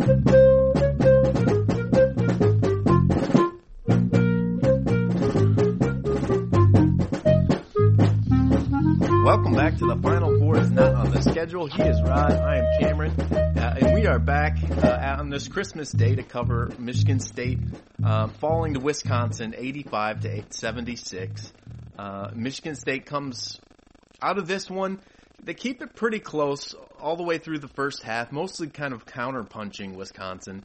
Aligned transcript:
Welcome 0.00 0.14
back 9.56 9.76
to 9.78 9.86
the 9.86 9.98
Final 10.00 10.38
Four 10.38 10.58
is 10.58 10.70
not 10.70 10.94
on 10.94 11.10
the 11.10 11.20
schedule. 11.22 11.66
He 11.66 11.82
is 11.82 12.00
Rod. 12.02 12.30
I 12.32 12.58
am 12.58 12.80
Cameron. 12.80 13.10
Uh, 13.20 13.76
and 13.80 13.94
we 13.94 14.06
are 14.06 14.20
back 14.20 14.58
uh, 14.70 15.16
on 15.18 15.30
this 15.30 15.48
Christmas 15.48 15.90
day 15.90 16.14
to 16.14 16.22
cover 16.22 16.70
Michigan 16.78 17.18
State 17.18 17.58
uh, 18.04 18.28
falling 18.28 18.74
to 18.74 18.80
Wisconsin 18.80 19.56
85 19.58 20.20
to 20.20 20.44
76. 20.50 21.52
Uh, 21.98 22.30
Michigan 22.36 22.76
State 22.76 23.06
comes 23.06 23.60
out 24.22 24.38
of 24.38 24.46
this 24.46 24.70
one. 24.70 25.00
They 25.42 25.54
keep 25.54 25.82
it 25.82 25.96
pretty 25.96 26.20
close 26.20 26.76
all 27.00 27.16
the 27.16 27.22
way 27.22 27.38
through 27.38 27.58
the 27.58 27.68
first 27.68 28.02
half, 28.02 28.32
mostly 28.32 28.68
kind 28.68 28.92
of 28.92 29.06
counter-punching 29.06 29.96
Wisconsin. 29.96 30.64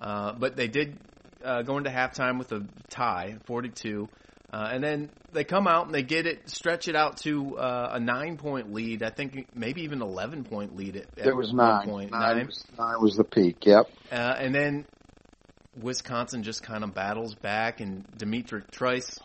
Uh, 0.00 0.32
but 0.32 0.56
they 0.56 0.68
did 0.68 0.96
uh, 1.44 1.62
go 1.62 1.78
into 1.78 1.90
halftime 1.90 2.38
with 2.38 2.52
a 2.52 2.64
tie, 2.88 3.36
42. 3.46 4.08
Uh, 4.52 4.68
and 4.72 4.82
then 4.82 5.10
they 5.32 5.44
come 5.44 5.68
out 5.68 5.86
and 5.86 5.94
they 5.94 6.02
get 6.02 6.26
it, 6.26 6.48
stretch 6.50 6.88
it 6.88 6.96
out 6.96 7.18
to 7.18 7.56
uh, 7.56 7.90
a 7.92 8.00
nine 8.00 8.36
point 8.36 8.72
lead. 8.72 9.02
I 9.04 9.10
think 9.10 9.46
maybe 9.54 9.82
even 9.82 10.02
eleven 10.02 10.42
point 10.42 10.74
lead. 10.74 10.96
At, 10.96 11.06
at 11.18 11.26
it 11.28 11.36
was 11.36 11.52
nine. 11.52 11.86
Point. 11.86 12.10
Nine, 12.10 12.36
nine. 12.36 12.46
Was, 12.46 12.64
nine 12.76 13.00
was 13.00 13.14
the 13.14 13.22
peak. 13.22 13.64
Yep. 13.64 13.88
Uh, 14.10 14.14
and 14.14 14.52
then 14.52 14.86
Wisconsin 15.80 16.42
just 16.42 16.64
kind 16.64 16.82
of 16.82 16.94
battles 16.94 17.36
back, 17.36 17.80
and 17.80 18.04
D'Mitrik 18.18 18.72
Trice 18.72 19.20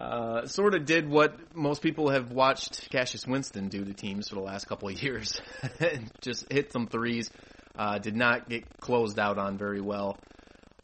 uh, 0.00 0.46
sort 0.46 0.74
of 0.74 0.86
did 0.86 1.08
what 1.08 1.54
most 1.54 1.82
people 1.82 2.08
have 2.08 2.32
watched 2.32 2.88
Cassius 2.90 3.26
Winston 3.26 3.68
do 3.68 3.84
to 3.84 3.92
teams 3.92 4.28
for 4.30 4.36
the 4.36 4.40
last 4.40 4.66
couple 4.66 4.88
of 4.88 5.00
years, 5.02 5.40
just 6.22 6.50
hit 6.50 6.72
some 6.72 6.86
threes. 6.86 7.30
Uh, 7.76 7.98
did 7.98 8.16
not 8.16 8.48
get 8.48 8.64
closed 8.80 9.18
out 9.18 9.38
on 9.38 9.58
very 9.58 9.80
well. 9.80 10.18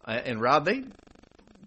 Uh, 0.07 0.13
and 0.13 0.41
Rob, 0.41 0.67
they 0.67 0.85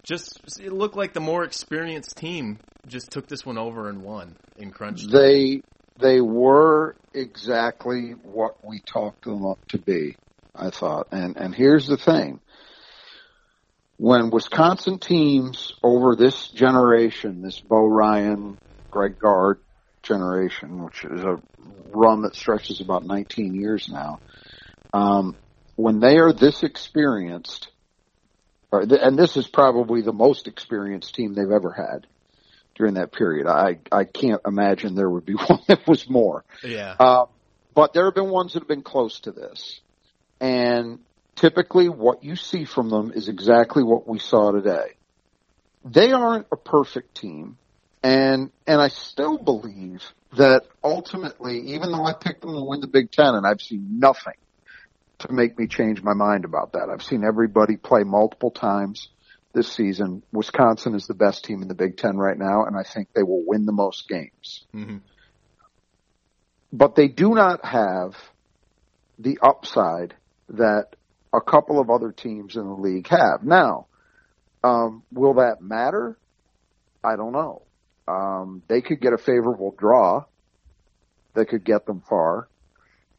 just 0.04 0.40
it 0.60 0.72
looked 0.72 0.96
like 0.96 1.14
the 1.14 1.20
more 1.20 1.44
experienced 1.44 2.18
team 2.18 2.60
just 2.88 3.12
took 3.12 3.28
this 3.28 3.46
one 3.46 3.58
over 3.58 3.90
and 3.90 4.02
won 4.04 4.36
in 4.58 4.72
crunch. 4.72 5.06
They 5.06 5.62
they 6.00 6.22
were 6.22 6.96
exactly 7.14 8.12
what 8.12 8.64
we 8.66 8.80
talked 8.80 9.26
them 9.26 9.46
up 9.46 9.60
to 9.70 9.78
be. 9.78 10.16
I 10.56 10.70
thought, 10.70 11.08
and 11.12 11.36
and 11.36 11.54
here's 11.54 11.88
the 11.88 11.98
thing: 11.98 12.40
when 14.00 14.30
Wisconsin 14.30 14.98
teams 14.98 15.74
over 15.84 16.16
this 16.16 16.48
generation, 16.48 17.42
this 17.42 17.60
Bo 17.60 17.86
Ryan, 17.86 18.58
Greg 18.90 19.20
Gard 19.20 19.60
generation, 20.04 20.86
which 20.86 21.04
is 21.04 21.22
a 21.22 21.42
run 21.92 22.22
that 22.22 22.34
stretches 22.34 22.80
about 22.80 23.06
19 23.06 23.56
years 23.56 23.90
now, 23.90 24.22
um, 24.94 25.36
when 25.76 26.00
they 26.00 26.18
are 26.18 26.32
this 26.32 26.64
experienced 26.64 27.70
and 28.72 29.18
this 29.18 29.36
is 29.36 29.48
probably 29.48 30.02
the 30.02 30.14
most 30.14 30.48
experienced 30.48 31.16
team 31.16 31.34
they've 31.34 31.52
ever 31.52 31.72
had 31.72 32.08
during 32.76 32.94
that 32.94 33.12
period. 33.12 33.48
I 33.48 33.80
I 33.92 34.06
can't 34.06 34.42
imagine 34.46 34.96
there 34.96 35.10
would 35.10 35.26
be 35.26 35.34
one 35.48 35.60
that 35.68 35.86
was 35.88 36.10
more. 36.10 36.46
Yeah. 36.64 36.96
Uh, 36.98 37.26
but 37.74 37.94
there 37.94 38.06
have 38.06 38.16
been 38.16 38.30
ones 38.30 38.54
that 38.54 38.60
have 38.60 38.68
been 38.68 38.84
close 38.84 39.20
to 39.22 39.32
this, 39.32 39.82
and 40.40 41.00
typically 41.40 41.88
what 41.88 42.24
you 42.24 42.36
see 42.36 42.66
from 42.66 42.90
them 42.90 43.14
is 43.16 43.30
exactly 43.30 43.82
what 43.82 44.08
we 44.08 44.20
saw 44.20 44.52
today. 44.52 44.96
They 45.86 46.12
aren't 46.12 46.48
a 46.52 46.58
perfect 46.58 47.16
team, 47.16 47.58
and 48.04 48.52
and 48.68 48.82
I 48.82 48.90
still 48.90 49.38
believe 49.38 50.04
that 50.38 50.64
ultimately, 50.84 51.74
even 51.74 51.92
though 51.92 52.06
I 52.06 52.14
picked 52.14 52.42
them 52.42 52.54
to 52.54 52.64
win 52.64 52.82
the 52.82 52.88
Big 52.88 53.12
Ten, 53.12 53.36
and 53.36 53.48
I've 53.48 53.62
seen 53.62 54.00
nothing 54.00 54.34
to 55.20 55.32
make 55.32 55.58
me 55.58 55.68
change 55.68 56.04
my 56.04 56.14
mind 56.14 56.46
about 56.46 56.74
that. 56.74 56.90
I've 56.90 57.04
seen 57.04 57.24
everybody 57.24 57.78
play 57.78 58.04
multiple 58.04 58.52
times 58.52 59.10
this 59.54 59.72
season. 59.72 60.24
Wisconsin 60.32 60.94
is 60.94 61.08
the 61.08 61.14
best 61.14 61.46
team 61.46 61.62
in 61.62 61.70
the 61.70 61.74
Big 61.74 61.98
Ten 61.98 62.18
right 62.18 62.38
now, 62.38 62.66
and 62.66 62.76
I 62.78 62.84
think 62.84 63.08
they 63.14 63.24
will 63.24 63.44
win 63.46 63.66
the 63.66 63.72
most 63.72 64.08
games. 64.08 64.66
Mm-hmm. 64.76 64.98
But 66.72 66.96
they 66.96 67.08
do 67.08 67.34
not 67.34 67.66
have 67.66 68.16
the 69.18 69.40
upside 69.42 70.14
that 70.50 70.96
a 71.34 71.42
couple 71.42 71.80
of 71.80 71.90
other 71.90 72.12
teams 72.12 72.56
in 72.56 72.64
the 72.66 72.74
league 72.74 73.08
have. 73.08 73.44
Now, 73.44 73.88
um, 74.64 75.04
will 75.12 75.36
that 75.36 75.62
matter? 75.62 76.18
I 77.04 77.16
don't 77.16 77.34
know. 77.34 77.64
Um, 78.08 78.64
they 78.68 78.82
could 78.82 79.00
get 79.00 79.14
a 79.14 79.18
favorable 79.18 79.74
draw 79.78 80.26
that 81.36 81.48
could 81.48 81.64
get 81.64 81.86
them 81.86 82.02
far 82.10 82.48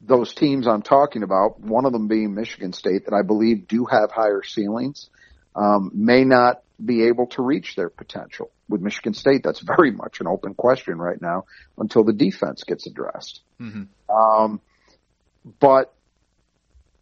those 0.01 0.35
teams 0.35 0.67
I'm 0.67 0.83
talking 0.83 1.23
about, 1.23 1.61
one 1.61 1.85
of 1.85 1.93
them 1.93 2.09
being 2.09 2.35
Michigan 2.35 2.73
State, 2.73 3.05
that 3.05 3.15
I 3.15 3.23
believe 3.23 3.69
do 3.69 3.85
have 3.85 4.11
higher 4.11 4.43
ceilings, 4.43 5.11
um, 5.55 5.91
may 5.95 6.25
not 6.25 6.63
be 6.83 7.05
able 7.05 7.27
to 7.29 7.43
reach 7.43 7.77
their 7.77 7.91
potential. 7.91 8.51
With 8.69 8.81
Michigan 8.81 9.15
State, 9.15 9.43
that's 9.43 9.61
very 9.61 9.91
much 9.91 10.21
an 10.21 10.27
open 10.27 10.55
question 10.55 10.97
right 10.97 11.21
now 11.21 11.45
until 11.77 12.05
the 12.05 12.13
defense 12.13 12.65
gets 12.65 12.87
addressed. 12.87 13.41
Mm-hmm. 13.61 14.15
Um, 14.15 14.61
but 15.59 15.93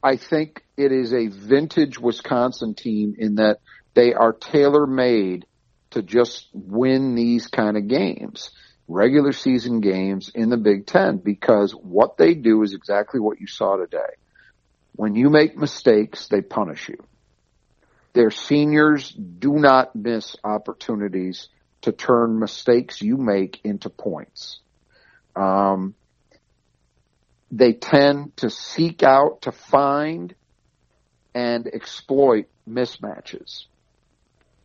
I 0.03 0.16
think 0.16 0.64
it 0.76 0.92
is 0.92 1.12
a 1.12 1.26
vintage 1.28 1.98
Wisconsin 1.98 2.75
team 2.75 3.14
in 3.19 3.36
that 3.36 3.59
they 3.94 4.14
are 4.14 4.32
tailor 4.32 4.86
made 4.86 5.47
to 5.91 6.03
just 6.03 6.48
win 6.53 7.14
these 7.14 7.47
kind 7.48 7.76
of 7.76 7.88
games 7.88 8.50
regular 8.88 9.32
season 9.32 9.81
games 9.81 10.31
in 10.34 10.48
the 10.48 10.56
Big 10.56 10.86
Ten 10.86 11.19
because 11.19 11.72
what 11.72 12.16
they 12.16 12.34
do 12.34 12.62
is 12.62 12.72
exactly 12.72 13.20
what 13.20 13.38
you 13.38 13.47
saw 13.47 13.76
today. 13.76 14.16
When 14.97 15.14
you 15.14 15.28
make 15.31 15.56
mistakes, 15.56 16.26
they 16.28 16.41
punish 16.41 16.88
you. 16.88 16.97
Their 18.15 18.30
seniors 18.30 19.10
do 19.10 19.53
not 19.53 19.94
miss 19.94 20.34
opportunities 20.42 21.48
to 21.82 21.92
turn 21.92 22.41
mistakes 22.41 23.00
you 23.00 23.16
make 23.16 23.60
into 23.62 23.91
points. 23.91 24.59
Um, 25.36 25.94
they 27.50 27.72
tend 27.72 28.36
to 28.38 28.50
seek 28.50 29.03
out, 29.03 29.42
to 29.42 29.53
find, 29.53 30.34
and 31.34 31.66
exploit 31.66 32.47
mismatches. 32.69 33.64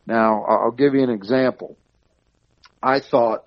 Now, 0.06 0.44
I'll 0.44 0.70
give 0.70 0.94
you 0.94 1.02
an 1.02 1.10
example. 1.10 1.76
I 2.82 3.00
thought 3.00 3.46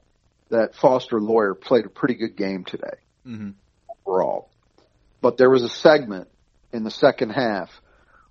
that 0.49 0.75
Foster 0.75 1.19
Loyer 1.19 1.53
played 1.53 1.85
a 1.85 1.89
pretty 1.89 2.15
good 2.15 2.35
game 2.35 2.63
today 2.63 2.97
mm-hmm. 3.25 3.51
overall. 4.05 4.49
But 5.21 5.37
there 5.37 5.49
was 5.49 5.63
a 5.63 5.69
segment 5.69 6.27
in 6.71 6.83
the 6.83 6.91
second 6.91 7.31
half 7.31 7.69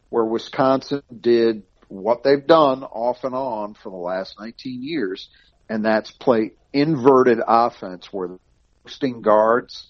where 0.09 0.25
Wisconsin 0.25 1.03
did 1.21 1.63
what 1.89 2.23
they've 2.23 2.47
done 2.47 2.83
off 2.83 3.25
and 3.25 3.35
on 3.35 3.75
for 3.75 3.91
the 3.91 3.97
last 3.97 4.37
19 4.41 4.83
years, 4.83 5.29
and 5.69 5.85
that's 5.85 6.11
play 6.11 6.53
inverted 6.73 7.39
offense 7.47 8.13
where 8.13 8.29
the 8.29 8.39
posting 8.83 9.23
guards, 9.23 9.87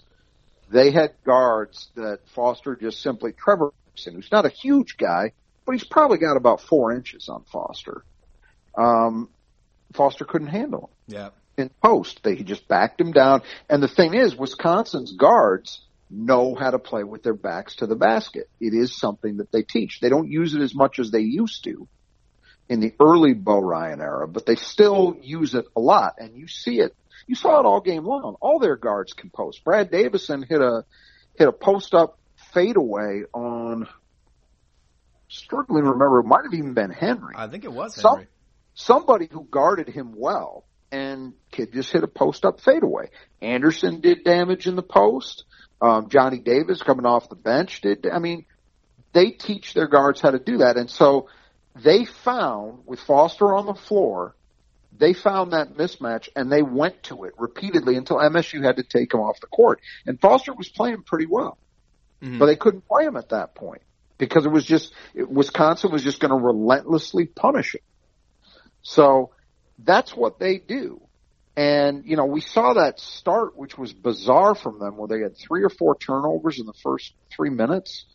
they 0.69 0.91
had 0.91 1.13
guards 1.25 1.89
that 1.95 2.19
Foster 2.35 2.75
just 2.75 3.01
simply, 3.01 3.31
Trevor, 3.31 3.71
who's 4.05 4.31
not 4.31 4.45
a 4.45 4.49
huge 4.49 4.97
guy, 4.97 5.31
but 5.65 5.73
he's 5.73 5.83
probably 5.83 6.17
got 6.17 6.37
about 6.37 6.61
four 6.61 6.93
inches 6.93 7.29
on 7.29 7.43
Foster. 7.51 8.03
Um, 8.77 9.29
Foster 9.93 10.25
couldn't 10.25 10.47
handle 10.47 10.91
him. 11.07 11.15
Yeah 11.15 11.29
in 11.57 11.71
post. 11.83 12.21
They 12.23 12.35
just 12.35 12.67
backed 12.67 13.01
him 13.01 13.11
down. 13.11 13.41
And 13.69 13.81
the 13.81 13.87
thing 13.87 14.13
is, 14.13 14.35
Wisconsin's 14.35 15.13
guards 15.13 15.81
know 16.09 16.55
how 16.55 16.71
to 16.71 16.79
play 16.79 17.03
with 17.03 17.23
their 17.23 17.33
backs 17.33 17.77
to 17.77 17.87
the 17.87 17.95
basket. 17.95 18.49
It 18.61 18.73
is 18.73 18.97
something 18.97 19.37
that 19.37 19.51
they 19.51 19.63
teach. 19.63 19.99
They 19.99 20.09
don't 20.09 20.29
use 20.29 20.53
it 20.53 20.61
as 20.61 20.73
much 20.73 20.99
as 20.99 21.11
they 21.11 21.21
used 21.21 21.63
to 21.65 21.87
in 22.69 22.79
the 22.79 22.93
early 22.99 23.33
Bo 23.33 23.59
Ryan 23.59 24.01
era, 24.01 24.27
but 24.27 24.45
they 24.45 24.55
still 24.55 25.17
use 25.21 25.55
it 25.55 25.65
a 25.75 25.79
lot. 25.79 26.15
And 26.19 26.35
you 26.35 26.47
see 26.47 26.79
it. 26.79 26.95
You 27.27 27.35
saw 27.35 27.59
it 27.59 27.65
all 27.65 27.81
game 27.81 28.05
long. 28.05 28.35
All 28.41 28.59
their 28.59 28.77
guards 28.77 29.13
can 29.13 29.29
post. 29.29 29.63
Brad 29.63 29.91
Davison 29.91 30.43
hit 30.43 30.61
a 30.61 30.85
hit 31.35 31.47
a 31.47 31.51
post 31.51 31.93
up 31.93 32.17
fadeaway 32.53 33.23
on 33.33 33.87
struggling 35.27 35.83
to 35.83 35.91
remember. 35.91 36.19
It 36.19 36.25
might 36.25 36.43
have 36.43 36.53
even 36.53 36.73
been 36.73 36.89
Henry. 36.91 37.35
I 37.37 37.47
think 37.47 37.65
it 37.65 37.71
was 37.71 37.95
Henry. 37.95 38.27
Some, 38.73 38.97
somebody 38.97 39.27
who 39.29 39.43
guarded 39.43 39.89
him 39.89 40.13
well 40.15 40.65
and 40.91 41.33
kid 41.51 41.73
just 41.73 41.91
hit 41.91 42.03
a 42.03 42.07
post 42.07 42.45
up 42.45 42.61
fadeaway. 42.61 43.09
Anderson 43.41 43.99
did 43.99 44.23
damage 44.23 44.67
in 44.67 44.75
the 44.75 44.83
post. 44.83 45.43
Um, 45.81 46.09
Johnny 46.09 46.39
Davis 46.39 46.81
coming 46.81 47.05
off 47.05 47.29
the 47.29 47.35
bench 47.35 47.81
did. 47.81 48.07
I 48.11 48.19
mean, 48.19 48.45
they 49.13 49.31
teach 49.31 49.73
their 49.73 49.87
guards 49.87 50.21
how 50.21 50.31
to 50.31 50.39
do 50.39 50.59
that. 50.59 50.77
And 50.77 50.89
so 50.89 51.27
they 51.75 52.05
found 52.05 52.79
with 52.85 52.99
Foster 53.01 53.53
on 53.53 53.65
the 53.65 53.73
floor, 53.73 54.35
they 54.97 55.13
found 55.13 55.53
that 55.53 55.75
mismatch 55.75 56.29
and 56.35 56.51
they 56.51 56.61
went 56.61 57.03
to 57.03 57.23
it 57.25 57.33
repeatedly 57.37 57.95
until 57.95 58.17
MSU 58.17 58.63
had 58.63 58.77
to 58.77 58.83
take 58.83 59.13
him 59.13 59.19
off 59.19 59.39
the 59.39 59.47
court. 59.47 59.79
And 60.05 60.19
Foster 60.19 60.53
was 60.53 60.69
playing 60.69 61.03
pretty 61.03 61.25
well, 61.25 61.57
mm-hmm. 62.21 62.39
but 62.39 62.47
they 62.47 62.55
couldn't 62.55 62.87
play 62.87 63.05
him 63.05 63.17
at 63.17 63.29
that 63.29 63.55
point 63.55 63.81
because 64.17 64.45
it 64.45 64.51
was 64.51 64.65
just 64.65 64.93
it, 65.13 65.29
Wisconsin 65.29 65.91
was 65.91 66.03
just 66.03 66.19
going 66.19 66.31
to 66.31 66.37
relentlessly 66.37 67.25
punish 67.25 67.75
him. 67.75 67.81
So 68.81 69.31
that's 69.79 70.15
what 70.15 70.39
they 70.39 70.57
do. 70.57 71.01
And, 71.55 72.05
you 72.05 72.17
know, 72.17 72.25
we 72.25 72.41
saw 72.41 72.73
that 72.73 72.99
start, 72.99 73.57
which 73.57 73.77
was 73.77 73.91
bizarre 73.91 74.53
from 74.53 74.77
them, 74.77 74.95
where 74.95 75.07
they 75.07 75.21
had 75.21 75.35
three 75.35 75.63
or 75.63 75.69
four 75.69 75.97
turnovers 75.97 76.59
in 76.59 76.67
the 76.67 76.73
first 76.83 77.13
three 77.35 77.49
minutes. 77.49 78.05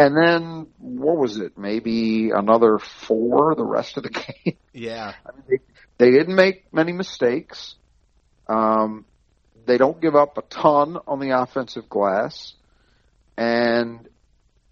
And 0.00 0.16
then, 0.16 0.66
what 0.78 1.18
was 1.18 1.36
it? 1.36 1.58
Maybe 1.58 2.30
another 2.30 2.78
four 2.78 3.54
the 3.54 3.66
rest 3.66 3.98
of 3.98 4.04
the 4.04 4.08
game. 4.44 4.56
Yeah. 4.72 5.12
I 5.26 5.32
mean, 5.32 5.44
they, 5.98 6.06
they 6.06 6.10
didn't 6.10 6.36
make 6.36 6.72
many 6.72 6.92
mistakes. 6.92 7.74
Um, 8.48 9.04
they 9.66 9.76
don't 9.76 10.00
give 10.00 10.16
up 10.16 10.38
a 10.38 10.42
ton 10.42 10.96
on 11.06 11.20
the 11.20 11.38
offensive 11.38 11.90
glass. 11.90 12.54
And 13.36 14.08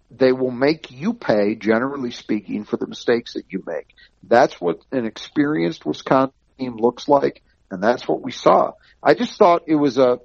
they 0.09 0.31
will 0.31 0.49
make 0.49 0.89
you 0.89 1.13
pay, 1.13 1.53
generally 1.53 2.09
speaking, 2.09 2.63
for 2.63 2.77
the 2.77 2.87
mistakes 2.87 3.33
that 3.33 3.45
you 3.49 3.61
make. 3.67 3.93
That's 4.23 4.59
what 4.59 4.79
an 4.91 5.05
experienced 5.05 5.85
Wisconsin 5.85 6.33
team 6.57 6.77
looks 6.77 7.07
like, 7.07 7.43
and 7.69 7.83
that's 7.83 8.07
what 8.07 8.23
we 8.23 8.31
saw. 8.31 8.71
I 9.03 9.13
just 9.13 9.37
thought 9.37 9.65
it 9.67 9.75
was 9.75 9.99
a 9.99 10.21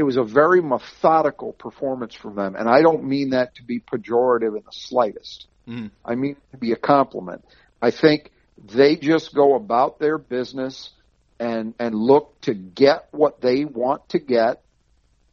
it 0.00 0.04
was 0.04 0.16
a 0.16 0.24
very 0.24 0.62
methodical 0.62 1.52
performance 1.52 2.14
from 2.14 2.34
them, 2.34 2.56
and 2.56 2.68
I 2.68 2.82
don't 2.82 3.04
mean 3.04 3.30
that 3.30 3.54
to 3.56 3.62
be 3.62 3.80
pejorative 3.80 4.56
in 4.56 4.62
the 4.64 4.72
slightest. 4.72 5.46
Mm. 5.68 5.90
I 6.04 6.14
mean 6.14 6.36
to 6.52 6.56
be 6.56 6.72
a 6.72 6.76
compliment. 6.76 7.44
I 7.80 7.90
think 7.90 8.32
they 8.58 8.96
just 8.96 9.34
go 9.34 9.54
about 9.54 9.98
their 9.98 10.18
business 10.18 10.90
and 11.38 11.74
and 11.78 11.94
look 11.94 12.40
to 12.42 12.54
get 12.54 13.08
what 13.10 13.40
they 13.40 13.64
want 13.64 14.08
to 14.10 14.18
get 14.18 14.62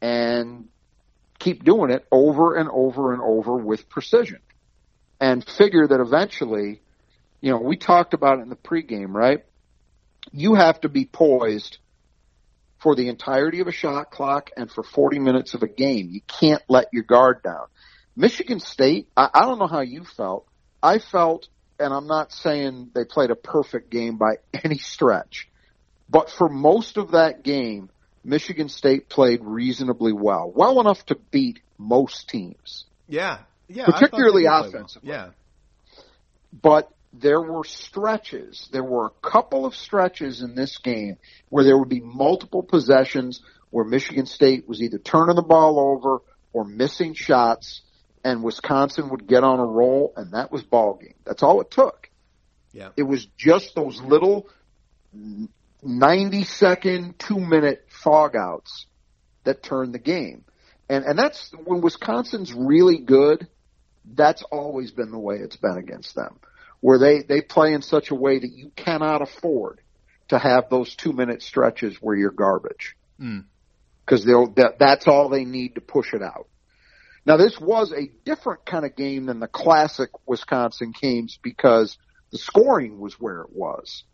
and 0.01 0.67
keep 1.39 1.63
doing 1.63 1.89
it 1.89 2.05
over 2.11 2.55
and 2.55 2.69
over 2.69 3.13
and 3.13 3.21
over 3.21 3.55
with 3.55 3.87
precision 3.87 4.39
and 5.19 5.47
figure 5.47 5.87
that 5.87 5.99
eventually, 5.99 6.81
you 7.39 7.51
know, 7.51 7.59
we 7.59 7.77
talked 7.77 8.13
about 8.13 8.39
it 8.39 8.41
in 8.41 8.49
the 8.49 8.55
pregame, 8.55 9.13
right? 9.13 9.45
You 10.31 10.55
have 10.55 10.81
to 10.81 10.89
be 10.89 11.05
poised 11.05 11.77
for 12.79 12.95
the 12.95 13.09
entirety 13.09 13.59
of 13.59 13.67
a 13.67 13.71
shot 13.71 14.11
clock 14.11 14.51
and 14.55 14.71
for 14.71 14.83
40 14.83 15.19
minutes 15.19 15.53
of 15.53 15.63
a 15.63 15.67
game. 15.67 16.09
You 16.11 16.21
can't 16.21 16.61
let 16.67 16.87
your 16.93 17.03
guard 17.03 17.41
down. 17.43 17.65
Michigan 18.15 18.59
State, 18.59 19.07
I, 19.15 19.29
I 19.33 19.41
don't 19.41 19.59
know 19.59 19.67
how 19.67 19.81
you 19.81 20.03
felt. 20.03 20.47
I 20.81 20.99
felt, 20.99 21.47
and 21.79 21.93
I'm 21.93 22.07
not 22.07 22.31
saying 22.31 22.91
they 22.93 23.03
played 23.03 23.31
a 23.31 23.35
perfect 23.35 23.89
game 23.89 24.17
by 24.17 24.37
any 24.63 24.77
stretch, 24.77 25.49
but 26.09 26.29
for 26.29 26.49
most 26.49 26.97
of 26.97 27.11
that 27.11 27.43
game, 27.43 27.89
Michigan 28.23 28.69
State 28.69 29.09
played 29.09 29.41
reasonably 29.43 30.13
well, 30.13 30.51
well 30.53 30.81
enough 30.81 31.05
to 31.07 31.15
beat 31.31 31.59
most 31.77 32.29
teams. 32.29 32.85
Yeah, 33.07 33.39
yeah, 33.67 33.85
particularly 33.85 34.45
offensively. 34.45 35.09
Well. 35.09 35.33
Yeah, 35.95 36.01
but 36.61 36.91
there 37.13 37.41
were 37.41 37.63
stretches. 37.63 38.67
There 38.71 38.83
were 38.83 39.07
a 39.07 39.29
couple 39.29 39.65
of 39.65 39.75
stretches 39.75 40.41
in 40.41 40.55
this 40.55 40.77
game 40.77 41.17
where 41.49 41.63
there 41.63 41.77
would 41.77 41.89
be 41.89 42.01
multiple 42.01 42.63
possessions 42.63 43.41
where 43.69 43.85
Michigan 43.85 44.25
State 44.25 44.67
was 44.67 44.81
either 44.81 44.97
turning 44.97 45.35
the 45.35 45.41
ball 45.41 45.79
over 45.79 46.19
or 46.53 46.63
missing 46.65 47.13
shots, 47.13 47.81
and 48.23 48.43
Wisconsin 48.43 49.09
would 49.09 49.27
get 49.27 49.43
on 49.43 49.59
a 49.59 49.65
roll, 49.65 50.13
and 50.15 50.33
that 50.33 50.51
was 50.51 50.63
ball 50.63 50.95
game. 50.95 51.15
That's 51.25 51.43
all 51.43 51.61
it 51.61 51.71
took. 51.71 52.09
Yeah, 52.73 52.89
it 52.95 53.03
was 53.03 53.25
just 53.37 53.75
those 53.75 54.01
little 54.01 54.49
90 55.83 56.43
second, 56.43 57.19
two 57.19 57.39
minute 57.39 57.85
fog 57.89 58.35
outs 58.35 58.85
that 59.43 59.63
turned 59.63 59.93
the 59.93 59.99
game. 59.99 60.43
And, 60.89 61.05
and 61.05 61.17
that's 61.17 61.51
when 61.65 61.81
Wisconsin's 61.81 62.53
really 62.53 62.97
good. 62.97 63.47
That's 64.05 64.41
always 64.43 64.91
been 64.91 65.11
the 65.11 65.19
way 65.19 65.35
it's 65.37 65.57
been 65.57 65.77
against 65.77 66.15
them, 66.15 66.39
where 66.79 66.99
they, 66.99 67.21
they 67.21 67.41
play 67.41 67.73
in 67.73 67.81
such 67.81 68.11
a 68.11 68.15
way 68.15 68.39
that 68.39 68.51
you 68.51 68.71
cannot 68.75 69.21
afford 69.21 69.81
to 70.29 70.37
have 70.37 70.69
those 70.69 70.95
two 70.95 71.13
minute 71.13 71.41
stretches 71.41 71.97
where 72.01 72.15
you're 72.15 72.31
garbage. 72.31 72.95
Mm. 73.19 73.45
Cause 74.05 74.23
they'll, 74.23 74.51
that, 74.53 74.79
that's 74.79 75.07
all 75.07 75.29
they 75.29 75.45
need 75.45 75.75
to 75.75 75.81
push 75.81 76.13
it 76.13 76.21
out. 76.21 76.47
Now 77.27 77.35
this 77.35 77.59
was 77.59 77.91
a 77.91 78.09
different 78.23 78.65
kind 78.65 78.85
of 78.85 78.95
game 78.95 79.25
than 79.25 79.41
the 79.41 79.49
classic 79.49 80.11
Wisconsin 80.25 80.93
games 80.99 81.37
because 81.43 81.97
the 82.31 82.37
scoring 82.37 82.99
was 82.99 83.19
where 83.19 83.41
it 83.41 83.49
was. 83.51 84.05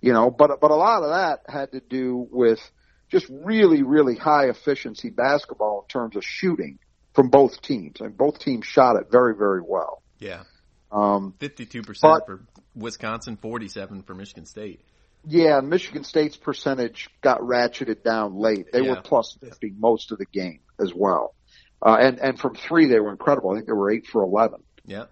You 0.00 0.12
know, 0.12 0.30
but 0.30 0.60
but 0.60 0.70
a 0.70 0.76
lot 0.76 1.02
of 1.02 1.10
that 1.10 1.52
had 1.52 1.72
to 1.72 1.80
do 1.80 2.26
with 2.30 2.60
just 3.10 3.26
really 3.30 3.82
really 3.82 4.16
high 4.16 4.48
efficiency 4.48 5.10
basketball 5.10 5.82
in 5.82 5.88
terms 5.88 6.16
of 6.16 6.24
shooting 6.24 6.78
from 7.14 7.30
both 7.30 7.62
teams. 7.62 8.00
I 8.00 8.06
and 8.06 8.12
mean, 8.12 8.16
both 8.16 8.40
teams 8.40 8.66
shot 8.66 8.96
it 8.96 9.08
very 9.10 9.36
very 9.36 9.60
well. 9.60 10.02
Yeah. 10.18 10.42
Um, 10.90 11.34
52% 11.38 12.00
for 12.26 12.40
Wisconsin, 12.74 13.36
47 13.36 14.02
for 14.02 14.14
Michigan 14.14 14.46
State. 14.46 14.80
Yeah, 15.26 15.60
Michigan 15.60 16.04
State's 16.04 16.36
percentage 16.36 17.08
got 17.20 17.40
ratcheted 17.40 18.02
down 18.02 18.36
late. 18.36 18.72
They 18.72 18.82
yeah. 18.82 18.90
were 18.90 19.00
plus 19.02 19.36
50 19.40 19.74
most 19.78 20.12
of 20.12 20.18
the 20.18 20.26
game 20.26 20.60
as 20.80 20.94
well. 20.94 21.34
Uh, 21.84 21.96
and, 22.00 22.18
and 22.18 22.38
from 22.38 22.54
three, 22.54 22.86
they 22.86 22.98
were 22.98 23.10
incredible. 23.10 23.50
I 23.50 23.56
think 23.56 23.66
they 23.66 23.72
were 23.72 23.90
eight 23.90 24.06
for 24.06 24.22
11. 24.22 24.62
Yeah. 24.86 25.04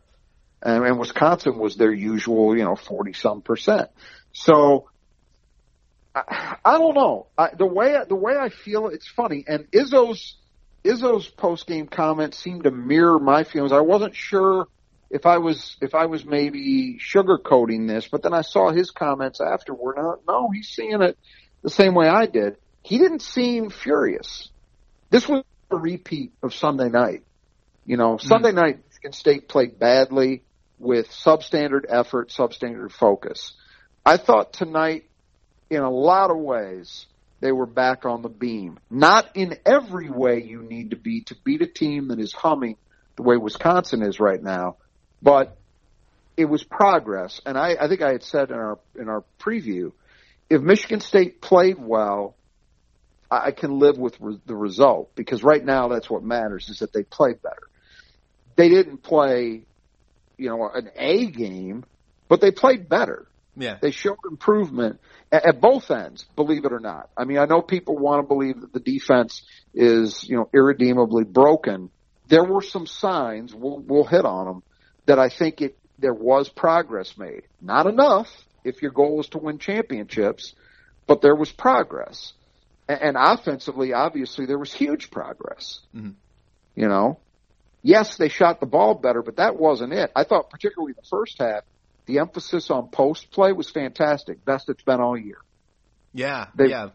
And, 0.62 0.84
and 0.84 0.98
Wisconsin 0.98 1.58
was 1.58 1.76
their 1.76 1.92
usual, 1.92 2.56
you 2.56 2.64
know, 2.64 2.76
40 2.76 3.12
some 3.12 3.42
percent. 3.42 3.90
So 4.32 4.88
I, 6.14 6.56
I 6.64 6.78
don't 6.78 6.94
know. 6.94 7.26
I, 7.36 7.50
the 7.56 7.66
way 7.66 7.96
the 8.08 8.16
way 8.16 8.36
I 8.36 8.48
feel, 8.48 8.88
it's 8.88 9.06
funny. 9.06 9.44
And 9.46 9.70
Izzo's 9.70 10.36
Izzo's 10.84 11.28
post 11.28 11.66
game 11.66 11.86
comments 11.86 12.38
seemed 12.38 12.64
to 12.64 12.70
mirror 12.70 13.18
my 13.18 13.44
feelings. 13.44 13.72
I 13.72 13.80
wasn't 13.80 14.16
sure 14.16 14.66
if 15.10 15.26
I 15.26 15.38
was 15.38 15.76
if 15.80 15.94
I 15.94 16.06
was 16.06 16.24
maybe 16.24 16.98
sugarcoating 16.98 17.88
this, 17.88 18.08
but 18.08 18.22
then 18.22 18.34
I 18.34 18.42
saw 18.42 18.70
his 18.70 18.90
comments 18.90 19.40
afterward. 19.40 19.96
No, 19.96 20.18
no, 20.26 20.50
he's 20.50 20.68
seeing 20.68 21.02
it 21.02 21.16
the 21.62 21.70
same 21.70 21.94
way 21.94 22.08
I 22.08 22.26
did. 22.26 22.56
He 22.82 22.98
didn't 22.98 23.22
seem 23.22 23.70
furious. 23.70 24.48
This 25.10 25.28
was 25.28 25.44
a 25.70 25.76
repeat 25.76 26.32
of 26.42 26.54
Sunday 26.54 26.88
night. 26.88 27.22
You 27.84 27.96
know, 27.96 28.16
mm-hmm. 28.16 28.26
Sunday 28.26 28.52
night 28.52 28.80
Michigan 28.88 29.12
State 29.12 29.48
played 29.48 29.78
badly 29.78 30.42
with 30.78 31.08
substandard 31.08 31.84
effort, 31.88 32.30
substandard 32.30 32.92
focus. 32.92 33.54
I 34.04 34.16
thought 34.16 34.52
tonight, 34.52 35.04
in 35.70 35.82
a 35.82 35.90
lot 35.90 36.30
of 36.30 36.36
ways, 36.36 37.06
they 37.40 37.52
were 37.52 37.66
back 37.66 38.04
on 38.04 38.22
the 38.22 38.28
beam. 38.28 38.78
Not 38.90 39.36
in 39.36 39.56
every 39.64 40.10
way 40.10 40.42
you 40.42 40.62
need 40.62 40.90
to 40.90 40.96
be 40.96 41.22
to 41.22 41.36
beat 41.44 41.62
a 41.62 41.66
team 41.66 42.08
that 42.08 42.18
is 42.18 42.32
humming 42.32 42.76
the 43.16 43.22
way 43.22 43.36
Wisconsin 43.36 44.02
is 44.02 44.20
right 44.20 44.42
now, 44.42 44.76
but 45.26 45.56
it 46.36 46.44
was 46.44 46.62
progress. 46.62 47.40
And 47.44 47.58
I, 47.58 47.74
I 47.80 47.88
think 47.88 48.00
I 48.00 48.12
had 48.12 48.22
said 48.22 48.50
in 48.50 48.56
our 48.56 48.78
in 48.94 49.08
our 49.08 49.24
preview, 49.40 49.90
if 50.48 50.62
Michigan 50.62 51.00
State 51.00 51.40
played 51.40 51.78
well, 51.80 52.36
I 53.28 53.50
can 53.50 53.80
live 53.80 53.98
with 53.98 54.16
re- 54.20 54.38
the 54.46 54.54
result 54.54 55.16
because 55.16 55.42
right 55.42 55.64
now 55.64 55.88
that's 55.88 56.08
what 56.08 56.22
matters 56.22 56.68
is 56.68 56.78
that 56.78 56.92
they 56.92 57.02
played 57.02 57.42
better. 57.42 57.68
They 58.54 58.68
didn't 58.68 58.98
play, 58.98 59.62
you 60.36 60.48
know, 60.48 60.70
an 60.72 60.90
A 60.94 61.26
game, 61.26 61.84
but 62.28 62.40
they 62.40 62.52
played 62.52 62.88
better. 62.88 63.26
Yeah. 63.56 63.78
They 63.82 63.90
showed 63.90 64.18
improvement 64.30 65.00
at, 65.32 65.44
at 65.44 65.60
both 65.60 65.90
ends, 65.90 66.24
believe 66.36 66.64
it 66.66 66.72
or 66.72 66.78
not. 66.78 67.10
I 67.16 67.24
mean, 67.24 67.38
I 67.38 67.46
know 67.46 67.62
people 67.62 67.96
want 67.96 68.22
to 68.22 68.28
believe 68.28 68.60
that 68.60 68.72
the 68.72 68.80
defense 68.80 69.42
is, 69.74 70.22
you 70.22 70.36
know, 70.36 70.48
irredeemably 70.54 71.24
broken. 71.24 71.90
There 72.28 72.44
were 72.44 72.62
some 72.62 72.86
signs, 72.86 73.52
we'll, 73.52 73.78
we'll 73.80 74.04
hit 74.04 74.24
on 74.24 74.46
them, 74.46 74.62
that 75.06 75.18
I 75.18 75.28
think 75.28 75.62
it, 75.62 75.78
there 75.98 76.14
was 76.14 76.48
progress 76.48 77.16
made. 77.16 77.42
Not 77.60 77.86
enough 77.86 78.28
if 78.64 78.82
your 78.82 78.90
goal 78.90 79.20
is 79.20 79.28
to 79.28 79.38
win 79.38 79.58
championships, 79.58 80.54
but 81.06 81.22
there 81.22 81.34
was 81.34 81.50
progress. 81.50 82.32
And, 82.88 83.00
and 83.00 83.16
offensively, 83.18 83.92
obviously, 83.92 84.46
there 84.46 84.58
was 84.58 84.72
huge 84.72 85.10
progress. 85.10 85.80
Mm-hmm. 85.94 86.10
You 86.74 86.88
know, 86.88 87.18
yes, 87.82 88.16
they 88.16 88.28
shot 88.28 88.60
the 88.60 88.66
ball 88.66 88.94
better, 88.94 89.22
but 89.22 89.36
that 89.36 89.56
wasn't 89.58 89.92
it. 89.92 90.10
I 90.14 90.24
thought 90.24 90.50
particularly 90.50 90.92
the 90.92 91.08
first 91.08 91.38
half, 91.38 91.62
the 92.04 92.18
emphasis 92.18 92.70
on 92.70 92.88
post 92.88 93.30
play 93.30 93.52
was 93.52 93.70
fantastic. 93.70 94.44
Best 94.44 94.68
it's 94.68 94.82
been 94.82 95.00
all 95.00 95.16
year. 95.16 95.38
Yeah, 96.12 96.46
they, 96.54 96.68
yeah. 96.68 96.90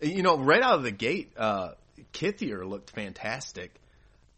You 0.00 0.22
know, 0.22 0.38
right 0.38 0.62
out 0.62 0.74
of 0.74 0.82
the 0.82 0.90
gate, 0.90 1.32
uh, 1.36 1.70
Kithier 2.12 2.68
looked 2.68 2.90
fantastic. 2.90 3.72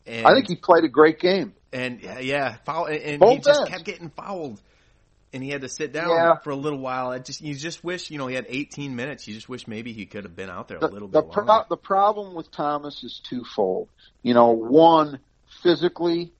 And, 0.06 0.26
I 0.26 0.34
think 0.34 0.48
he 0.48 0.56
played 0.56 0.84
a 0.84 0.88
great 0.88 1.18
game. 1.18 1.54
And 1.72 2.00
yeah, 2.02 2.56
foul, 2.64 2.86
and, 2.86 3.22
and 3.22 3.24
he 3.30 3.38
just 3.38 3.60
ends. 3.60 3.70
kept 3.70 3.84
getting 3.84 4.10
fouled. 4.10 4.60
and 5.32 5.42
he 5.42 5.50
had 5.50 5.62
to 5.62 5.68
sit 5.68 5.92
down 5.92 6.10
Yeah. 6.10 6.36
for 6.44 6.50
a 6.50 6.56
little 6.56 6.78
while. 6.78 7.10
I 7.10 7.18
just 7.18 7.40
you 7.40 7.54
just 7.54 7.82
wish 7.82 8.10
you 8.10 8.18
know 8.18 8.26
he 8.28 8.34
had 8.36 8.46
18 8.48 8.94
minutes. 8.94 9.26
You 9.26 9.34
just 9.34 9.48
wish 9.48 9.66
maybe 9.66 9.92
he 9.92 10.06
could 10.06 10.24
have 10.24 10.36
been 10.36 10.50
out 10.50 10.68
there 10.68 10.78
the, 10.78 10.86
a 10.86 10.92
little 10.92 11.08
the, 11.08 11.22
bit 11.22 11.32
pro- 11.32 11.44
longer. 11.44 11.66
the 11.68 11.76
problem 11.76 12.34
with 12.34 12.50
Thomas 12.52 13.02
is 13.02 13.20
twofold. 13.28 13.88
You 14.22 14.34
know, 14.34 14.50
one, 14.50 15.18
physically, 15.62 16.32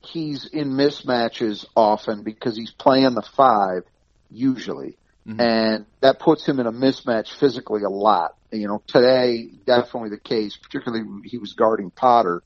he's 0.00 0.46
in 0.46 0.70
mismatches 0.70 1.66
often 1.74 2.22
because 2.22 2.56
he's 2.56 2.70
playing 2.70 3.14
the 3.14 3.22
five 3.36 3.82
usually. 4.30 4.96
Mhm. 5.26 5.40
And 5.40 5.86
that 6.00 6.20
puts 6.20 6.46
him 6.46 6.60
in 6.60 6.66
a 6.66 6.72
mismatch 6.72 7.28
physically 7.38 7.82
a 7.82 7.88
lot. 7.90 8.36
You 8.52 8.68
know, 8.68 8.80
today, 8.86 9.48
definitely 9.66 10.10
the 10.10 10.20
case, 10.20 10.56
particularly 10.56 11.04
he 11.28 11.36
was 11.38 11.52
guarding 11.54 11.90
Potter 11.90 12.42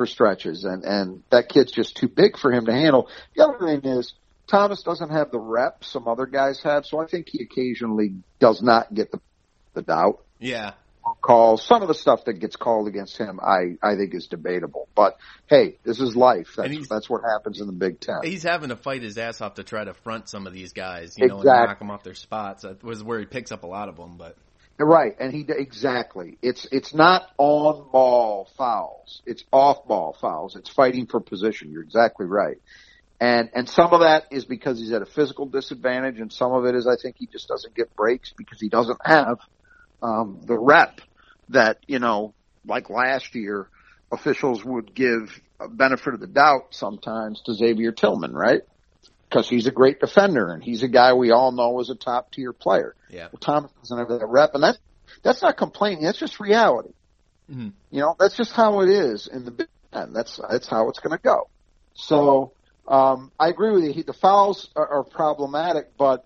for 0.00 0.06
stretches 0.06 0.64
and, 0.64 0.82
and 0.82 1.22
that 1.28 1.50
kid's 1.50 1.70
just 1.70 1.94
too 1.94 2.08
big 2.08 2.38
for 2.38 2.50
him 2.50 2.64
to 2.64 2.72
handle. 2.72 3.06
The 3.36 3.44
other 3.44 3.58
thing 3.58 3.84
is, 3.84 4.14
Thomas 4.46 4.82
doesn't 4.82 5.10
have 5.10 5.30
the 5.30 5.38
reps 5.38 5.88
some 5.88 6.08
other 6.08 6.24
guys 6.24 6.62
have, 6.62 6.86
so 6.86 7.00
I 7.00 7.06
think 7.06 7.28
he 7.28 7.42
occasionally 7.42 8.14
does 8.38 8.62
not 8.62 8.94
get 8.94 9.12
the, 9.12 9.20
the 9.74 9.82
doubt 9.82 10.24
yeah, 10.38 10.72
calls. 11.20 11.62
Some 11.62 11.82
of 11.82 11.88
the 11.88 11.94
stuff 11.94 12.24
that 12.24 12.40
gets 12.40 12.56
called 12.56 12.88
against 12.88 13.18
him, 13.18 13.40
I 13.40 13.76
I 13.82 13.96
think 13.96 14.14
is 14.14 14.26
debatable. 14.26 14.88
But 14.94 15.18
hey, 15.46 15.76
this 15.84 16.00
is 16.00 16.16
life. 16.16 16.54
That's 16.56 16.88
that's 16.88 17.10
what 17.10 17.20
happens 17.22 17.60
in 17.60 17.66
the 17.66 17.74
Big 17.74 18.00
Ten. 18.00 18.20
he's 18.24 18.42
having 18.42 18.70
to 18.70 18.76
fight 18.76 19.02
his 19.02 19.18
ass 19.18 19.42
off 19.42 19.56
to 19.56 19.64
try 19.64 19.84
to 19.84 19.92
front 19.92 20.30
some 20.30 20.46
of 20.46 20.54
these 20.54 20.72
guys, 20.72 21.14
you 21.18 21.28
know, 21.28 21.36
and 21.36 21.44
knock 21.44 21.78
them 21.78 21.90
off 21.90 22.04
their 22.04 22.14
spots. 22.14 22.62
That 22.62 22.82
was 22.82 23.04
where 23.04 23.20
he 23.20 23.26
picks 23.26 23.52
up 23.52 23.64
a 23.64 23.68
lot 23.68 23.90
of 23.90 23.96
them. 23.98 24.16
But 24.16 24.34
Right, 24.82 25.14
and 25.20 25.30
he 25.30 25.44
exactly. 25.46 26.38
It's 26.40 26.66
it's 26.72 26.94
not 26.94 27.28
on 27.36 27.90
ball 27.92 28.48
fouls. 28.56 29.20
It's 29.26 29.44
off 29.52 29.86
ball 29.86 30.16
fouls. 30.18 30.56
It's 30.56 30.70
fighting 30.70 31.06
for 31.06 31.20
position. 31.20 31.70
You're 31.70 31.82
exactly 31.82 32.24
right. 32.24 32.56
And 33.20 33.50
and 33.54 33.68
some 33.68 33.92
of 33.92 34.00
that 34.00 34.24
is 34.30 34.46
because 34.46 34.78
he's 34.78 34.92
at 34.92 35.02
a 35.02 35.06
physical 35.06 35.44
disadvantage, 35.44 36.18
and 36.18 36.32
some 36.32 36.52
of 36.52 36.64
it 36.64 36.74
is 36.74 36.86
I 36.86 36.96
think 36.96 37.16
he 37.18 37.26
just 37.26 37.46
doesn't 37.46 37.74
get 37.74 37.94
breaks 37.94 38.32
because 38.34 38.58
he 38.58 38.70
doesn't 38.70 39.00
have 39.04 39.38
um, 40.02 40.40
the 40.46 40.58
rep 40.58 41.02
that 41.50 41.78
you 41.86 41.98
know, 41.98 42.32
like 42.66 42.88
last 42.88 43.34
year, 43.34 43.68
officials 44.10 44.64
would 44.64 44.94
give 44.94 45.38
a 45.60 45.68
benefit 45.68 46.14
of 46.14 46.20
the 46.20 46.26
doubt 46.26 46.68
sometimes 46.70 47.42
to 47.42 47.52
Xavier 47.52 47.92
Tillman, 47.92 48.32
right? 48.32 48.62
Because 49.30 49.48
he's 49.48 49.66
a 49.68 49.70
great 49.70 50.00
defender 50.00 50.50
and 50.52 50.62
he's 50.62 50.82
a 50.82 50.88
guy 50.88 51.12
we 51.12 51.30
all 51.30 51.52
know 51.52 51.78
is 51.78 51.88
a 51.88 51.94
top 51.94 52.32
tier 52.32 52.52
player. 52.52 52.96
yeah, 53.08 53.28
Well, 53.32 53.38
Thomas 53.40 53.70
doesn't 53.80 53.96
have 53.98 54.08
that 54.08 54.26
rep, 54.26 54.54
and 54.54 54.62
that's 54.62 54.78
that's 55.22 55.40
not 55.42 55.56
complaining. 55.56 56.02
That's 56.02 56.18
just 56.18 56.40
reality. 56.40 56.90
Mhm. 57.50 57.72
You 57.90 58.00
know, 58.00 58.16
that's 58.18 58.36
just 58.36 58.52
how 58.52 58.80
it 58.80 58.88
is 58.88 59.28
in 59.28 59.44
the 59.44 59.52
Big 59.52 59.68
Ten. 59.92 60.12
That's 60.12 60.40
that's 60.50 60.66
how 60.68 60.88
it's 60.88 60.98
going 60.98 61.16
to 61.16 61.22
go. 61.22 61.48
So 61.94 62.52
um, 62.88 63.30
I 63.38 63.48
agree 63.48 63.70
with 63.70 63.84
you. 63.84 63.92
He, 63.92 64.02
the 64.02 64.12
fouls 64.12 64.68
are, 64.74 64.86
are 64.88 65.04
problematic, 65.04 65.96
but 65.96 66.24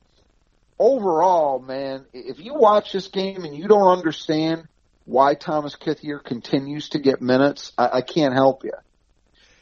overall, 0.79 1.59
man, 1.59 2.07
if 2.13 2.39
you 2.41 2.55
watch 2.55 2.93
this 2.93 3.09
game 3.09 3.45
and 3.45 3.55
you 3.55 3.69
don't 3.69 3.89
understand 3.99 4.67
why 5.05 5.35
Thomas 5.35 5.77
Kithier 5.77 6.23
continues 6.25 6.91
to 6.91 6.99
get 6.99 7.21
minutes, 7.21 7.73
I, 7.77 7.89
I 7.95 8.01
can't 8.01 8.35
help 8.35 8.65
you 8.65 8.73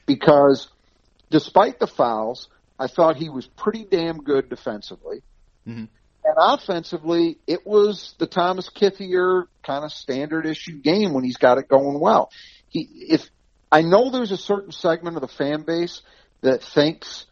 because 0.06 0.68
despite 1.30 1.78
the 1.80 1.86
fouls, 1.86 2.48
I 2.82 2.88
thought 2.88 3.16
he 3.16 3.28
was 3.28 3.46
pretty 3.46 3.84
damn 3.84 4.18
good 4.18 4.48
defensively. 4.48 5.22
Mhm. 5.68 5.88
And 6.24 6.34
offensively, 6.36 7.38
it 7.46 7.64
was 7.64 8.16
the 8.18 8.26
Thomas 8.26 8.68
Kithier 8.68 9.44
kind 9.62 9.84
of 9.84 9.92
standard 9.92 10.46
issue 10.46 10.80
game 10.80 11.12
when 11.12 11.22
he's 11.22 11.36
got 11.36 11.58
it 11.58 11.68
going 11.68 12.00
well. 12.00 12.32
He, 12.68 12.80
if 13.08 13.30
I 13.70 13.82
know 13.82 14.10
there's 14.10 14.32
a 14.32 14.36
certain 14.36 14.72
segment 14.72 15.16
of 15.16 15.22
the 15.22 15.28
fan 15.28 15.62
base 15.62 16.02
that 16.40 16.64
thinks 16.64 17.26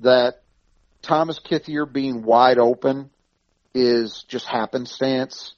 that 0.00 0.42
Thomas 1.02 1.38
Kithier 1.38 1.90
being 1.90 2.24
wide 2.24 2.58
open 2.58 3.10
is 3.74 4.24
just 4.26 4.46
happenstance. 4.46 5.54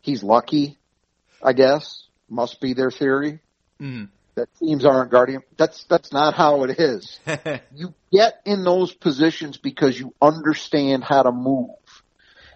He's 0.00 0.24
lucky, 0.24 0.76
I 1.40 1.52
guess. 1.52 2.02
Must 2.28 2.60
be 2.60 2.74
their 2.74 2.90
theory 2.90 3.40
Mhm. 3.80 4.08
That 4.34 4.48
teams 4.58 4.84
aren't 4.84 5.10
guarding. 5.10 5.40
That's 5.56 5.84
that's 5.84 6.12
not 6.12 6.34
how 6.34 6.64
it 6.64 6.78
is. 6.78 7.18
You 7.74 7.94
get 8.12 8.40
in 8.44 8.64
those 8.64 8.92
positions 8.92 9.56
because 9.56 9.98
you 9.98 10.14
understand 10.20 11.04
how 11.04 11.22
to 11.22 11.32
move. 11.32 11.70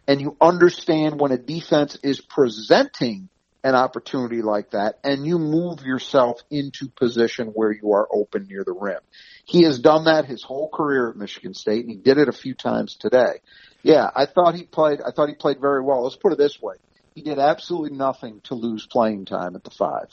And 0.07 0.21
you 0.21 0.37
understand 0.40 1.21
when 1.21 1.33
a 1.33 1.38
defense 1.38 1.97
is 2.02 2.21
presenting 2.21 3.28
an 3.62 3.75
opportunity 3.75 4.43
like 4.43 4.73
that 4.73 4.99
and 5.02 5.26
you 5.26 5.38
move 5.38 5.83
yourself 5.83 6.43
into 6.50 6.88
position 6.88 7.49
where 7.49 7.73
you 7.73 7.93
are 7.95 8.07
open 8.12 8.47
near 8.47 8.62
the 8.62 8.75
rim. 8.75 9.00
He 9.47 9.62
has 9.62 9.78
done 9.78 10.04
that 10.04 10.26
his 10.26 10.43
whole 10.43 10.69
career 10.69 11.09
at 11.09 11.16
Michigan 11.16 11.54
State 11.54 11.81
and 11.83 11.90
he 11.90 11.97
did 11.97 12.19
it 12.19 12.28
a 12.28 12.33
few 12.33 12.54
times 12.54 12.97
today. 12.97 13.40
Yeah, 13.83 14.11
I 14.14 14.26
thought 14.26 14.54
he 14.54 14.64
played 14.64 15.00
I 15.00 15.12
thought 15.12 15.31
he 15.31 15.35
played 15.35 15.61
very 15.61 15.83
well. 15.83 16.02
Let's 16.02 16.16
put 16.16 16.33
it 16.33 16.38
this 16.38 16.61
way. 16.61 16.75
He 17.14 17.23
did 17.23 17.38
absolutely 17.38 17.97
nothing 17.97 18.40
to 18.45 18.54
lose 18.54 18.87
playing 18.87 19.25
time 19.25 19.57
at 19.57 19.64
the 19.64 19.71
five. 19.71 20.09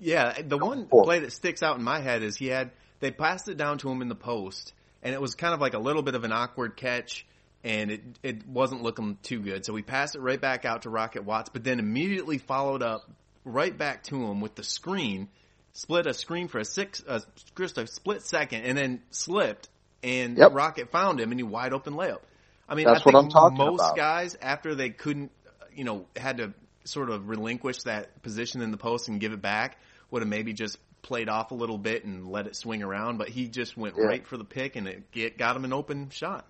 Yeah, 0.00 0.40
the 0.42 0.58
one 0.58 0.86
play 0.86 1.20
that 1.20 1.32
sticks 1.32 1.62
out 1.62 1.76
in 1.76 1.84
my 1.84 2.00
head 2.00 2.22
is 2.22 2.36
he 2.36 2.46
had 2.48 2.70
they 3.00 3.10
passed 3.10 3.48
it 3.48 3.56
down 3.56 3.78
to 3.78 3.90
him 3.90 4.02
in 4.02 4.08
the 4.08 4.14
post, 4.14 4.72
and 5.02 5.14
it 5.14 5.20
was 5.20 5.34
kind 5.34 5.54
of 5.54 5.60
like 5.60 5.74
a 5.74 5.78
little 5.78 6.02
bit 6.02 6.14
of 6.14 6.24
an 6.24 6.32
awkward 6.32 6.76
catch, 6.76 7.26
and 7.62 7.90
it 7.90 8.02
it 8.22 8.46
wasn't 8.46 8.82
looking 8.82 9.18
too 9.22 9.40
good. 9.40 9.64
So 9.64 9.72
we 9.72 9.82
passed 9.82 10.16
it 10.16 10.20
right 10.20 10.40
back 10.40 10.64
out 10.64 10.82
to 10.82 10.90
Rocket 10.90 11.24
Watts, 11.24 11.50
but 11.50 11.64
then 11.64 11.78
immediately 11.78 12.38
followed 12.38 12.82
up 12.82 13.02
right 13.44 13.76
back 13.76 14.02
to 14.04 14.16
him 14.16 14.40
with 14.40 14.54
the 14.54 14.64
screen, 14.64 15.28
split 15.72 16.06
a 16.06 16.14
screen 16.14 16.48
for 16.48 16.58
a 16.58 16.64
six, 16.64 17.02
uh, 17.06 17.20
just 17.56 17.78
a 17.78 17.86
split 17.86 18.22
second, 18.22 18.64
and 18.64 18.76
then 18.78 19.02
slipped, 19.10 19.68
and 20.02 20.36
Yep. 20.38 20.52
Rocket 20.54 20.90
found 20.90 21.20
him, 21.20 21.30
and 21.30 21.38
he 21.38 21.44
wide 21.44 21.72
open 21.72 21.94
layup. 21.94 22.20
I 22.68 22.74
mean, 22.74 22.86
That's 22.86 23.00
I 23.00 23.04
think 23.04 23.14
what 23.14 23.24
I'm 23.24 23.30
talking 23.30 23.58
most 23.58 23.80
about. 23.80 23.96
guys 23.96 24.36
after 24.40 24.74
they 24.74 24.90
couldn't, 24.90 25.32
you 25.74 25.84
know, 25.84 26.06
had 26.16 26.38
to 26.38 26.54
sort 26.84 27.10
of 27.10 27.28
relinquish 27.28 27.82
that 27.82 28.22
position 28.22 28.62
in 28.62 28.70
the 28.70 28.76
post 28.76 29.08
and 29.08 29.20
give 29.20 29.32
it 29.32 29.42
back, 29.42 29.76
would 30.10 30.22
have 30.22 30.28
maybe 30.28 30.52
just 30.52 30.78
played 31.02 31.28
off 31.28 31.50
a 31.50 31.54
little 31.54 31.78
bit 31.78 32.04
and 32.04 32.28
let 32.28 32.46
it 32.46 32.56
swing 32.56 32.82
around. 32.82 33.18
But 33.18 33.28
he 33.28 33.48
just 33.48 33.76
went 33.76 33.96
Yeah. 33.96 34.04
right 34.04 34.26
for 34.26 34.36
the 34.36 34.44
pick 34.44 34.76
and 34.76 34.86
it 34.86 35.10
get, 35.12 35.38
got 35.38 35.56
him 35.56 35.64
an 35.64 35.72
open 35.72 36.10
shot. 36.10 36.44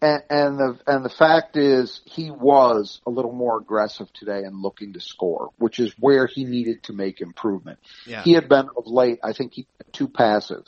And, 0.00 0.22
and 0.30 0.58
the 0.58 0.78
and 0.86 1.04
the 1.04 1.10
fact 1.10 1.56
is, 1.56 2.00
he 2.04 2.30
was 2.30 3.00
a 3.04 3.10
little 3.10 3.32
more 3.32 3.58
aggressive 3.58 4.12
today 4.12 4.44
and 4.44 4.62
looking 4.62 4.92
to 4.92 5.00
score, 5.00 5.50
which 5.58 5.80
is 5.80 5.92
where 5.98 6.26
he 6.26 6.44
needed 6.44 6.84
to 6.84 6.92
make 6.92 7.20
improvement. 7.20 7.80
Yeah, 8.06 8.22
He 8.22 8.34
had 8.34 8.48
been 8.48 8.68
of 8.76 8.86
late, 8.86 9.18
I 9.24 9.32
think, 9.32 9.54
he 9.54 9.66
too 9.92 10.06
passive, 10.06 10.64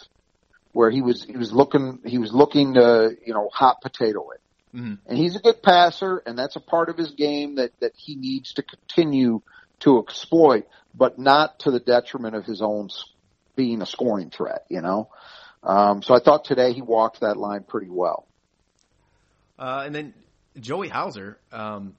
where 0.72 0.90
he 0.90 1.00
was 1.00 1.22
he 1.22 1.36
was 1.36 1.52
looking 1.52 2.00
he 2.04 2.18
was 2.18 2.32
looking 2.32 2.74
to 2.74 3.16
you 3.24 3.32
know 3.32 3.48
hot 3.52 3.76
potato 3.82 4.30
it. 4.30 4.40
Mhm. 4.76 4.98
And 5.06 5.16
he's 5.16 5.36
a 5.36 5.40
good 5.40 5.62
passer, 5.62 6.20
and 6.26 6.36
that's 6.36 6.56
a 6.56 6.60
part 6.60 6.88
of 6.88 6.96
his 6.96 7.12
game 7.12 7.54
that 7.54 7.70
that 7.80 7.92
he 7.96 8.16
needs 8.16 8.54
to 8.54 8.62
continue 8.64 9.42
to 9.80 10.00
exploit, 10.00 10.66
but 10.94 11.18
not 11.18 11.60
to 11.60 11.70
the 11.70 11.80
detriment 11.80 12.34
of 12.34 12.44
his 12.44 12.62
own 12.62 12.88
being 13.56 13.82
a 13.82 13.86
scoring 13.86 14.30
threat. 14.30 14.64
You 14.68 14.80
know, 14.80 15.08
um, 15.62 16.02
so 16.02 16.14
I 16.14 16.20
thought 16.20 16.44
today 16.44 16.72
he 16.72 16.82
walked 16.82 17.20
that 17.20 17.36
line 17.36 17.64
pretty 17.64 17.90
well. 17.90 18.26
Uh, 19.58 19.82
and 19.84 19.94
then 19.94 20.14
Joey 20.58 20.88
Hauser, 20.88 21.38
um, 21.52 21.94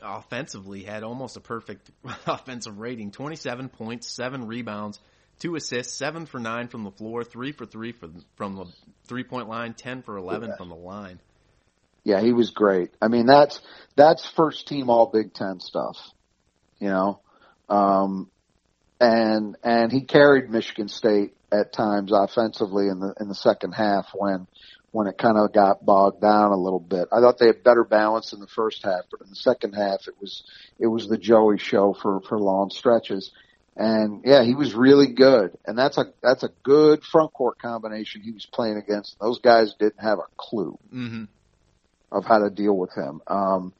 offensively 0.00 0.82
had 0.84 1.02
almost 1.02 1.36
a 1.36 1.40
perfect 1.40 1.90
offensive 2.26 2.78
rating: 2.78 3.10
twenty-seven 3.10 3.68
points, 3.68 4.06
seven 4.06 4.46
rebounds, 4.46 5.00
two 5.40 5.56
assists, 5.56 5.94
seven 5.94 6.26
for 6.26 6.38
nine 6.38 6.68
from 6.68 6.84
the 6.84 6.90
floor, 6.92 7.24
three 7.24 7.52
for 7.52 7.66
three 7.66 7.92
for, 7.92 8.08
from 8.36 8.56
the 8.56 8.66
three-point 9.06 9.48
line, 9.48 9.74
ten 9.74 10.02
for 10.02 10.16
eleven 10.16 10.50
Yeah. 10.50 10.56
from 10.56 10.68
the 10.68 10.76
line. 10.76 11.20
Yeah, 12.04 12.20
he 12.20 12.32
was 12.32 12.50
great. 12.50 12.90
I 13.02 13.08
mean, 13.08 13.26
that's 13.26 13.60
that's 13.96 14.26
first 14.30 14.68
team 14.68 14.88
All 14.88 15.06
Big 15.06 15.34
Ten 15.34 15.60
stuff, 15.60 15.96
you 16.78 16.88
know, 16.88 17.20
um, 17.68 18.30
and 19.00 19.56
and 19.62 19.92
he 19.92 20.02
carried 20.02 20.50
Michigan 20.50 20.88
State 20.88 21.34
at 21.52 21.72
times 21.72 22.10
offensively 22.12 22.88
in 22.88 22.98
the 23.00 23.14
in 23.20 23.28
the 23.28 23.34
second 23.34 23.72
half 23.72 24.08
when 24.14 24.46
when 24.90 25.06
it 25.06 25.18
kind 25.18 25.36
of 25.38 25.52
got 25.52 25.84
bogged 25.84 26.20
down 26.20 26.50
a 26.50 26.56
little 26.56 26.80
bit. 26.80 27.08
I 27.12 27.20
thought 27.20 27.38
they 27.38 27.46
had 27.46 27.62
better 27.62 27.84
balance 27.84 28.32
in 28.32 28.40
the 28.40 28.46
first 28.46 28.82
half, 28.82 29.02
but 29.10 29.20
in 29.20 29.28
the 29.28 29.36
second 29.36 29.74
half 29.74 30.08
it 30.08 30.14
was 30.20 30.42
it 30.78 30.86
was 30.86 31.08
the 31.08 31.18
Joey 31.18 31.58
show 31.58 31.94
for 31.94 32.20
for 32.28 32.38
long 32.38 32.70
stretches. 32.70 33.30
And 33.76 34.22
yeah, 34.24 34.42
he 34.42 34.56
was 34.56 34.74
really 34.74 35.06
good. 35.12 35.56
And 35.64 35.78
that's 35.78 35.98
a 35.98 36.06
that's 36.20 36.42
a 36.42 36.50
good 36.64 37.04
front 37.04 37.32
court 37.32 37.58
combination 37.60 38.22
he 38.22 38.32
was 38.32 38.44
playing 38.44 38.76
against. 38.76 39.16
Those 39.20 39.38
guys 39.38 39.74
didn't 39.78 40.00
have 40.00 40.18
a 40.18 40.26
clue 40.36 40.76
Mm-hmm. 40.92 41.24
of 42.10 42.24
how 42.24 42.38
to 42.38 42.50
deal 42.50 42.76
with 42.76 42.92
him. 42.94 43.20
Um, 43.28 43.72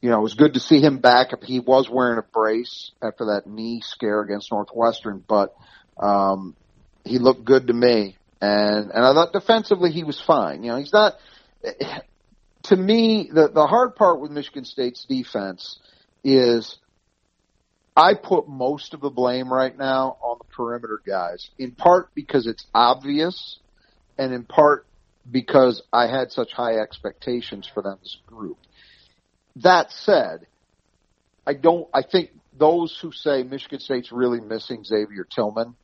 you 0.00 0.08
know, 0.08 0.18
it 0.18 0.22
was 0.22 0.34
good 0.34 0.54
to 0.54 0.60
see 0.60 0.80
him 0.80 0.98
back. 0.98 1.28
He 1.42 1.60
was 1.60 1.88
wearing 1.90 2.18
a 2.18 2.22
brace 2.22 2.92
after 3.02 3.26
that 3.26 3.46
knee 3.46 3.82
scare 3.82 4.22
against 4.22 4.50
Northwestern, 4.50 5.22
but 5.26 5.54
um, 5.98 6.56
he 7.04 7.18
looked 7.18 7.44
good 7.44 7.66
to 7.66 7.72
me. 7.72 8.16
And 8.40 8.90
and 8.90 9.04
I 9.04 9.12
thought 9.12 9.32
defensively 9.32 9.90
he 9.90 10.04
was 10.04 10.18
fine. 10.20 10.62
You 10.62 10.70
know, 10.72 10.76
he's 10.76 10.92
not. 10.92 11.16
To 12.64 12.76
me, 12.76 13.30
the 13.32 13.48
the 13.48 13.66
hard 13.66 13.96
part 13.96 14.20
with 14.20 14.30
Michigan 14.30 14.66
State's 14.66 15.06
defense 15.06 15.80
is 16.22 16.78
I 17.96 18.12
put 18.14 18.48
most 18.48 18.92
of 18.92 19.00
the 19.00 19.08
blame 19.08 19.52
right 19.52 19.76
now 19.76 20.18
on 20.22 20.36
the 20.38 20.44
perimeter 20.44 21.00
guys, 21.04 21.48
in 21.58 21.72
part 21.72 22.10
because 22.14 22.46
it's 22.46 22.66
obvious, 22.74 23.58
and 24.18 24.34
in 24.34 24.44
part 24.44 24.86
because 25.28 25.82
I 25.90 26.06
had 26.06 26.32
such 26.32 26.52
high 26.52 26.74
expectations 26.74 27.66
for 27.72 27.82
them 27.82 27.98
as 28.02 28.18
a 28.26 28.30
group. 28.30 28.58
That 29.56 29.90
said, 29.90 30.46
I 31.46 31.54
don't, 31.54 31.88
I 31.92 32.02
think 32.02 32.30
those 32.56 32.96
who 33.00 33.12
say 33.12 33.42
Michigan 33.42 33.80
State's 33.80 34.12
really 34.12 34.40
missing 34.40 34.84
Xavier 34.84 35.26
Tillman 35.34 35.74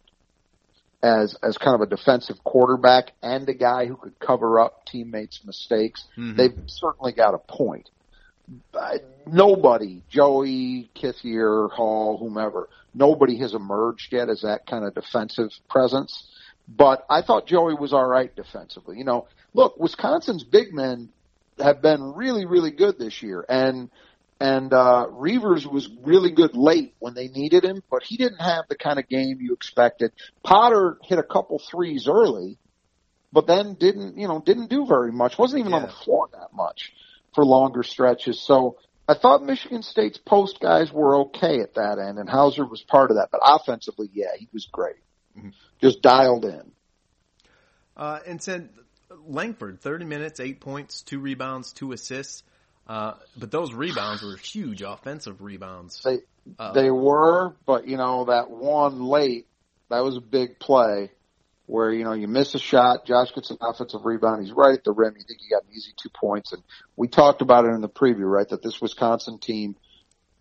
as, 1.03 1.37
as 1.43 1.59
kind 1.59 1.75
of 1.75 1.81
a 1.81 1.87
defensive 1.87 2.43
quarterback 2.45 3.13
and 3.23 3.49
a 3.49 3.55
guy 3.55 3.87
who 3.87 3.97
could 3.97 4.19
cover 4.19 4.61
up 4.61 4.87
teammates' 4.87 5.41
mistakes, 5.45 6.05
mm-hmm. 6.17 6.37
they've 6.37 6.59
certainly 6.67 7.13
got 7.13 7.35
a 7.35 7.39
point. 7.39 7.91
nobody, 9.27 10.03
Joey, 10.09 10.91
Kithier, 10.95 11.71
Hall, 11.71 12.17
whomever, 12.19 12.69
nobody 12.95 13.39
has 13.39 13.55
emerged 13.55 14.13
yet 14.13 14.29
as 14.29 14.43
that 14.43 14.67
kind 14.67 14.85
of 14.85 14.95
defensive 14.95 15.51
presence. 15.69 16.27
But 16.69 17.05
I 17.09 17.23
thought 17.23 17.47
Joey 17.47 17.75
was 17.75 17.93
all 17.93 18.07
right 18.07 18.35
defensively. 18.35 18.99
You 18.99 19.05
know, 19.05 19.29
look, 19.55 19.79
Wisconsin's 19.79 20.43
big 20.43 20.73
men 20.73 21.11
have 21.59 21.83
been 21.83 22.15
really, 22.15 22.47
really 22.47 22.71
good 22.71 22.99
this 22.99 23.23
year, 23.23 23.45
and 23.49 23.91
and 24.39 24.73
uh, 24.73 25.07
Reuvers 25.11 25.67
was 25.67 25.89
really 26.03 26.31
good 26.31 26.57
late 26.57 26.95
when 26.99 27.15
they 27.15 27.29
needed 27.29 27.65
him, 27.65 27.83
but 27.91 28.03
he 28.03 28.17
didn't 28.17 28.41
have 28.41 28.67
the 28.69 28.77
kind 28.77 28.99
of 28.99 29.09
game 29.09 29.39
you 29.41 29.55
expected. 29.55 30.13
Potter 30.43 30.99
hit 31.03 31.19
a 31.19 31.23
couple 31.23 31.59
threes 31.59 32.07
early, 32.07 32.59
but 33.33 33.47
then 33.47 33.75
didn't 33.75 34.19
you 34.19 34.29
know 34.29 34.43
didn't 34.45 34.69
do 34.69 34.87
very 34.87 35.13
much. 35.13 35.39
wasn't 35.39 35.61
even 35.61 35.73
yeah. 35.73 35.79
on 35.79 35.83
the 35.83 35.93
floor 36.05 36.29
that 36.33 36.53
much 36.53 36.93
for 37.35 37.45
longer 37.45 37.83
stretches. 37.83 38.41
So 38.41 38.77
I 39.09 39.15
thought 39.15 39.43
Michigan 39.43 39.83
State's 39.83 40.19
post 40.19 40.61
guys 40.61 40.93
were 40.93 41.17
okay 41.27 41.61
at 41.61 41.75
that 41.75 41.99
end, 41.99 42.19
and 42.19 42.29
Hauser 42.29 42.67
was 42.67 42.83
part 42.83 43.11
of 43.11 43.17
that. 43.17 43.29
But 43.31 43.41
offensively, 43.45 44.11
yeah, 44.13 44.37
he 44.37 44.49
was 44.53 44.69
great, 44.71 44.97
mm-hmm. 45.37 45.51
just 45.81 46.03
dialed 46.03 46.45
in. 46.45 46.73
Uh, 47.97 48.19
and 48.27 48.43
said 48.43 48.69
Langford, 49.27 49.81
thirty 49.81 50.05
minutes, 50.05 50.41
eight 50.41 50.61
points, 50.61 51.03
two 51.03 51.19
rebounds, 51.19 51.73
two 51.73 51.93
assists. 51.93 52.43
Uh, 52.87 53.15
but 53.37 53.51
those 53.51 53.73
rebounds 53.73 54.23
were 54.23 54.37
huge 54.37 54.83
offensive 54.83 55.43
rebounds. 55.43 56.03
They 56.03 56.19
uh, 56.59 56.73
they 56.73 56.91
were, 56.91 57.55
but 57.67 57.89
you 57.89 57.97
know 57.97 58.27
that 58.27 58.51
one 58.51 59.03
late, 59.03 59.47
that 59.91 60.05
was 60.05 60.17
a 60.17 60.21
big 60.21 60.59
play 60.61 61.11
where 61.67 61.93
you 61.93 62.05
know 62.05 62.13
you 62.13 62.29
miss 62.29 62.55
a 62.55 62.59
shot. 62.59 63.05
Josh 63.05 63.33
gets 63.35 63.51
an 63.51 63.59
offensive 63.61 64.05
rebound. 64.05 64.45
He's 64.45 64.53
right 64.53 64.75
at 64.75 64.85
the 64.85 64.93
rim. 64.93 65.15
You 65.17 65.25
think 65.27 65.41
he 65.41 65.51
got 65.51 65.65
an 65.65 65.71
easy 65.75 65.93
two 66.01 66.11
points, 66.11 66.53
and 66.53 66.63
we 66.97 67.09
talked 67.09 67.43
about 67.43 67.65
it 67.65 67.73
in 67.73 67.81
the 67.81 67.89
preview, 67.89 68.31
right? 68.31 68.49
That 68.49 68.63
this 68.63 68.81
Wisconsin 68.81 69.39
team 69.39 69.77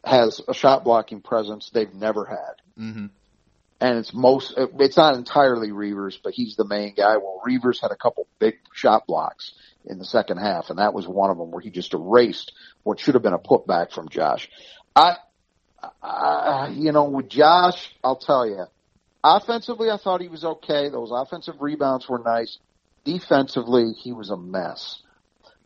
has 0.03 0.39
a 0.47 0.53
shot 0.53 0.83
blocking 0.83 1.21
presence 1.21 1.71
they've 1.73 1.93
never 1.93 2.25
had. 2.25 2.83
Mm-hmm. 2.83 3.05
And 3.81 3.97
it's 3.99 4.13
most, 4.13 4.53
it's 4.57 4.97
not 4.97 5.15
entirely 5.15 5.71
Reuvers, 5.71 6.17
but 6.23 6.33
he's 6.33 6.55
the 6.55 6.65
main 6.65 6.93
guy. 6.95 7.17
Well, 7.17 7.41
Reuvers 7.45 7.81
had 7.81 7.91
a 7.91 7.95
couple 7.95 8.27
big 8.39 8.55
shot 8.73 9.05
blocks 9.05 9.53
in 9.85 9.99
the 9.99 10.05
second 10.05 10.37
half, 10.37 10.69
and 10.69 10.79
that 10.79 10.93
was 10.93 11.07
one 11.07 11.29
of 11.29 11.37
them 11.37 11.51
where 11.51 11.61
he 11.61 11.69
just 11.69 11.93
erased 11.93 12.53
what 12.83 12.99
should 12.99 13.15
have 13.15 13.23
been 13.23 13.33
a 13.33 13.39
putback 13.39 13.91
from 13.91 14.09
Josh. 14.09 14.49
I, 14.95 15.17
I 16.01 16.73
you 16.73 16.91
know, 16.91 17.05
with 17.05 17.29
Josh, 17.29 17.93
I'll 18.03 18.15
tell 18.15 18.47
you, 18.47 18.65
offensively, 19.23 19.89
I 19.89 19.97
thought 19.97 20.21
he 20.21 20.29
was 20.29 20.45
okay. 20.45 20.89
Those 20.89 21.11
offensive 21.11 21.55
rebounds 21.59 22.07
were 22.07 22.19
nice. 22.19 22.57
Defensively, 23.03 23.91
he 23.91 24.13
was 24.13 24.29
a 24.29 24.37
mess. 24.37 25.01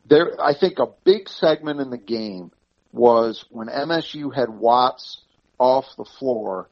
There, 0.07 0.41
I 0.41 0.53
think 0.55 0.79
a 0.79 0.87
big 1.03 1.29
segment 1.29 1.79
in 1.79 1.89
the 1.89 1.97
game 1.97 2.51
was 2.91 3.45
when 3.49 3.67
MSU 3.67 4.33
had 4.33 4.49
Watts 4.49 5.21
off 5.59 5.85
the 5.97 6.05
floor 6.05 6.69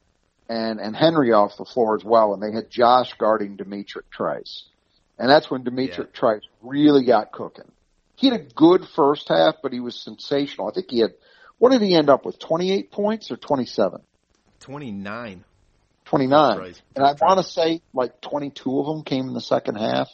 and 0.50 0.80
and 0.80 0.96
Henry 0.96 1.32
off 1.34 1.58
the 1.58 1.66
floor 1.66 1.96
as 1.96 2.04
well, 2.04 2.34
and 2.34 2.42
they 2.42 2.52
had 2.52 2.70
Josh 2.70 3.14
guarding 3.18 3.56
D'Mitrik 3.56 4.10
Trice. 4.12 4.64
And 5.20 5.30
that's 5.30 5.50
when 5.50 5.64
D'Mitrik 5.64 5.98
yeah. 5.98 6.20
Trice 6.20 6.44
really 6.62 7.04
got 7.04 7.32
cooking. 7.32 7.72
He 8.16 8.30
had 8.30 8.40
a 8.40 8.44
good 8.44 8.86
first 8.96 9.30
half, 9.30 9.56
but 9.62 9.74
he 9.74 9.80
was 9.80 9.96
sensational. 9.96 10.70
I 10.70 10.74
think 10.74 10.88
he 10.90 11.00
had, 11.00 11.14
what 11.60 11.72
did 11.72 11.82
he 11.82 11.96
end 11.96 12.10
up 12.10 12.26
with? 12.26 12.40
28 12.40 12.92
points 12.92 13.32
or 13.32 13.38
27? 13.38 14.02
29. 14.60 15.44
29. 16.06 16.58
Right. 16.58 16.82
And 16.96 17.06
I 17.06 17.14
want 17.20 17.38
to 17.40 17.44
say 17.44 17.82
like 17.94 18.22
22 18.22 18.80
of 18.80 18.86
them 18.86 19.04
came 19.04 19.28
in 19.28 19.34
the 19.34 19.42
second 19.42 19.76
half. 19.76 20.10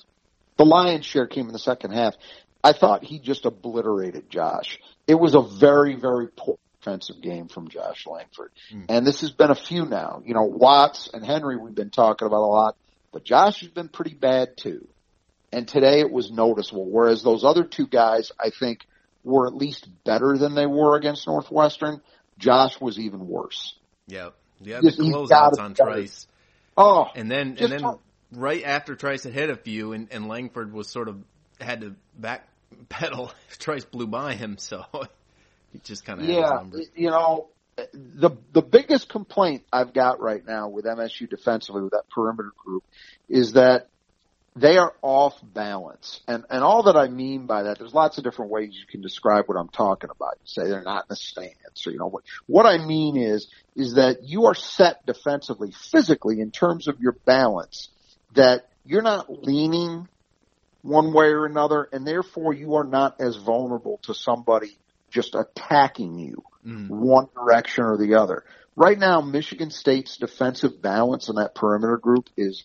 The 0.57 0.65
lion's 0.65 1.05
share 1.05 1.27
came 1.27 1.47
in 1.47 1.53
the 1.53 1.59
second 1.59 1.91
half. 1.91 2.15
I 2.63 2.73
thought 2.73 3.03
he 3.03 3.19
just 3.19 3.45
obliterated 3.45 4.29
Josh. 4.29 4.79
It 5.07 5.15
was 5.15 5.35
a 5.35 5.41
very, 5.41 5.95
very 5.95 6.27
poor 6.27 6.57
defensive 6.83 7.21
game 7.21 7.47
from 7.47 7.69
Josh 7.69 8.05
Langford. 8.05 8.51
Mm. 8.73 8.85
And 8.89 9.07
this 9.07 9.21
has 9.21 9.31
been 9.31 9.51
a 9.51 9.55
few 9.55 9.85
now. 9.85 10.21
You 10.25 10.33
know, 10.33 10.43
Watts 10.43 11.09
and 11.13 11.25
Henry 11.25 11.57
we've 11.57 11.75
been 11.75 11.89
talking 11.89 12.25
about 12.25 12.43
a 12.43 12.47
lot, 12.47 12.75
but 13.11 13.23
Josh 13.23 13.61
has 13.61 13.69
been 13.69 13.89
pretty 13.89 14.13
bad 14.13 14.57
too. 14.57 14.87
And 15.51 15.67
today 15.67 15.99
it 15.99 16.11
was 16.11 16.31
noticeable. 16.31 16.89
Whereas 16.89 17.23
those 17.23 17.43
other 17.43 17.63
two 17.63 17.87
guys, 17.87 18.31
I 18.39 18.49
think, 18.49 18.85
were 19.23 19.47
at 19.47 19.53
least 19.53 19.87
better 20.03 20.37
than 20.37 20.55
they 20.55 20.65
were 20.65 20.97
against 20.97 21.27
Northwestern. 21.27 22.01
Josh 22.39 22.79
was 22.81 22.97
even 22.99 23.27
worse. 23.27 23.75
Yep. 24.07 24.33
Yeah, 24.61 24.79
the 24.81 24.89
closeouts 24.89 25.59
on 25.59 25.73
Trice. 25.73 26.27
Oh, 26.77 27.07
and 27.15 27.29
then 27.29 27.57
and 27.59 27.71
then 27.71 27.79
talk. 27.81 28.01
right 28.31 28.63
after 28.63 28.95
Trice 28.95 29.23
had 29.23 29.33
hit 29.33 29.49
a 29.49 29.57
few, 29.57 29.91
and, 29.91 30.07
and 30.11 30.27
Langford 30.27 30.73
was 30.73 30.89
sort 30.89 31.09
of 31.09 31.17
had 31.59 31.81
to 31.81 31.95
back 32.17 32.47
pedal. 32.89 33.31
Trice 33.59 33.85
blew 33.85 34.07
by 34.07 34.35
him, 34.35 34.57
so 34.57 34.85
he 35.73 35.79
just 35.79 36.05
kind 36.05 36.21
of 36.21 36.25
yeah. 36.25 36.63
You 36.95 37.09
know, 37.09 37.49
the 37.93 38.31
the 38.53 38.61
biggest 38.61 39.09
complaint 39.09 39.63
I've 39.73 39.93
got 39.93 40.21
right 40.21 40.45
now 40.45 40.69
with 40.69 40.85
MSU 40.85 41.29
defensively 41.29 41.81
with 41.81 41.91
that 41.91 42.09
perimeter 42.09 42.51
group 42.63 42.83
is 43.27 43.53
that 43.53 43.89
they 44.55 44.77
are 44.77 44.93
off 45.01 45.33
balance. 45.41 46.21
And, 46.27 46.45
and 46.49 46.63
all 46.63 46.83
that 46.83 46.95
I 46.95 47.07
mean 47.07 47.47
by 47.47 47.63
that, 47.63 47.79
there's 47.79 47.93
lots 47.93 48.17
of 48.17 48.23
different 48.23 48.51
ways 48.51 48.69
you 48.73 48.85
can 48.85 49.01
describe 49.01 49.45
what 49.47 49.57
I'm 49.57 49.69
talking 49.69 50.11
about. 50.11 50.35
You 50.41 50.45
say 50.45 50.69
they're 50.69 50.83
not 50.83 51.05
in 51.05 51.07
the 51.09 51.15
stance 51.15 51.87
or, 51.87 51.91
you 51.91 51.97
know, 51.97 52.07
what, 52.07 52.23
what 52.45 52.65
I 52.65 52.77
mean 52.77 53.17
is, 53.17 53.47
is 53.75 53.95
that 53.95 54.23
you 54.23 54.45
are 54.45 54.53
set 54.53 55.05
defensively, 55.05 55.71
physically 55.71 56.39
in 56.39 56.51
terms 56.51 56.87
of 56.87 56.99
your 56.99 57.13
balance, 57.25 57.89
that 58.35 58.69
you're 58.85 59.01
not 59.01 59.43
leaning 59.43 60.07
one 60.83 61.13
way 61.13 61.27
or 61.27 61.45
another, 61.45 61.87
and 61.91 62.05
therefore 62.05 62.53
you 62.53 62.75
are 62.75 62.83
not 62.83 63.21
as 63.21 63.37
vulnerable 63.37 63.99
to 64.03 64.13
somebody 64.13 64.77
just 65.13 65.35
attacking 65.35 66.19
you 66.19 66.43
mm. 66.65 66.89
one 66.89 67.27
direction 67.35 67.85
or 67.85 67.97
the 67.97 68.15
other. 68.15 68.43
Right 68.75 68.97
now, 68.97 69.21
Michigan 69.21 69.69
State's 69.69 70.17
defensive 70.17 70.81
balance 70.81 71.29
in 71.29 71.35
that 71.35 71.53
perimeter 71.53 71.97
group 71.97 72.29
is 72.35 72.63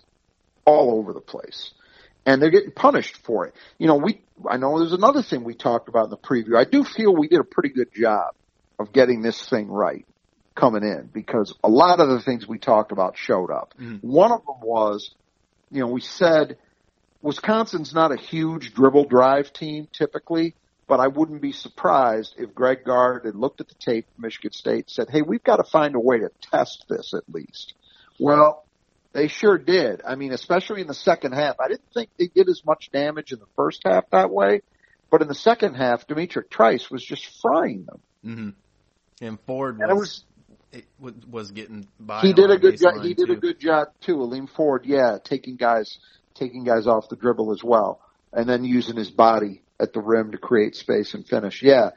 all 0.64 0.98
over 0.98 1.12
the 1.12 1.20
place 1.20 1.72
and 2.28 2.42
they're 2.42 2.50
getting 2.50 2.72
punished 2.72 3.16
for 3.24 3.46
it. 3.46 3.54
You 3.78 3.86
know, 3.86 3.96
we, 3.96 4.20
I 4.48 4.58
know 4.58 4.78
there's 4.78 4.92
another 4.92 5.22
thing 5.22 5.44
we 5.44 5.54
talked 5.54 5.88
about 5.88 6.04
in 6.04 6.10
the 6.10 6.18
preview. 6.18 6.56
I 6.58 6.64
do 6.64 6.84
feel 6.84 7.14
we 7.14 7.26
did 7.26 7.40
a 7.40 7.44
pretty 7.44 7.70
good 7.70 7.92
job 7.94 8.34
of 8.78 8.92
getting 8.92 9.22
this 9.22 9.48
thing 9.48 9.68
right 9.68 10.04
coming 10.54 10.82
in 10.82 11.08
because 11.12 11.54
a 11.64 11.68
lot 11.70 12.00
of 12.00 12.08
the 12.08 12.20
things 12.20 12.46
we 12.46 12.58
talked 12.58 12.92
about 12.92 13.16
showed 13.16 13.50
up. 13.50 13.74
Mm. 13.80 14.02
One 14.02 14.30
of 14.30 14.44
them 14.44 14.56
was, 14.62 15.14
you 15.70 15.80
know, 15.80 15.86
we 15.86 16.02
said 16.02 16.58
Wisconsin's 17.22 17.94
not 17.94 18.12
a 18.12 18.16
huge 18.16 18.74
dribble 18.74 19.06
drive 19.06 19.52
team 19.52 19.88
typically, 19.92 20.54
but 20.88 21.00
I 21.00 21.06
wouldn't 21.06 21.42
be 21.42 21.52
surprised 21.52 22.34
if 22.38 22.54
Greg 22.54 22.82
Gard 22.84 23.26
had 23.26 23.36
looked 23.36 23.60
at 23.60 23.68
the 23.68 23.74
tape 23.74 24.06
of 24.08 24.22
Michigan 24.22 24.52
State 24.52 24.86
and 24.86 24.90
said, 24.90 25.10
hey, 25.10 25.20
we've 25.22 25.44
got 25.44 25.56
to 25.56 25.64
find 25.64 25.94
a 25.94 26.00
way 26.00 26.18
to 26.18 26.30
test 26.50 26.86
this 26.88 27.12
at 27.14 27.22
least. 27.32 27.74
Well, 28.18 28.64
they 29.12 29.28
sure 29.28 29.58
did. 29.58 30.00
I 30.06 30.14
mean, 30.14 30.32
especially 30.32 30.80
in 30.80 30.86
the 30.86 30.94
second 30.94 31.32
half. 31.32 31.60
I 31.60 31.68
didn't 31.68 31.92
think 31.92 32.08
they 32.18 32.28
did 32.28 32.48
as 32.48 32.64
much 32.64 32.90
damage 32.90 33.32
in 33.32 33.38
the 33.38 33.46
first 33.54 33.82
half 33.84 34.08
that 34.10 34.30
way, 34.30 34.62
but 35.10 35.20
in 35.20 35.28
the 35.28 35.34
second 35.34 35.74
half, 35.74 36.06
D'Mitrik 36.06 36.50
Trice 36.50 36.90
was 36.90 37.04
just 37.04 37.40
frying 37.42 37.84
them. 37.84 38.00
Mm-hmm. 38.24 39.26
And 39.26 39.38
Ford 39.46 39.78
and 39.80 39.98
was, 39.98 40.24
was 40.98 41.14
was 41.28 41.50
getting 41.50 41.88
by. 41.98 42.20
He 42.20 42.32
did 42.32 42.50
a 42.50 42.58
good 42.58 42.78
job. 42.78 43.02
He 43.02 43.14
did 43.14 43.26
too. 43.26 43.32
a 43.32 43.36
good 43.36 43.58
job 43.58 43.88
too. 44.00 44.16
Aleem 44.16 44.48
Ford, 44.48 44.84
yeah, 44.86 45.18
taking 45.22 45.56
guys 45.56 45.98
taking 46.34 46.62
guys 46.62 46.86
off 46.86 47.08
the 47.08 47.16
dribble 47.16 47.52
as 47.52 47.64
well, 47.64 48.00
and 48.32 48.48
then 48.48 48.64
using 48.64 48.96
his 48.96 49.10
body 49.10 49.62
at 49.80 49.92
the 49.92 50.00
rim 50.00 50.32
to 50.32 50.38
create 50.38 50.76
space 50.76 51.14
and 51.14 51.26
finish. 51.26 51.62
Yeah, 51.62 51.90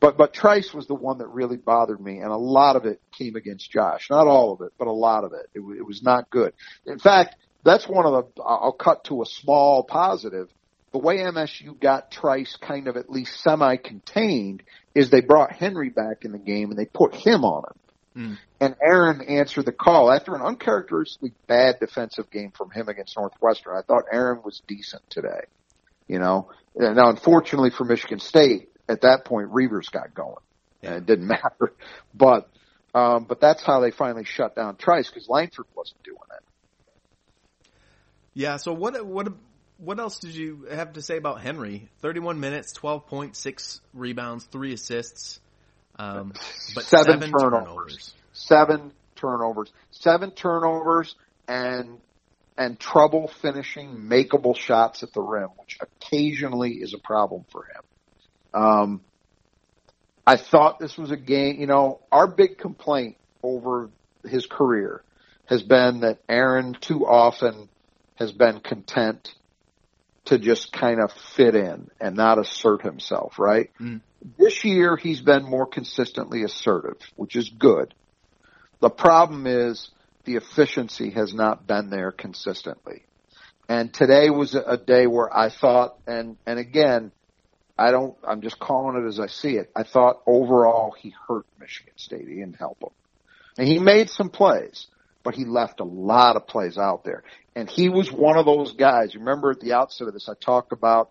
but 0.00 0.16
but 0.16 0.32
Trice 0.32 0.72
was 0.72 0.86
the 0.86 0.94
one 0.94 1.18
that 1.18 1.28
really 1.28 1.56
bothered 1.56 2.00
me, 2.00 2.18
and 2.18 2.30
a 2.30 2.36
lot 2.36 2.76
of 2.76 2.84
it 2.84 3.00
came 3.16 3.36
against 3.36 3.70
Josh. 3.70 4.08
Not 4.10 4.26
all 4.26 4.52
of 4.52 4.60
it, 4.60 4.72
but 4.78 4.86
a 4.86 4.92
lot 4.92 5.24
of 5.24 5.32
it. 5.32 5.48
It, 5.54 5.60
it 5.60 5.86
was 5.86 6.02
not 6.02 6.30
good. 6.30 6.52
In 6.86 6.98
fact, 6.98 7.36
that's 7.64 7.88
one 7.88 8.06
of 8.06 8.12
the. 8.12 8.42
I'll 8.42 8.72
cut 8.72 9.04
to 9.04 9.22
a 9.22 9.26
small 9.26 9.84
positive. 9.84 10.48
The 10.92 10.98
way 10.98 11.18
MSU 11.18 11.78
got 11.78 12.10
Trice 12.10 12.56
kind 12.56 12.88
of 12.88 12.96
at 12.96 13.10
least 13.10 13.40
semi-contained 13.42 14.62
is 14.94 15.10
they 15.10 15.20
brought 15.20 15.52
Henry 15.52 15.90
back 15.90 16.24
in 16.24 16.32
the 16.32 16.38
game 16.38 16.70
and 16.70 16.78
they 16.78 16.86
put 16.86 17.14
him 17.14 17.44
on 17.44 17.64
him. 17.64 17.78
Mm. 18.18 18.38
And 18.60 18.74
Aaron 18.82 19.20
answered 19.20 19.66
the 19.66 19.72
call 19.72 20.10
after 20.10 20.34
an 20.34 20.40
uncharacteristically 20.40 21.32
bad 21.46 21.78
defensive 21.78 22.30
game 22.30 22.52
from 22.56 22.70
him 22.70 22.88
against 22.88 23.16
Northwestern. 23.16 23.76
I 23.76 23.82
thought 23.82 24.04
Aaron 24.10 24.40
was 24.42 24.62
decent 24.66 25.02
today. 25.10 25.44
You 26.08 26.18
know, 26.18 26.50
and 26.74 26.96
now 26.96 27.10
unfortunately 27.10 27.70
for 27.70 27.84
Michigan 27.84 28.18
State, 28.18 28.70
at 28.88 29.02
that 29.02 29.24
point 29.24 29.50
Reuvers 29.50 29.88
got 29.88 30.14
going. 30.14 30.36
Yeah. 30.82 30.90
And 30.90 30.98
it 30.98 31.06
didn't 31.06 31.26
matter. 31.28 31.74
But 32.14 32.48
um, 32.94 33.24
but 33.24 33.40
that's 33.40 33.62
how 33.62 33.80
they 33.80 33.90
finally 33.90 34.24
shut 34.24 34.56
down 34.56 34.76
Trice 34.76 35.08
because 35.08 35.28
Langford 35.28 35.66
wasn't 35.74 36.02
doing 36.02 36.18
it. 36.36 37.70
Yeah. 38.34 38.56
So 38.56 38.72
what 38.72 39.04
what 39.06 39.28
what 39.78 40.00
else 40.00 40.18
did 40.18 40.34
you 40.34 40.66
have 40.70 40.94
to 40.94 41.02
say 41.02 41.16
about 41.16 41.40
Henry? 41.40 41.88
31 42.00 42.40
minutes, 42.40 42.72
12.6 42.76 43.80
rebounds, 43.94 44.44
three 44.44 44.72
assists, 44.72 45.40
um, 45.98 46.32
but 46.74 46.84
seven, 46.84 47.20
seven 47.20 47.30
turnovers. 47.30 47.62
turnovers. 47.64 48.14
Seven 48.32 48.92
turnovers. 49.16 49.72
Seven 49.90 50.30
turnovers 50.32 51.14
and 51.46 51.98
and 52.58 52.78
trouble 52.78 53.28
finishing 53.40 53.96
makeable 53.96 54.56
shots 54.56 55.04
at 55.04 55.12
the 55.12 55.22
rim, 55.22 55.48
which 55.56 55.78
occasionally 55.80 56.72
is 56.72 56.92
a 56.92 56.98
problem 56.98 57.44
for 57.52 57.64
him. 57.64 58.62
Um, 58.62 59.00
I 60.26 60.36
thought 60.36 60.80
this 60.80 60.98
was 60.98 61.12
a 61.12 61.16
game, 61.16 61.60
you 61.60 61.68
know, 61.68 62.00
our 62.10 62.26
big 62.26 62.58
complaint 62.58 63.16
over 63.42 63.90
his 64.28 64.44
career 64.46 65.02
has 65.46 65.62
been 65.62 66.00
that 66.00 66.18
Aaron 66.28 66.74
too 66.74 67.06
often 67.06 67.68
has 68.16 68.32
been 68.32 68.60
content 68.60 69.32
to 70.26 70.38
just 70.38 70.72
kind 70.72 71.00
of 71.00 71.12
fit 71.12 71.54
in 71.54 71.90
and 72.00 72.16
not 72.16 72.38
assert 72.38 72.82
himself, 72.82 73.38
right? 73.38 73.70
Mm. 73.80 74.00
This 74.36 74.64
year 74.64 74.96
he's 74.96 75.20
been 75.20 75.44
more 75.44 75.66
consistently 75.66 76.42
assertive, 76.42 76.98
which 77.14 77.36
is 77.36 77.48
good. 77.48 77.94
The 78.80 78.90
problem 78.90 79.46
is 79.46 79.88
the 80.28 80.36
efficiency 80.36 81.08
has 81.08 81.32
not 81.32 81.66
been 81.66 81.88
there 81.88 82.12
consistently. 82.12 83.02
And 83.66 83.92
today 83.94 84.28
was 84.28 84.54
a 84.54 84.76
day 84.76 85.06
where 85.06 85.34
I 85.34 85.48
thought, 85.48 85.96
and, 86.06 86.36
and 86.44 86.58
again, 86.58 87.12
I 87.78 87.92
don't, 87.92 88.14
I'm 88.26 88.42
just 88.42 88.58
calling 88.58 89.02
it 89.02 89.08
as 89.08 89.18
I 89.18 89.26
see 89.28 89.56
it. 89.56 89.70
I 89.74 89.84
thought 89.84 90.20
overall 90.26 90.90
he 90.90 91.14
hurt 91.26 91.46
Michigan 91.58 91.94
State. 91.96 92.28
He 92.28 92.34
didn't 92.34 92.58
help 92.58 92.78
them. 92.80 92.90
And 93.56 93.66
he 93.66 93.78
made 93.78 94.10
some 94.10 94.28
plays, 94.28 94.86
but 95.22 95.34
he 95.34 95.46
left 95.46 95.80
a 95.80 95.84
lot 95.84 96.36
of 96.36 96.46
plays 96.46 96.76
out 96.76 97.04
there. 97.04 97.24
And 97.56 97.70
he 97.70 97.88
was 97.88 98.12
one 98.12 98.36
of 98.36 98.44
those 98.44 98.74
guys. 98.74 99.16
Remember 99.16 99.52
at 99.52 99.60
the 99.60 99.72
outset 99.72 100.08
of 100.08 100.12
this, 100.12 100.28
I 100.28 100.34
talked 100.38 100.72
about 100.72 101.10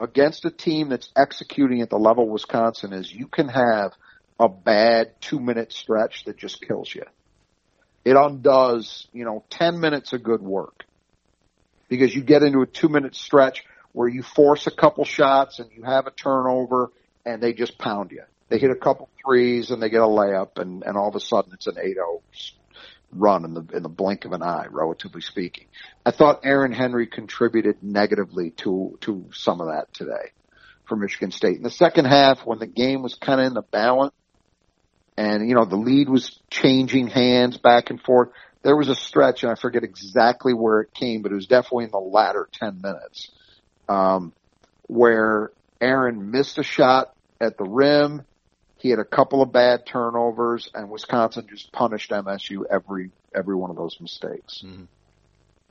against 0.00 0.46
a 0.46 0.50
team 0.50 0.88
that's 0.88 1.10
executing 1.14 1.82
at 1.82 1.90
the 1.90 1.98
level 1.98 2.26
Wisconsin 2.26 2.94
is, 2.94 3.12
you 3.12 3.26
can 3.26 3.48
have 3.48 3.92
a 4.38 4.48
bad 4.48 5.20
two 5.20 5.40
minute 5.40 5.74
stretch 5.74 6.24
that 6.24 6.38
just 6.38 6.62
kills 6.66 6.94
you. 6.94 7.04
It 8.04 8.16
undoes, 8.16 9.06
you 9.12 9.24
know, 9.24 9.44
10 9.50 9.80
minutes 9.80 10.12
of 10.12 10.22
good 10.22 10.40
work 10.40 10.84
because 11.88 12.14
you 12.14 12.22
get 12.22 12.42
into 12.42 12.60
a 12.62 12.66
two 12.66 12.88
minute 12.88 13.14
stretch 13.14 13.64
where 13.92 14.08
you 14.08 14.22
force 14.22 14.66
a 14.66 14.70
couple 14.70 15.04
shots 15.04 15.58
and 15.58 15.70
you 15.72 15.82
have 15.82 16.06
a 16.06 16.10
turnover 16.10 16.92
and 17.26 17.42
they 17.42 17.52
just 17.52 17.78
pound 17.78 18.10
you. 18.10 18.22
They 18.48 18.58
hit 18.58 18.70
a 18.70 18.76
couple 18.76 19.08
threes 19.24 19.70
and 19.70 19.82
they 19.82 19.90
get 19.90 20.00
a 20.00 20.06
layup 20.06 20.58
and, 20.58 20.82
and 20.82 20.96
all 20.96 21.08
of 21.08 21.14
a 21.14 21.20
sudden 21.20 21.52
it's 21.52 21.66
an 21.66 21.74
8-0 21.74 22.20
run 23.12 23.44
in 23.44 23.54
the 23.54 23.66
in 23.74 23.82
the 23.82 23.88
blink 23.88 24.24
of 24.24 24.32
an 24.32 24.42
eye, 24.42 24.66
relatively 24.70 25.20
speaking. 25.20 25.66
I 26.04 26.10
thought 26.10 26.40
Aaron 26.44 26.72
Henry 26.72 27.06
contributed 27.06 27.82
negatively 27.82 28.50
to 28.58 28.98
to 29.02 29.26
some 29.32 29.60
of 29.60 29.68
that 29.68 29.92
today 29.92 30.32
for 30.86 30.96
Michigan 30.96 31.30
State. 31.30 31.56
In 31.56 31.62
the 31.62 31.70
second 31.70 32.06
half, 32.06 32.46
when 32.46 32.58
the 32.58 32.66
game 32.66 33.02
was 33.02 33.14
kind 33.14 33.40
of 33.40 33.46
in 33.46 33.54
the 33.54 33.62
balance, 33.62 34.14
and 35.20 35.48
you 35.48 35.54
know 35.54 35.64
the 35.64 35.76
lead 35.76 36.08
was 36.08 36.40
changing 36.50 37.08
hands 37.08 37.58
back 37.58 37.90
and 37.90 38.00
forth, 38.00 38.30
there 38.62 38.76
was 38.76 38.88
a 38.88 38.94
stretch, 38.94 39.42
and 39.42 39.52
I 39.52 39.54
forget 39.54 39.84
exactly 39.84 40.54
where 40.54 40.80
it 40.80 40.94
came, 40.94 41.22
but 41.22 41.30
it 41.30 41.34
was 41.34 41.46
definitely 41.46 41.84
in 41.84 41.90
the 41.90 41.98
latter 41.98 42.48
ten 42.52 42.80
minutes, 42.80 43.30
um, 43.88 44.32
where 44.86 45.52
Aaron 45.80 46.30
missed 46.30 46.58
a 46.58 46.62
shot 46.62 47.14
at 47.40 47.58
the 47.58 47.64
rim 47.64 48.24
he 48.80 48.88
had 48.88 48.98
a 48.98 49.04
couple 49.04 49.42
of 49.42 49.52
bad 49.52 49.84
turnovers, 49.84 50.70
and 50.74 50.88
Wisconsin 50.88 51.46
just 51.50 51.70
punished 51.70 52.10
MSU 52.10 52.62
every 52.70 53.10
every 53.34 53.54
one 53.54 53.68
of 53.68 53.76
those 53.76 54.00
mistakes. 54.00 54.62
Mm-hmm. 54.64 54.84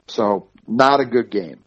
So 0.08 0.48
not 0.68 1.00
a 1.00 1.06
good 1.06 1.32
game 1.32 1.60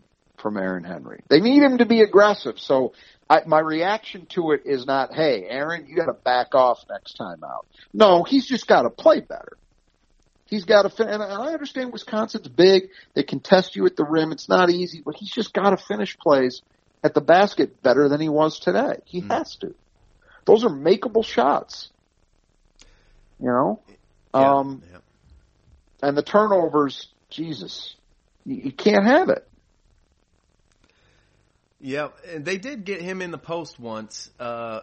from 0.42 0.56
Aaron 0.56 0.84
Henry. 0.84 1.22
They 1.28 1.40
need 1.40 1.62
him 1.62 1.78
to 1.78 1.86
be 1.86 2.02
aggressive. 2.02 2.58
So 2.58 2.92
I, 3.30 3.42
my 3.46 3.60
reaction 3.60 4.26
to 4.30 4.52
it 4.52 4.62
is 4.66 4.84
not, 4.84 5.14
"Hey, 5.14 5.46
Aaron, 5.48 5.86
you 5.86 5.96
got 5.96 6.06
to 6.06 6.12
back 6.12 6.54
off 6.54 6.84
next 6.90 7.14
time 7.14 7.42
out." 7.44 7.66
No, 7.94 8.24
he's 8.24 8.46
just 8.46 8.66
got 8.66 8.82
to 8.82 8.90
play 8.90 9.20
better. 9.20 9.56
He's 10.46 10.66
got 10.66 10.82
to, 10.82 10.90
fin- 10.90 11.08
and 11.08 11.22
I 11.22 11.54
understand 11.54 11.94
Wisconsin's 11.94 12.46
big. 12.46 12.90
They 13.14 13.22
can 13.22 13.40
test 13.40 13.74
you 13.74 13.86
at 13.86 13.96
the 13.96 14.04
rim. 14.04 14.32
It's 14.32 14.50
not 14.50 14.68
easy, 14.68 15.00
but 15.02 15.14
he's 15.14 15.30
just 15.30 15.54
got 15.54 15.70
to 15.70 15.78
finish 15.78 16.18
plays 16.18 16.60
at 17.02 17.14
the 17.14 17.22
basket 17.22 17.82
better 17.82 18.10
than 18.10 18.20
he 18.20 18.28
was 18.28 18.58
today. 18.58 18.96
He 19.06 19.20
mm-hmm. 19.20 19.30
has 19.30 19.56
to. 19.56 19.74
Those 20.44 20.62
are 20.64 20.68
makeable 20.68 21.24
shots. 21.24 21.88
You 23.40 23.46
know? 23.46 23.80
Yeah, 24.34 24.58
um, 24.58 24.82
yeah. 24.92 24.98
and 26.02 26.18
the 26.18 26.22
turnovers, 26.22 27.08
Jesus, 27.30 27.96
you, 28.44 28.56
you 28.56 28.72
can't 28.72 29.06
have 29.06 29.30
it. 29.30 29.48
Yeah, 31.82 32.08
and 32.32 32.44
they 32.44 32.56
did 32.56 32.84
get 32.84 33.02
him 33.02 33.20
in 33.20 33.30
the 33.30 33.38
post 33.38 33.78
once, 33.78 34.30
uh, 34.38 34.80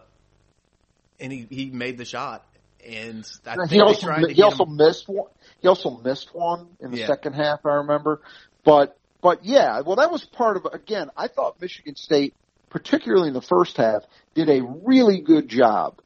and 1.20 1.32
he, 1.32 1.48
he 1.50 1.70
made 1.72 1.98
the 1.98 2.06
shot. 2.06 2.46
And 2.86 3.26
I 3.48 3.56
think 3.56 3.72
he 3.72 3.82
also, 3.82 4.14
he 4.28 4.42
also 4.42 4.66
missed 4.66 5.10
one. 5.10 5.30
He 5.62 5.68
also 5.68 5.98
missed 5.98 6.34
one 6.34 6.68
in 6.80 6.92
the 6.92 7.00
yeah. 7.00 7.08
second 7.08 7.34
half. 7.34 7.66
I 7.66 7.76
remember, 7.76 8.22
but 8.64 8.98
but 9.22 9.44
yeah, 9.44 9.82
well, 9.82 9.98
that 9.98 10.12
was 10.12 10.24
part 10.24 10.56
of 10.56 10.66
again. 10.72 11.10
I 11.18 11.28
thought 11.28 11.60
Michigan 11.60 11.96
State 11.98 12.34
particularly 12.70 13.28
in 13.28 13.34
the 13.34 13.42
first 13.42 13.78
half, 13.78 14.04
did 14.36 14.50
a 14.50 14.62
really 14.62 15.20
good 15.20 15.48
job 15.48 16.00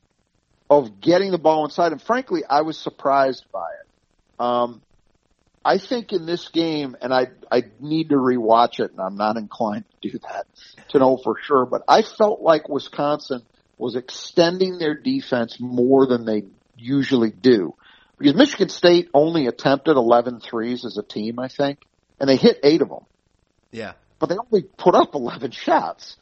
of 0.69 0.99
getting 0.99 1.32
the 1.32 1.38
ball 1.38 1.65
inside. 1.65 1.91
And 1.91 2.01
frankly, 2.01 2.43
I 2.49 2.62
was 2.62 2.77
surprised 2.77 3.45
by 3.51 3.67
it. 3.82 3.88
Um, 4.39 4.82
I 5.65 5.78
think 5.78 6.12
in 6.12 6.26
this 6.26 6.49
game, 6.49 6.95
and 7.02 7.13
I 7.13 7.28
I 7.52 7.63
need 7.80 8.10
to 8.10 8.15
rewatch 8.15 8.80
it, 8.80 8.91
and 8.91 8.99
I'm 8.99 9.15
not 9.15 9.38
inclined 9.38 9.86
to 10.02 10.10
do 10.10 10.19
that 10.19 10.45
to 10.89 10.99
know 10.99 11.17
for 11.17 11.36
sure. 11.41 11.65
But 11.65 11.84
I 11.88 12.02
felt 12.02 12.41
like 12.41 12.69
Wisconsin 12.69 13.43
was 13.78 13.95
extending 13.95 14.78
their 14.78 14.95
defense 14.95 15.58
more 15.60 16.06
than 16.06 16.26
they 16.26 16.43
usually 16.78 17.32
do, 17.32 17.76
because 18.17 18.36
Michigan 18.36 18.69
State 18.69 19.10
only 19.13 19.47
attempted 19.47 19.95
11 19.95 20.41
threes 20.41 20.86
as 20.86 20.97
a 20.97 21.04
team, 21.04 21.39
I 21.39 21.47
think, 21.47 21.80
and 22.19 22.30
they 22.30 22.36
hit 22.36 22.60
eight 22.63 22.82
of 22.82 22.89
them. 22.89 23.06
Yeah, 23.71 23.93
but 24.19 24.30
they 24.30 24.36
only 24.38 24.63
put 24.63 24.95
up 24.95 25.15
11 25.15 25.52
shots 25.52 26.17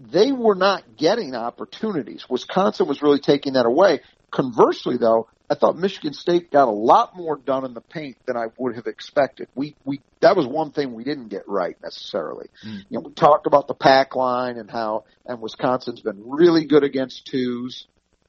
they 0.00 0.32
were 0.32 0.54
not 0.54 0.96
getting 0.96 1.34
opportunities. 1.34 2.24
Wisconsin 2.28 2.86
was 2.86 3.02
really 3.02 3.20
taking 3.20 3.54
that 3.54 3.66
away. 3.66 4.00
Conversely, 4.30 4.96
though, 4.98 5.28
I 5.50 5.54
thought 5.54 5.76
Michigan 5.78 6.12
State 6.12 6.50
got 6.50 6.68
a 6.68 6.72
lot 6.72 7.16
more 7.16 7.36
done 7.36 7.64
in 7.64 7.72
the 7.72 7.80
paint 7.80 8.18
than 8.26 8.36
I 8.36 8.46
would 8.58 8.76
have 8.76 8.86
expected. 8.86 9.48
We 9.54 9.74
we 9.84 10.00
that 10.20 10.36
was 10.36 10.46
one 10.46 10.72
thing 10.72 10.92
we 10.92 11.04
didn't 11.04 11.28
get 11.28 11.48
right 11.48 11.76
necessarily. 11.82 12.48
Mm. 12.66 12.78
You 12.90 12.98
know, 12.98 13.00
we 13.06 13.12
talked 13.12 13.46
about 13.46 13.66
the 13.66 13.74
pack 13.74 14.14
line 14.14 14.58
and 14.58 14.70
how 14.70 15.04
and 15.24 15.40
Wisconsin's 15.40 16.00
been 16.00 16.22
really 16.26 16.66
good 16.66 16.84
against 16.84 17.26
twos, 17.26 17.86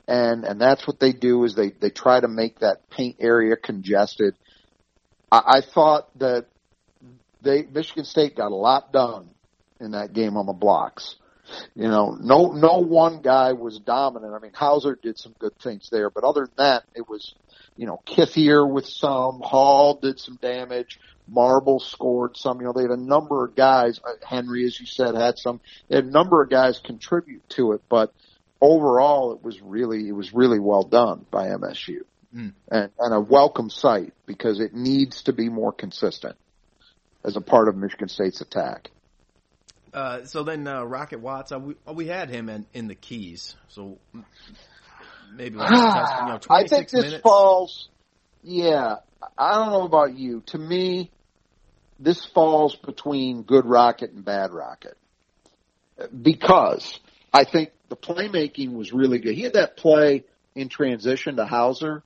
and 0.07 0.45
and 0.45 0.61
that's 0.61 0.87
what 0.87 0.99
they 0.99 1.11
do 1.11 1.43
is 1.43 1.55
they 1.55 1.71
they 1.71 1.89
try 1.89 2.21
to 2.21 2.29
make 2.29 2.59
that 2.59 2.89
paint 2.89 3.17
area 3.19 3.57
congested. 3.57 4.35
I, 5.29 5.41
I 5.45 5.61
thought 5.61 6.17
that 6.19 6.45
they 7.41 7.63
Michigan 7.63 8.05
State 8.05 8.37
got 8.37 8.51
a 8.51 8.55
lot 8.55 8.93
done 8.93 9.29
in 9.81 9.91
that 9.91 10.13
game 10.13 10.37
on 10.37 10.45
the 10.45 10.53
blocks. 10.53 11.15
You 11.75 11.87
know, 11.87 12.17
no 12.19 12.51
no 12.51 12.79
one 12.79 13.21
guy 13.21 13.53
was 13.53 13.79
dominant. 13.79 14.33
I 14.33 14.39
mean, 14.39 14.53
Hauser 14.53 14.97
did 15.01 15.17
some 15.17 15.33
good 15.39 15.57
things 15.59 15.89
there, 15.91 16.09
but 16.09 16.23
other 16.23 16.45
than 16.45 16.55
that, 16.57 16.83
it 16.95 17.07
was 17.07 17.33
you 17.75 17.87
know 17.87 18.01
Kithier 18.05 18.69
with 18.69 18.85
some, 18.85 19.41
Hall 19.41 19.99
did 20.01 20.19
some 20.19 20.37
damage, 20.41 20.99
Marble 21.27 21.79
scored 21.79 22.37
some. 22.37 22.59
You 22.59 22.67
know, 22.67 22.73
they 22.73 22.83
had 22.83 22.91
a 22.91 22.97
number 22.97 23.45
of 23.45 23.55
guys. 23.55 23.99
Uh, 24.03 24.13
Henry, 24.25 24.65
as 24.65 24.79
you 24.79 24.85
said, 24.85 25.15
had 25.15 25.37
some. 25.37 25.59
They 25.87 25.97
had 25.97 26.05
a 26.05 26.11
number 26.11 26.41
of 26.41 26.49
guys 26.49 26.79
contribute 26.83 27.47
to 27.49 27.73
it, 27.73 27.81
but 27.89 28.13
overall, 28.61 29.33
it 29.33 29.43
was 29.43 29.61
really 29.61 30.07
it 30.07 30.13
was 30.13 30.33
really 30.33 30.59
well 30.59 30.83
done 30.83 31.25
by 31.31 31.47
MSU. 31.47 32.01
Mm. 32.35 32.53
And, 32.69 32.91
and 32.99 33.13
a 33.13 33.19
welcome 33.19 33.71
sight 33.71 34.13
because 34.27 34.59
it 34.59 34.75
needs 34.75 35.23
to 35.23 35.33
be 35.33 35.49
more 35.49 35.71
consistent 35.71 36.35
as 37.23 37.35
a 37.35 37.41
part 37.41 37.67
of 37.67 37.75
Michigan 37.75 38.07
State's 38.07 38.41
attack. 38.41 38.91
Uh, 39.93 40.23
so 40.25 40.43
then 40.43 40.67
uh, 40.67 40.83
Rocket 40.83 41.19
Watts, 41.19 41.51
uh, 41.51 41.59
we, 41.59 41.75
uh, 41.87 41.93
we 41.93 42.07
had 42.07 42.29
him 42.29 42.49
in, 42.49 42.65
in 42.73 42.87
the 42.87 42.95
keys. 42.95 43.55
So 43.69 43.97
maybe 45.33 45.55
we'll 45.57 45.67
test, 45.67 46.13
you 46.19 46.25
know, 46.27 46.39
I 46.49 46.67
think 46.67 46.89
this 46.89 47.05
minutes. 47.05 47.21
falls. 47.21 47.89
Yeah, 48.43 48.97
I 49.37 49.55
don't 49.55 49.71
know 49.71 49.83
about 49.83 50.17
you. 50.17 50.41
To 50.47 50.57
me, 50.57 51.11
this 51.99 52.25
falls 52.25 52.75
between 52.75 53.43
good 53.43 53.65
Rocket 53.65 54.11
and 54.11 54.23
bad 54.23 54.51
Rocket 54.51 54.97
because 56.21 56.99
I 57.33 57.43
think 57.43 57.71
the 57.89 57.95
playmaking 57.95 58.73
was 58.73 58.93
really 58.93 59.19
good. 59.19 59.35
He 59.35 59.41
had 59.41 59.53
that 59.53 59.77
play 59.77 60.23
in 60.55 60.69
transition 60.69 61.35
to 61.37 61.45
Hauser 61.45 62.03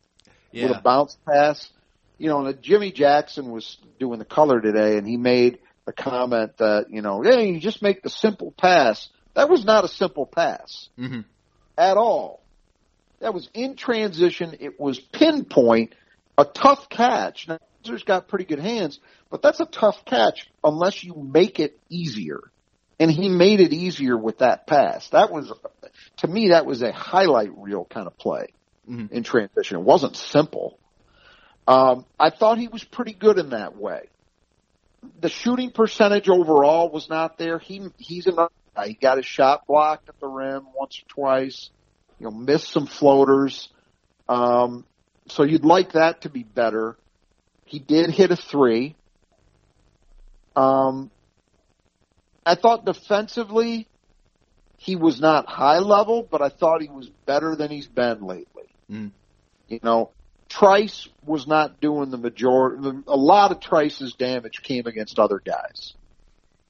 yeah. 0.52 0.68
with 0.68 0.78
a 0.78 0.82
bounce 0.82 1.18
pass. 1.28 1.70
You 2.18 2.30
know, 2.30 2.46
and 2.46 2.62
Jimmy 2.62 2.92
Jackson 2.92 3.52
was 3.52 3.78
doing 4.00 4.20
the 4.20 4.26
color 4.26 4.62
today, 4.62 4.98
and 4.98 5.08
he 5.08 5.18
made 5.18 5.60
the 5.86 5.94
comment 5.94 6.58
that, 6.58 6.90
you 6.90 7.02
know, 7.02 7.22
hey, 7.22 7.50
you 7.50 7.60
just 7.60 7.82
make 7.82 8.02
the 8.02 8.10
simple 8.10 8.52
pass. 8.58 9.10
That 9.34 9.50
was 9.50 9.66
not 9.66 9.84
a 9.84 9.88
simple 9.88 10.26
pass 10.26 10.90
mm-hmm. 10.98 11.22
at 11.78 11.98
all. 11.98 12.42
That 13.20 13.34
was 13.34 13.50
in 13.54 13.76
transition. 13.76 14.58
It 14.60 14.80
was 14.80 15.00
pinpoint, 15.00 15.94
a 16.38 16.46
tough 16.46 16.90
catch. 16.90 17.48
Now, 17.48 17.60
Winzer's 17.84 18.04
got 18.04 18.28
pretty 18.28 18.46
good 18.46 18.60
hands, 18.60 19.00
but 19.30 19.42
that's 19.42 19.60
a 19.60 19.66
tough 19.66 20.06
catch 20.06 20.50
unless 20.64 21.04
you 21.04 21.16
make 21.16 21.60
it 21.60 21.80
easier. 21.90 22.42
And 23.00 23.10
he 23.10 23.28
made 23.28 23.60
it 23.60 23.74
easier 23.74 24.18
with 24.18 24.38
that 24.40 24.68
pass. 24.68 25.10
That 25.10 25.32
was, 25.32 25.52
to 26.18 26.28
me, 26.28 26.50
that 26.50 26.66
was 26.66 26.82
a 26.82 26.92
highlight 26.92 27.58
reel 27.58 27.86
kind 27.86 28.08
of 28.08 28.18
play 28.18 28.48
mm-hmm. 28.90 29.14
in 29.14 29.24
transition. 29.24 29.78
It 29.78 29.84
wasn't 29.84 30.16
simple. 30.16 30.78
Um, 31.68 32.06
I 32.20 32.30
thought 32.30 32.58
he 32.58 32.68
was 32.68 32.84
pretty 32.84 33.14
good 33.14 33.40
in 33.40 33.50
that 33.50 33.76
way. 33.76 34.10
The 35.20 35.30
shooting 35.30 35.72
percentage 35.72 36.30
overall 36.30 36.90
was 36.90 37.10
not 37.10 37.38
there. 37.38 37.60
He 37.60 37.82
he's 37.98 38.28
another 38.28 38.52
guy. 38.76 38.90
He 38.90 38.94
got 38.94 39.18
his 39.18 39.26
shot 39.26 39.68
blocked 39.68 40.10
at 40.10 40.20
the 40.20 40.28
rim 40.28 40.68
once 40.76 41.02
or 41.02 41.08
twice. 41.08 41.70
You 42.20 42.26
know, 42.26 42.32
missed 42.32 42.70
some 42.70 42.86
floaters. 42.86 43.70
Um, 44.30 44.86
so 45.28 45.44
you'd 45.44 45.66
like 45.66 45.94
that 45.94 46.22
to 46.22 46.30
be 46.30 46.44
better. 46.44 46.98
He 47.66 47.80
did 47.80 48.10
hit 48.10 48.32
a 48.32 48.36
three. 48.36 48.96
Um, 50.56 51.10
I 52.46 52.56
thought 52.56 52.86
defensively 52.86 53.88
he 54.78 54.96
was 54.96 55.20
not 55.20 55.48
high 55.48 55.80
level, 55.80 56.28
but 56.30 56.42
I 56.42 56.50
thought 56.50 56.82
he 56.82 56.90
was 56.90 57.10
better 57.26 57.56
than 57.56 57.72
he's 57.72 57.88
been 57.88 58.22
lately. 58.22 58.66
Mm. 58.92 59.12
You 59.70 59.80
know, 59.82 60.12
Trice 60.54 61.10
was 61.26 61.48
not 61.48 61.82
doing 61.82 62.12
the 62.12 62.18
majority. 62.18 62.88
A 63.08 63.18
lot 63.18 63.50
of 63.50 63.60
Trice's 63.60 64.14
damage 64.14 64.62
came 64.62 64.86
against 64.86 65.18
other 65.18 65.42
guys. 65.44 65.96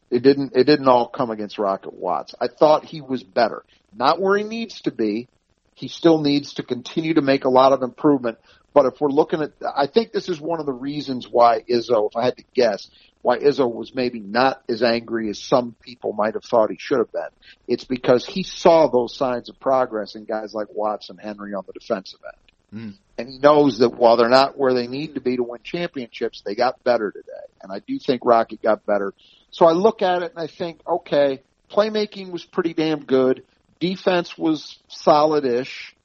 It 0.09 0.23
didn't. 0.23 0.53
It 0.55 0.63
didn't 0.63 0.87
all 0.87 1.09
come 1.09 1.31
against 1.31 1.59
Rocket 1.59 1.93
Watts. 1.93 2.33
I 2.39 2.47
thought 2.47 2.85
he 2.85 3.01
was 3.01 3.23
better. 3.23 3.65
Not 3.93 4.21
where 4.21 4.37
he 4.37 4.45
needs 4.45 4.79
to 4.83 4.91
be. 4.91 5.27
He 5.75 5.89
still 5.89 6.21
needs 6.21 6.53
to 6.53 6.63
continue 6.63 7.15
to 7.15 7.21
make 7.21 7.43
a 7.43 7.49
lot 7.49 7.73
of 7.73 7.81
improvement. 7.81 8.37
But 8.73 8.85
if 8.85 9.01
we're 9.01 9.09
looking 9.09 9.41
at, 9.41 9.51
I 9.75 9.87
think 9.87 10.13
this 10.13 10.29
is 10.29 10.39
one 10.39 10.61
of 10.61 10.65
the 10.65 10.71
reasons 10.71 11.27
why 11.29 11.63
Izzo, 11.69 12.09
if 12.09 12.15
I 12.15 12.23
had 12.23 12.37
to 12.37 12.45
guess, 12.53 12.89
why 13.21 13.39
Izzo 13.39 13.69
was 13.69 13.93
maybe 13.93 14.21
not 14.21 14.63
as 14.69 14.81
angry 14.81 15.29
as 15.29 15.43
some 15.43 15.75
people 15.81 16.13
might 16.13 16.35
have 16.35 16.45
thought 16.45 16.71
he 16.71 16.77
should 16.79 16.99
have 16.99 17.11
been. 17.11 17.33
It's 17.67 17.83
because 17.83 18.25
he 18.25 18.43
saw 18.43 18.87
those 18.87 19.13
signs 19.13 19.49
of 19.49 19.59
progress 19.59 20.15
in 20.15 20.23
guys 20.23 20.53
like 20.53 20.67
Watts 20.69 21.09
and 21.09 21.19
Henry 21.19 21.53
on 21.53 21.65
the 21.67 21.73
defensive 21.73 22.21
end. 22.25 22.42
Mm. 22.73 22.95
And 23.17 23.29
he 23.29 23.37
knows 23.37 23.79
that 23.79 23.91
while 23.91 24.17
they're 24.17 24.29
not 24.29 24.57
where 24.57 24.73
they 24.73 24.87
need 24.87 25.15
to 25.15 25.21
be 25.21 25.37
to 25.37 25.43
win 25.43 25.61
championships, 25.63 26.41
they 26.45 26.55
got 26.55 26.83
better 26.83 27.11
today. 27.11 27.29
And 27.61 27.71
I 27.71 27.79
do 27.85 27.99
think 27.99 28.25
Rocket 28.25 28.61
got 28.61 28.85
better. 28.85 29.13
So 29.51 29.67
I 29.67 29.73
look 29.73 30.01
at 30.01 30.23
it 30.23 30.33
and 30.35 30.39
I 30.43 30.47
think, 30.47 30.81
okay, 30.87 31.43
playmaking 31.71 32.31
was 32.31 32.43
pretty 32.43 32.73
damn 32.73 33.05
good. 33.05 33.43
Defense 33.79 34.35
was 34.37 34.79
solid-ish. 34.87 35.95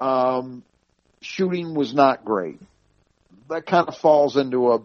Um, 0.00 0.62
shooting 1.20 1.74
was 1.74 1.92
not 1.92 2.24
great. 2.24 2.60
That 3.48 3.66
kind 3.66 3.88
of 3.88 3.96
falls 3.96 4.36
into 4.36 4.72
a 4.72 4.78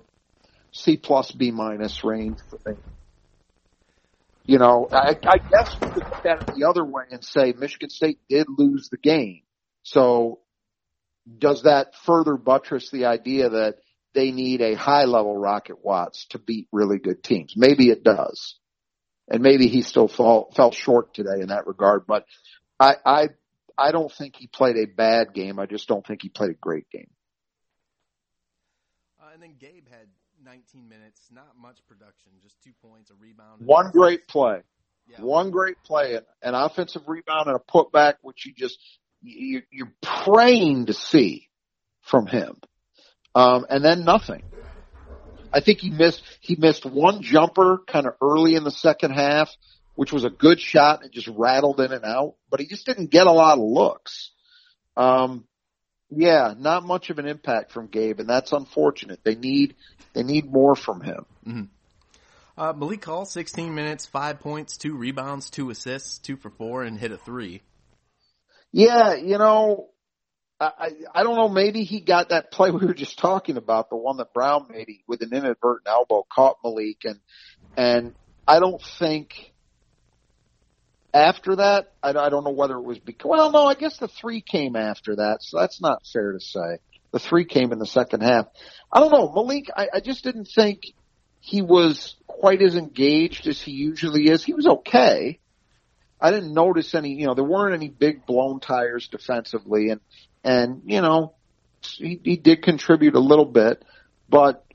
C 0.72 0.98
plus 0.98 1.32
B 1.32 1.52
minus 1.52 2.04
range 2.04 2.39
for 2.50 2.60
me. 2.65 2.78
You 4.48 4.60
know, 4.60 4.89
I, 4.91 5.18
I 5.26 5.38
guess 5.52 5.76
we 5.80 5.88
could 5.88 6.04
look 6.10 6.26
at 6.26 6.39
it 6.39 6.46
the 6.54 6.68
other 6.68 6.84
way 6.84 7.04
and 7.12 7.24
say 7.24 7.54
Michigan 7.58 7.89
State 7.89 8.20
did 8.30 8.48
lose 8.50 8.89
the 8.89 8.98
game. 8.98 9.41
So 9.84 10.39
does 11.38 11.63
that 11.63 11.95
further 12.05 12.38
buttress 12.38 12.89
the 12.91 13.05
idea 13.05 13.49
that 13.49 13.75
they 14.13 14.31
need 14.31 14.61
a 14.61 14.75
high 14.75 15.05
level 15.05 15.35
Rocket 15.38 15.83
Watts 15.83 16.25
to 16.29 16.39
beat 16.39 16.67
really 16.71 16.99
good 16.99 17.23
teams? 17.23 17.53
Maybe 17.55 17.89
it 17.89 18.03
does 18.03 18.55
and 19.27 19.41
maybe 19.41 19.67
he 19.67 19.81
still 19.81 20.07
fall, 20.07 20.51
fell 20.55 20.71
short 20.71 21.13
today 21.13 21.41
in 21.41 21.47
that 21.47 21.67
regard. 21.67 22.05
But 22.07 22.25
I, 22.79 22.95
I, 23.05 23.29
I 23.77 23.91
don't 23.91 24.11
think 24.11 24.35
he 24.35 24.47
played 24.47 24.77
a 24.77 24.85
bad 24.85 25.33
game. 25.33 25.59
I 25.59 25.65
just 25.65 25.88
don't 25.88 26.05
think 26.05 26.21
he 26.21 26.29
played 26.29 26.51
a 26.51 26.55
great 26.55 26.89
game. 26.89 27.09
Uh, 29.19 29.29
and 29.33 29.41
then 29.41 29.55
Gabe 29.59 29.88
had 29.89 30.07
19 30.43 30.88
minutes, 30.88 31.21
not 31.31 31.57
much 31.59 31.79
production, 31.88 32.33
just 32.43 32.55
two 32.63 32.73
points, 32.81 33.09
a 33.09 33.15
rebound. 33.15 33.65
One 33.65 33.91
great 33.91 34.27
play. 34.27 34.61
Yeah. 35.07 35.21
One 35.21 35.51
great 35.51 35.77
play, 35.83 36.19
an 36.41 36.55
offensive 36.55 37.03
rebound 37.07 37.47
and 37.47 37.55
a 37.55 37.71
putback, 37.71 38.15
which 38.21 38.45
you 38.45 38.53
just 38.53 38.79
you, 39.25 39.61
you're 39.71 39.93
praying 40.01 40.88
to 40.88 40.93
see 40.93 41.49
from 42.01 42.27
him, 42.27 42.55
um, 43.33 43.65
and 43.69 43.83
then 43.83 44.05
nothing. 44.05 44.43
I 45.53 45.61
think 45.61 45.79
he 45.79 45.89
missed 45.89 46.21
he 46.41 46.55
missed 46.55 46.85
one 46.85 47.21
jumper 47.21 47.79
kind 47.88 48.07
of 48.07 48.13
early 48.21 48.55
in 48.55 48.63
the 48.63 48.71
second 48.71 49.11
half, 49.11 49.49
which 49.95 50.11
was 50.11 50.25
a 50.25 50.29
good 50.29 50.59
shot 50.59 51.03
and 51.03 51.11
just 51.11 51.27
rattled 51.27 51.79
in 51.79 51.91
and 51.91 52.03
out, 52.03 52.35
but 52.49 52.59
he 52.59 52.67
just 52.67 52.85
didn't 52.85 53.09
get 53.09 53.27
a 53.27 53.31
lot 53.31 53.57
of 53.57 53.63
looks. 53.63 54.31
Um, 54.97 55.45
yeah, 56.09 56.53
not 56.57 56.83
much 56.83 57.09
of 57.09 57.19
an 57.19 57.25
impact 57.25 57.71
from 57.71 57.88
Gabe, 57.88 58.19
and 58.19 58.29
that's 58.29 58.51
unfortunate. 58.51 59.21
They 59.23 59.35
need 59.35 59.75
they 60.13 60.23
need 60.23 60.51
more 60.51 60.75
from 60.75 61.01
him. 61.01 61.25
Mm-hmm. 61.47 61.63
Uh, 62.57 62.73
Malik 62.73 63.03
Hall, 63.03 63.25
16 63.25 63.75
minutes, 63.75 64.05
five 64.05 64.39
points, 64.39 64.77
two 64.77 64.95
rebounds, 64.95 65.49
two 65.49 65.69
assists, 65.69 66.19
two 66.19 66.38
for 66.38 66.49
four, 66.49 66.83
and 66.83 66.97
hit 66.97 67.11
a 67.11 67.17
three. 67.17 67.61
Yeah, 68.71 69.15
you 69.15 69.38
know, 69.38 69.89
I, 70.60 70.91
I 71.13 71.23
don't 71.23 71.36
know. 71.36 71.49
Maybe 71.49 71.84
he 71.84 71.99
got 71.99 72.30
that 72.30 72.51
play 72.51 72.71
we 72.71 72.86
were 72.86 72.93
just 72.93 73.19
talking 73.19 73.58
about, 73.58 73.89
the 73.89 73.97
one 73.97 74.17
that 74.17 74.34
Brown 74.34 74.67
made 74.69 74.88
with 75.08 75.21
an 75.21 75.34
inadvertent 75.34 75.88
elbow, 75.88 76.25
caught 76.34 76.58
Malik, 76.63 77.04
and 77.04 77.19
and 77.78 78.15
I 78.47 78.60
don't 78.60 78.82
think 78.82 79.54
after 81.13 81.56
that. 81.58 81.93
I, 82.04 82.10
I 82.10 82.30
don't 82.30 82.43
know 82.43 82.51
whether 82.51 82.75
it 82.75 82.84
was 82.84 82.99
because. 82.99 83.30
Well, 83.30 83.51
no, 83.51 83.65
I 83.65 83.75
guess 83.75 83.97
the 83.97 84.08
three 84.08 84.41
came 84.41 84.75
after 84.75 85.17
that, 85.17 85.38
so 85.41 85.60
that's 85.60 85.82
not 85.82 86.04
fair 86.12 86.34
to 86.34 86.39
say. 86.39 86.80
The 87.12 87.19
three 87.19 87.45
came 87.45 87.71
in 87.71 87.80
the 87.80 87.86
second 87.86 88.21
half. 88.21 88.47
I 88.91 88.99
don't 88.99 89.12
know, 89.12 89.32
Malik. 89.32 89.69
I, 89.75 89.88
I 89.95 89.99
just 90.01 90.23
didn't 90.23 90.49
think 90.54 90.82
he 91.39 91.62
was 91.62 92.15
quite 92.28 92.62
as 92.62 92.75
engaged 92.75 93.47
as 93.47 93.62
he 93.62 93.71
usually 93.71 94.30
is. 94.30 94.43
He 94.43 94.54
was 94.54 94.67
okay. 94.67 95.39
I 96.19 96.32
didn't 96.32 96.54
notice 96.54 96.95
any, 96.95 97.13
you 97.13 97.25
know, 97.25 97.34
there 97.34 97.43
weren't 97.43 97.75
any 97.75 97.89
big 97.89 98.25
blown 98.25 98.60
tires 98.60 99.08
defensively, 99.08 99.89
and 99.89 100.01
and 100.43 100.84
you 100.86 101.01
know 101.01 101.34
he, 101.82 102.19
he 102.23 102.38
did 102.38 102.63
contribute 102.63 103.15
a 103.15 103.19
little 103.19 103.45
bit, 103.45 103.84
but 104.30 104.65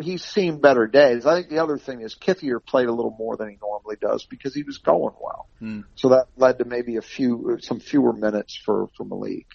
he's 0.00 0.24
seen 0.24 0.60
better 0.60 0.86
days. 0.86 1.26
I 1.26 1.34
think 1.34 1.48
the 1.48 1.62
other 1.62 1.78
thing 1.78 2.00
is 2.00 2.14
Kithier 2.14 2.64
played 2.64 2.86
a 2.86 2.92
little 2.92 3.14
more 3.18 3.36
than 3.36 3.50
he 3.50 3.58
normally 3.60 3.96
does 4.00 4.24
because 4.24 4.54
he 4.54 4.62
was 4.62 4.78
going 4.78 5.14
well. 5.20 5.48
Mm. 5.60 5.84
So 5.94 6.10
that 6.10 6.26
led 6.36 6.58
to 6.58 6.64
maybe 6.64 6.96
a 6.96 7.02
few, 7.02 7.58
some 7.60 7.80
fewer 7.80 8.12
minutes 8.12 8.56
for, 8.56 8.88
for 8.96 9.04
Malik. 9.04 9.46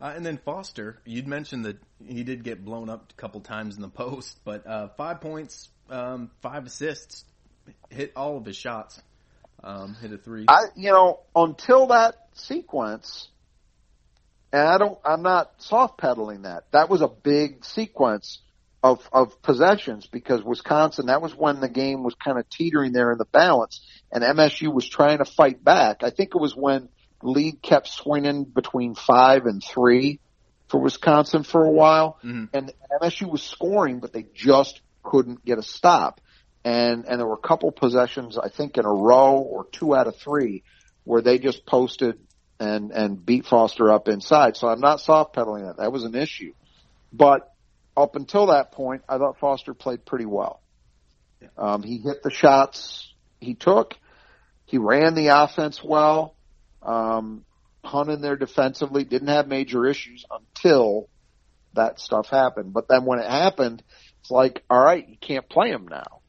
Uh, 0.00 0.12
and 0.16 0.24
then 0.24 0.38
Foster, 0.38 0.98
you'd 1.04 1.28
mentioned 1.28 1.66
that 1.66 1.78
he 2.04 2.24
did 2.24 2.42
get 2.42 2.64
blown 2.64 2.88
up 2.88 3.12
a 3.12 3.20
couple 3.20 3.40
times 3.40 3.76
in 3.76 3.82
the 3.82 3.88
post, 3.88 4.38
but 4.44 4.66
uh, 4.66 4.88
five 4.96 5.20
points, 5.20 5.68
um, 5.90 6.30
five 6.40 6.66
assists, 6.66 7.24
hit 7.90 8.12
all 8.16 8.38
of 8.38 8.46
his 8.46 8.56
shots, 8.56 9.00
um, 9.62 9.94
hit 10.00 10.12
a 10.12 10.18
three. 10.18 10.46
I, 10.48 10.64
you 10.76 10.90
know, 10.90 11.20
until 11.34 11.88
that 11.88 12.14
sequence, 12.34 13.28
and 14.52 14.62
I 14.62 14.78
don't, 14.78 14.98
I'm 15.04 15.22
not 15.22 15.52
soft 15.58 15.98
pedaling 15.98 16.42
that. 16.42 16.64
That 16.72 16.88
was 16.88 17.02
a 17.02 17.08
big 17.08 17.64
sequence 17.64 18.40
of, 18.82 19.06
of 19.12 19.40
possessions 19.42 20.06
because 20.06 20.42
Wisconsin, 20.42 21.06
that 21.06 21.20
was 21.22 21.34
when 21.34 21.60
the 21.60 21.68
game 21.68 22.02
was 22.02 22.14
kind 22.14 22.38
of 22.38 22.48
teetering 22.48 22.92
there 22.92 23.12
in 23.12 23.18
the 23.18 23.26
balance 23.26 23.80
and 24.10 24.24
MSU 24.24 24.72
was 24.72 24.88
trying 24.88 25.18
to 25.18 25.24
fight 25.24 25.62
back. 25.62 26.02
I 26.02 26.10
think 26.10 26.30
it 26.34 26.40
was 26.40 26.56
when 26.56 26.88
the 27.20 27.28
lead 27.28 27.62
kept 27.62 27.88
swinging 27.88 28.44
between 28.44 28.94
five 28.94 29.46
and 29.46 29.62
three 29.62 30.18
for 30.68 30.80
Wisconsin 30.80 31.42
for 31.42 31.64
a 31.64 31.70
while 31.70 32.18
mm-hmm. 32.24 32.44
and 32.54 32.72
MSU 33.02 33.30
was 33.30 33.42
scoring, 33.42 34.00
but 34.00 34.12
they 34.12 34.24
just 34.34 34.80
couldn't 35.02 35.44
get 35.44 35.58
a 35.58 35.62
stop. 35.62 36.20
And, 36.62 37.06
and 37.06 37.18
there 37.18 37.26
were 37.26 37.34
a 37.42 37.48
couple 37.48 37.72
possessions, 37.72 38.36
I 38.36 38.50
think 38.50 38.76
in 38.76 38.84
a 38.84 38.92
row 38.92 39.38
or 39.38 39.66
two 39.72 39.94
out 39.94 40.06
of 40.06 40.16
three 40.16 40.62
where 41.04 41.22
they 41.22 41.38
just 41.38 41.64
posted 41.64 42.18
and 42.60 42.92
and 42.92 43.24
beat 43.24 43.46
Foster 43.46 43.90
up 43.90 44.06
inside. 44.06 44.56
So 44.56 44.68
I'm 44.68 44.80
not 44.80 45.00
soft 45.00 45.32
pedaling 45.32 45.64
that. 45.64 45.78
That 45.78 45.92
was 45.92 46.04
an 46.04 46.14
issue. 46.14 46.52
But 47.12 47.52
up 47.96 48.14
until 48.14 48.46
that 48.46 48.72
point, 48.72 49.02
I 49.08 49.18
thought 49.18 49.38
Foster 49.40 49.74
played 49.74 50.04
pretty 50.04 50.26
well. 50.26 50.60
Um, 51.56 51.82
he 51.82 51.98
hit 51.98 52.22
the 52.22 52.30
shots 52.30 53.12
he 53.40 53.54
took. 53.54 53.96
He 54.66 54.78
ran 54.78 55.14
the 55.14 55.28
offense 55.28 55.82
well. 55.82 56.36
Um, 56.82 57.44
in 58.08 58.20
there 58.20 58.36
defensively. 58.36 59.04
Didn't 59.04 59.28
have 59.28 59.48
major 59.48 59.86
issues 59.86 60.24
until 60.30 61.08
that 61.72 61.98
stuff 61.98 62.28
happened. 62.28 62.72
But 62.74 62.88
then 62.88 63.06
when 63.06 63.18
it 63.18 63.28
happened, 63.28 63.82
it's 64.20 64.30
like, 64.30 64.62
all 64.68 64.78
right, 64.78 65.08
you 65.08 65.16
can't 65.16 65.48
play 65.48 65.70
him 65.70 65.88
now 65.88 66.19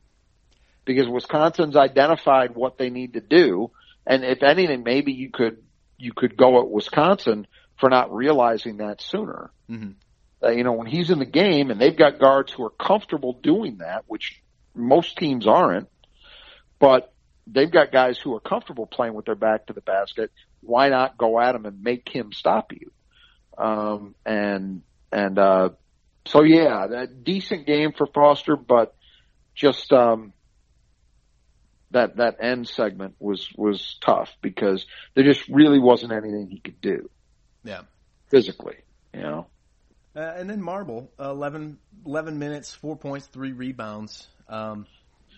because 0.86 1.08
Wisconsin's 1.08 1.76
identified 1.76 2.56
what 2.56 2.78
they 2.78 2.90
need 2.90 3.14
to 3.14 3.22
do. 3.22 3.72
And 4.06 4.24
if 4.24 4.44
anything, 4.44 4.84
maybe 4.84 5.14
you 5.14 5.30
could 5.30 5.64
you 5.98 6.14
could 6.14 6.36
go 6.36 6.60
at 6.60 6.70
Wisconsin 6.70 7.46
for 7.80 7.90
not 7.90 8.14
realizing 8.14 8.78
that 8.78 9.02
sooner. 9.02 9.52
Mm-hmm. 9.70 9.92
Uh, 10.44 10.50
you 10.50 10.64
know, 10.64 10.74
when 10.74 10.88
he's 10.88 11.12
in 11.12 11.20
the 11.20 11.26
game 11.26 11.70
and 11.70 11.80
they've 11.80 11.98
got 11.98 12.20
guards 12.20 12.52
who 12.52 12.64
are 12.66 12.72
comfortable 12.72 13.34
doing 13.34 13.78
that, 13.78 14.04
which 14.08 14.42
most 14.74 15.18
teams 15.18 15.46
aren't, 15.46 15.88
but 16.80 17.14
they've 17.46 17.72
got 17.72 17.92
guys 17.92 18.18
who 18.18 18.34
are 18.34 18.40
comfortable 18.40 18.88
playing 18.88 19.14
with 19.14 19.26
their 19.26 19.36
back 19.36 19.68
to 19.68 19.74
the 19.74 19.82
basket. 19.82 20.32
Why 20.62 20.90
not 20.90 21.18
go 21.18 21.40
at 21.40 21.54
him 21.54 21.66
and 21.66 21.84
make 21.84 22.10
him 22.10 22.32
stop 22.34 22.72
you? 22.74 22.92
Um, 23.56 24.16
and, 24.26 24.82
and, 25.12 25.38
uh, 25.38 25.70
so 26.26 26.44
yeah, 26.44 26.88
that 26.88 27.24
decent 27.24 27.66
game 27.66 27.94
for 27.94 28.08
Foster, 28.08 28.56
but 28.56 28.96
just 29.56 29.92
um, 29.92 30.34
that 31.92 32.18
that 32.18 32.38
end 32.42 32.68
segment 32.68 33.16
was 33.20 33.48
was 33.56 33.98
tough 34.02 34.36
because 34.42 34.86
there 35.14 35.24
just 35.24 35.48
really 35.50 35.80
wasn't 35.80 36.12
anything 36.12 36.48
he 36.50 36.60
could 36.60 36.82
do. 36.82 37.10
Yeah, 37.64 37.82
physically, 38.30 38.78
you 39.14 39.22
know. 39.22 39.48
Uh, 40.16 40.20
and 40.36 40.50
then 40.50 40.62
Marble, 40.62 41.10
11, 41.20 41.78
11, 42.06 42.38
minutes, 42.38 42.74
four 42.74 42.98
points, 42.98 43.28
three 43.28 43.54
rebounds. 43.54 44.28
Um, 44.50 44.86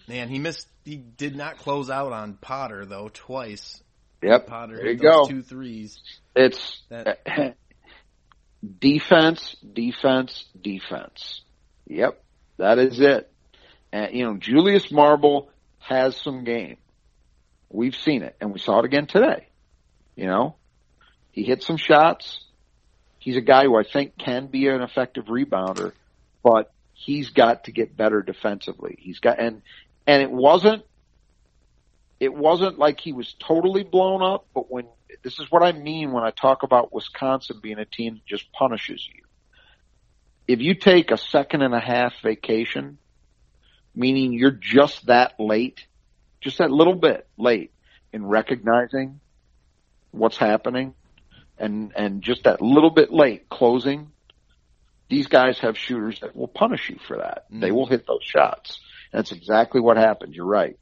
man, 0.07 0.29
he 0.29 0.39
missed. 0.39 0.67
He 0.83 0.95
did 0.97 1.35
not 1.35 1.57
close 1.57 1.89
out 1.91 2.11
on 2.11 2.33
Potter 2.35 2.85
though 2.85 3.09
twice. 3.13 3.81
Yep, 4.23 4.47
Potter 4.47 4.75
there 4.77 4.85
you 4.85 4.91
hit 4.93 5.01
go. 5.01 5.25
two 5.27 5.41
threes. 5.41 5.99
It's 6.35 6.81
That- 6.89 7.19
defense, 8.79 9.55
defense, 9.73 10.45
defense. 10.59 11.41
Yep, 11.87 12.23
that 12.57 12.79
is 12.79 12.99
it. 12.99 13.31
And 13.91 14.13
you 14.15 14.25
know, 14.25 14.37
Julius 14.37 14.91
Marble 14.91 15.49
has 15.84 16.15
some 16.15 16.43
game. 16.43 16.78
We've 17.69 17.96
seen 17.96 18.24
it, 18.24 18.36
and 18.39 18.54
we 18.54 18.60
saw 18.60 18.80
it 18.80 18.86
again 18.86 19.08
today. 19.08 19.48
You 20.15 20.28
know, 20.28 20.56
he 21.32 21.43
hit 21.43 21.63
some 21.63 21.78
shots. 21.78 22.46
He's 23.17 23.36
a 23.36 23.41
guy 23.41 23.63
who 23.63 23.76
I 23.76 23.84
think 23.84 24.17
can 24.17 24.48
be 24.48 24.67
an 24.67 24.82
effective 24.82 25.26
rebounder, 25.26 25.93
but 26.43 26.72
he's 26.93 27.30
got 27.30 27.65
to 27.65 27.72
get 27.72 27.98
better 27.98 28.22
defensively. 28.22 28.98
He's 29.00 29.19
got 29.19 29.39
and 29.39 29.62
and 30.06 30.22
it 30.22 30.32
wasn't 30.32 30.84
it 32.19 32.34
wasn't 32.34 32.80
like 32.80 33.00
he 33.00 33.13
was 33.13 33.34
totally 33.39 33.84
blown 33.84 34.22
up, 34.22 34.46
but 34.54 34.72
when 34.72 34.86
this 35.24 35.39
is 35.39 35.48
what 35.50 35.63
I 35.63 35.72
mean 35.72 36.12
when 36.12 36.24
I 36.24 36.32
talk 36.32 36.63
about 36.63 36.93
Wisconsin 36.93 37.60
being 37.62 37.80
a 37.80 37.86
team 37.86 38.15
that 38.15 38.26
just 38.26 38.52
punishes 38.52 39.08
you. 39.08 39.24
If 40.48 40.60
you 40.60 40.76
take 40.76 41.12
a 41.12 41.17
second 41.17 41.62
and 41.62 41.74
a 41.74 41.80
half 41.80 42.13
vacation, 42.22 42.98
meaning 43.95 44.34
you're 44.34 44.51
just 44.51 45.06
that 45.08 45.39
late, 45.39 45.86
just 46.41 46.58
that 46.58 46.71
little 46.71 46.95
bit 46.95 47.27
late 47.38 47.71
in 48.12 48.25
recognizing 48.25 49.19
what's 50.12 50.38
happening 50.38 50.93
and, 51.58 51.93
and 51.95 52.21
just 52.21 52.43
that 52.43 52.62
little 52.62 52.89
bit 52.89 53.12
late 53.12 53.49
closing, 53.49 54.12
these 55.10 55.27
guys 55.27 55.60
have 55.60 55.77
shooters 55.77 56.19
that 56.21 56.36
will 56.36 56.47
punish 56.47 56.89
you 56.89 56.97
for 57.08 57.17
that. 57.17 57.45
They 57.51 57.71
will 57.71 57.86
hit 57.86 58.08
those 58.08 58.23
shots. 58.23 58.79
That's 59.12 59.32
exactly 59.32 59.79
what 59.82 59.97
happened. 59.97 60.34
You're 60.34 60.45
right. 60.45 60.77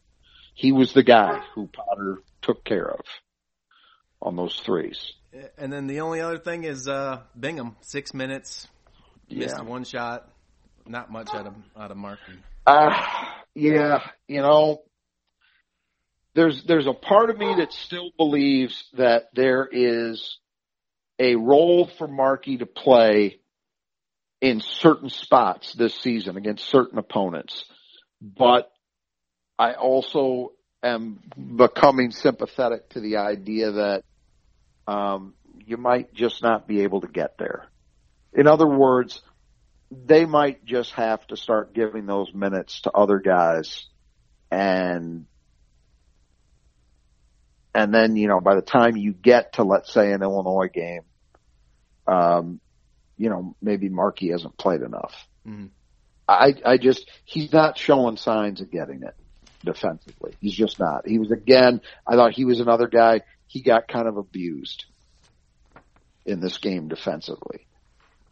He 0.54 0.72
was 0.72 0.94
the 0.94 1.04
guy 1.04 1.42
who 1.56 1.68
Potter 1.68 2.22
took 2.42 2.64
care 2.64 2.90
of 2.90 3.02
on 4.22 4.36
those 4.36 4.58
threes. 4.60 5.12
And 5.58 5.72
then 5.72 5.88
the 5.88 6.02
only 6.02 6.22
other 6.22 6.38
thing 6.38 6.64
is 6.64 6.88
uh, 6.88 7.22
Bingham, 7.38 7.76
six 7.82 8.14
minutes, 8.14 8.68
missed 9.30 9.56
Yeah. 9.58 9.64
one 9.64 9.84
shot. 9.84 10.30
Not 10.88 11.12
much 11.12 11.30
out 11.34 11.48
of 11.48 11.54
out 11.78 11.92
of 11.92 11.98
Markey. 11.98 12.34
Uh, 12.66 12.94
yeah, 13.56 14.00
you 14.28 14.42
know, 14.42 14.82
there's 16.36 16.64
there's 16.64 16.88
a 16.88 16.94
part 16.94 17.30
of 17.30 17.38
me 17.38 17.56
that 17.58 17.74
still 17.74 18.12
believes 18.18 18.86
that 18.94 19.30
there 19.34 19.68
is 19.70 20.38
a 21.20 21.36
role 21.36 21.90
for 21.98 22.08
Markey 22.08 22.58
to 22.58 22.66
play 22.66 23.40
in 24.42 24.60
certain 24.62 25.10
spots 25.10 25.74
this 25.74 25.94
season 25.96 26.38
against 26.38 26.66
certain 26.66 26.98
opponents. 26.98 27.66
But 28.22 28.72
I 29.60 29.74
also 29.74 30.54
am 30.84 31.20
becoming 31.58 32.12
sympathetic 32.12 32.90
to 32.90 33.00
the 33.00 33.18
idea 33.18 33.72
that 33.72 34.04
um, 34.88 35.34
you 35.66 35.78
might 35.78 36.14
just 36.14 36.42
not 36.42 36.68
be 36.68 36.82
able 36.82 37.02
to 37.02 37.08
get 37.08 37.38
there. 37.38 37.68
In 38.34 38.48
other 38.48 38.68
words, 38.68 39.22
they 39.92 40.26
might 40.26 40.64
just 40.66 40.94
have 40.94 41.26
to 41.28 41.36
start 41.36 41.74
giving 41.74 42.06
those 42.06 42.34
minutes 42.34 42.82
to 42.82 42.92
other 42.92 43.20
guys 43.20 43.86
and 44.50 45.26
and 47.76 47.94
then 47.94 48.16
you 48.16 48.28
know 48.28 48.40
by 48.40 48.56
the 48.56 48.62
time 48.62 48.96
you 48.96 49.14
get 49.14 49.54
to 49.54 49.64
let's 49.64 49.92
say 49.92 50.14
an 50.14 50.22
Illinois 50.24 50.70
game 50.74 51.02
um 52.08 52.60
you 53.18 53.30
know 53.30 53.56
maybe 53.62 53.90
Markey 53.90 54.30
hasn't 54.30 54.58
played 54.58 54.82
enough. 54.82 55.28
Mhm. 55.46 55.70
I 56.28 56.54
I 56.66 56.78
just 56.78 57.10
he's 57.26 57.52
not 57.52 57.78
showing 57.78 58.16
signs 58.16 58.62
of 58.62 58.72
getting 58.72 59.04
it 59.04 59.16
defensively. 59.64 60.34
He's 60.40 60.56
just 60.56 60.80
not. 60.80 61.08
He 61.08 61.20
was 61.20 61.32
again 61.32 61.82
I 62.08 62.16
thought 62.16 62.32
he 62.32 62.46
was 62.46 62.62
another 62.62 62.88
guy. 62.88 63.22
He 63.48 63.62
got 63.62 63.90
kind 63.90 64.08
of 64.08 64.16
abused 64.16 64.86
in 66.26 66.40
this 66.40 66.58
game 66.60 66.88
defensively. 66.88 67.68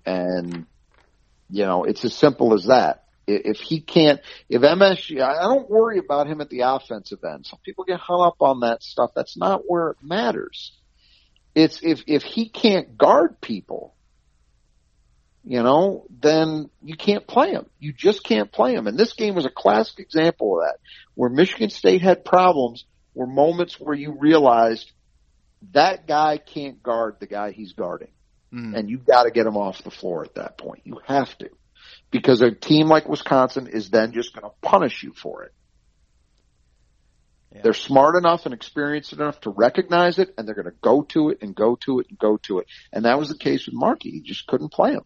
And 0.06 0.66
you 1.50 1.66
know, 1.66 1.84
it's 1.84 2.06
as 2.06 2.16
simple 2.16 2.54
as 2.54 2.66
that. 2.66 3.06
If 3.28 3.60
he 3.60 3.82
can't, 3.82 4.22
if 4.50 4.62
MSG, 4.62 5.22
I 5.22 5.38
I 5.38 5.44
don't 5.44 5.70
worry 5.70 6.00
about 6.00 6.28
him 6.28 6.42
at 6.42 6.50
the 6.50 6.62
offensive 6.62 7.20
end. 7.24 7.46
Some 7.46 7.60
people 7.64 7.84
get 7.84 8.00
hung 8.00 8.22
up 8.22 8.38
on 8.40 8.62
that 8.62 8.82
stuff. 8.82 9.12
That's 9.16 9.38
not 9.38 9.62
where 9.68 9.92
it 9.92 9.98
matters. 10.02 10.74
It's 11.54 11.82
if, 11.84 12.04
if 12.08 12.24
he 12.24 12.50
can't 12.50 12.98
guard 12.98 13.40
people, 13.40 13.94
you 15.44 15.62
know, 15.62 16.06
then 16.10 16.70
you 16.82 16.96
can't 16.96 17.28
play 17.28 17.52
him. 17.52 17.68
You 17.80 17.94
just 17.94 18.24
can't 18.24 18.52
play 18.52 18.74
him. 18.74 18.88
And 18.88 18.98
this 18.98 19.14
game 19.14 19.36
was 19.36 19.46
a 19.46 19.52
classic 19.52 20.00
example 20.00 20.60
of 20.60 20.66
that, 20.66 20.78
where 21.16 21.30
Michigan 21.30 21.70
State 21.70 22.02
had 22.02 22.26
problems, 22.26 22.86
were 23.14 23.28
moments 23.28 23.80
where 23.80 23.96
you 23.96 24.16
realized 24.20 24.92
that 25.74 26.08
guy 26.08 26.38
can't 26.38 26.82
guard 26.82 27.18
the 27.20 27.28
guy 27.28 27.52
he's 27.52 27.74
guarding 27.74 28.12
Mhm. 28.54 28.76
and 28.76 28.90
you've 28.90 29.06
got 29.06 29.24
to 29.24 29.32
get 29.32 29.44
them 29.44 29.58
off 29.58 29.84
the 29.84 29.92
floor 29.92 30.24
at 30.24 30.36
that 30.36 30.58
point. 30.58 30.82
You 30.86 31.00
have 31.06 31.38
to. 31.38 31.50
Because 32.12 32.42
a 32.42 32.52
team 32.52 32.88
like 32.88 33.08
Wisconsin 33.08 33.68
is 33.68 33.90
then 33.90 34.12
just 34.12 34.34
going 34.34 34.50
to 34.50 34.56
punish 34.68 35.04
you 35.04 35.14
for 35.14 35.44
it. 35.44 35.54
Yeah. 37.54 37.62
They're 37.64 37.74
smart 37.74 38.16
enough 38.16 38.46
and 38.46 38.54
experienced 38.54 39.14
enough 39.14 39.42
to 39.42 39.50
recognize 39.50 40.20
it, 40.20 40.34
and 40.38 40.48
they're 40.48 40.56
going 40.56 40.66
to 40.66 40.78
go 40.82 41.02
to 41.04 41.30
it 41.30 41.40
and 41.42 41.56
go 41.56 41.76
to 41.78 42.00
it 42.00 42.08
and 42.10 42.18
go 42.18 42.38
to 42.44 42.60
it. 42.60 42.68
And 42.92 43.06
that 43.06 43.18
was 43.20 43.30
the 43.30 43.38
case 43.38 43.66
with 43.66 43.76
Markey. 43.76 44.12
He 44.12 44.22
just 44.22 44.48
couldn't 44.48 44.70
play 44.72 44.94
him. 44.94 45.04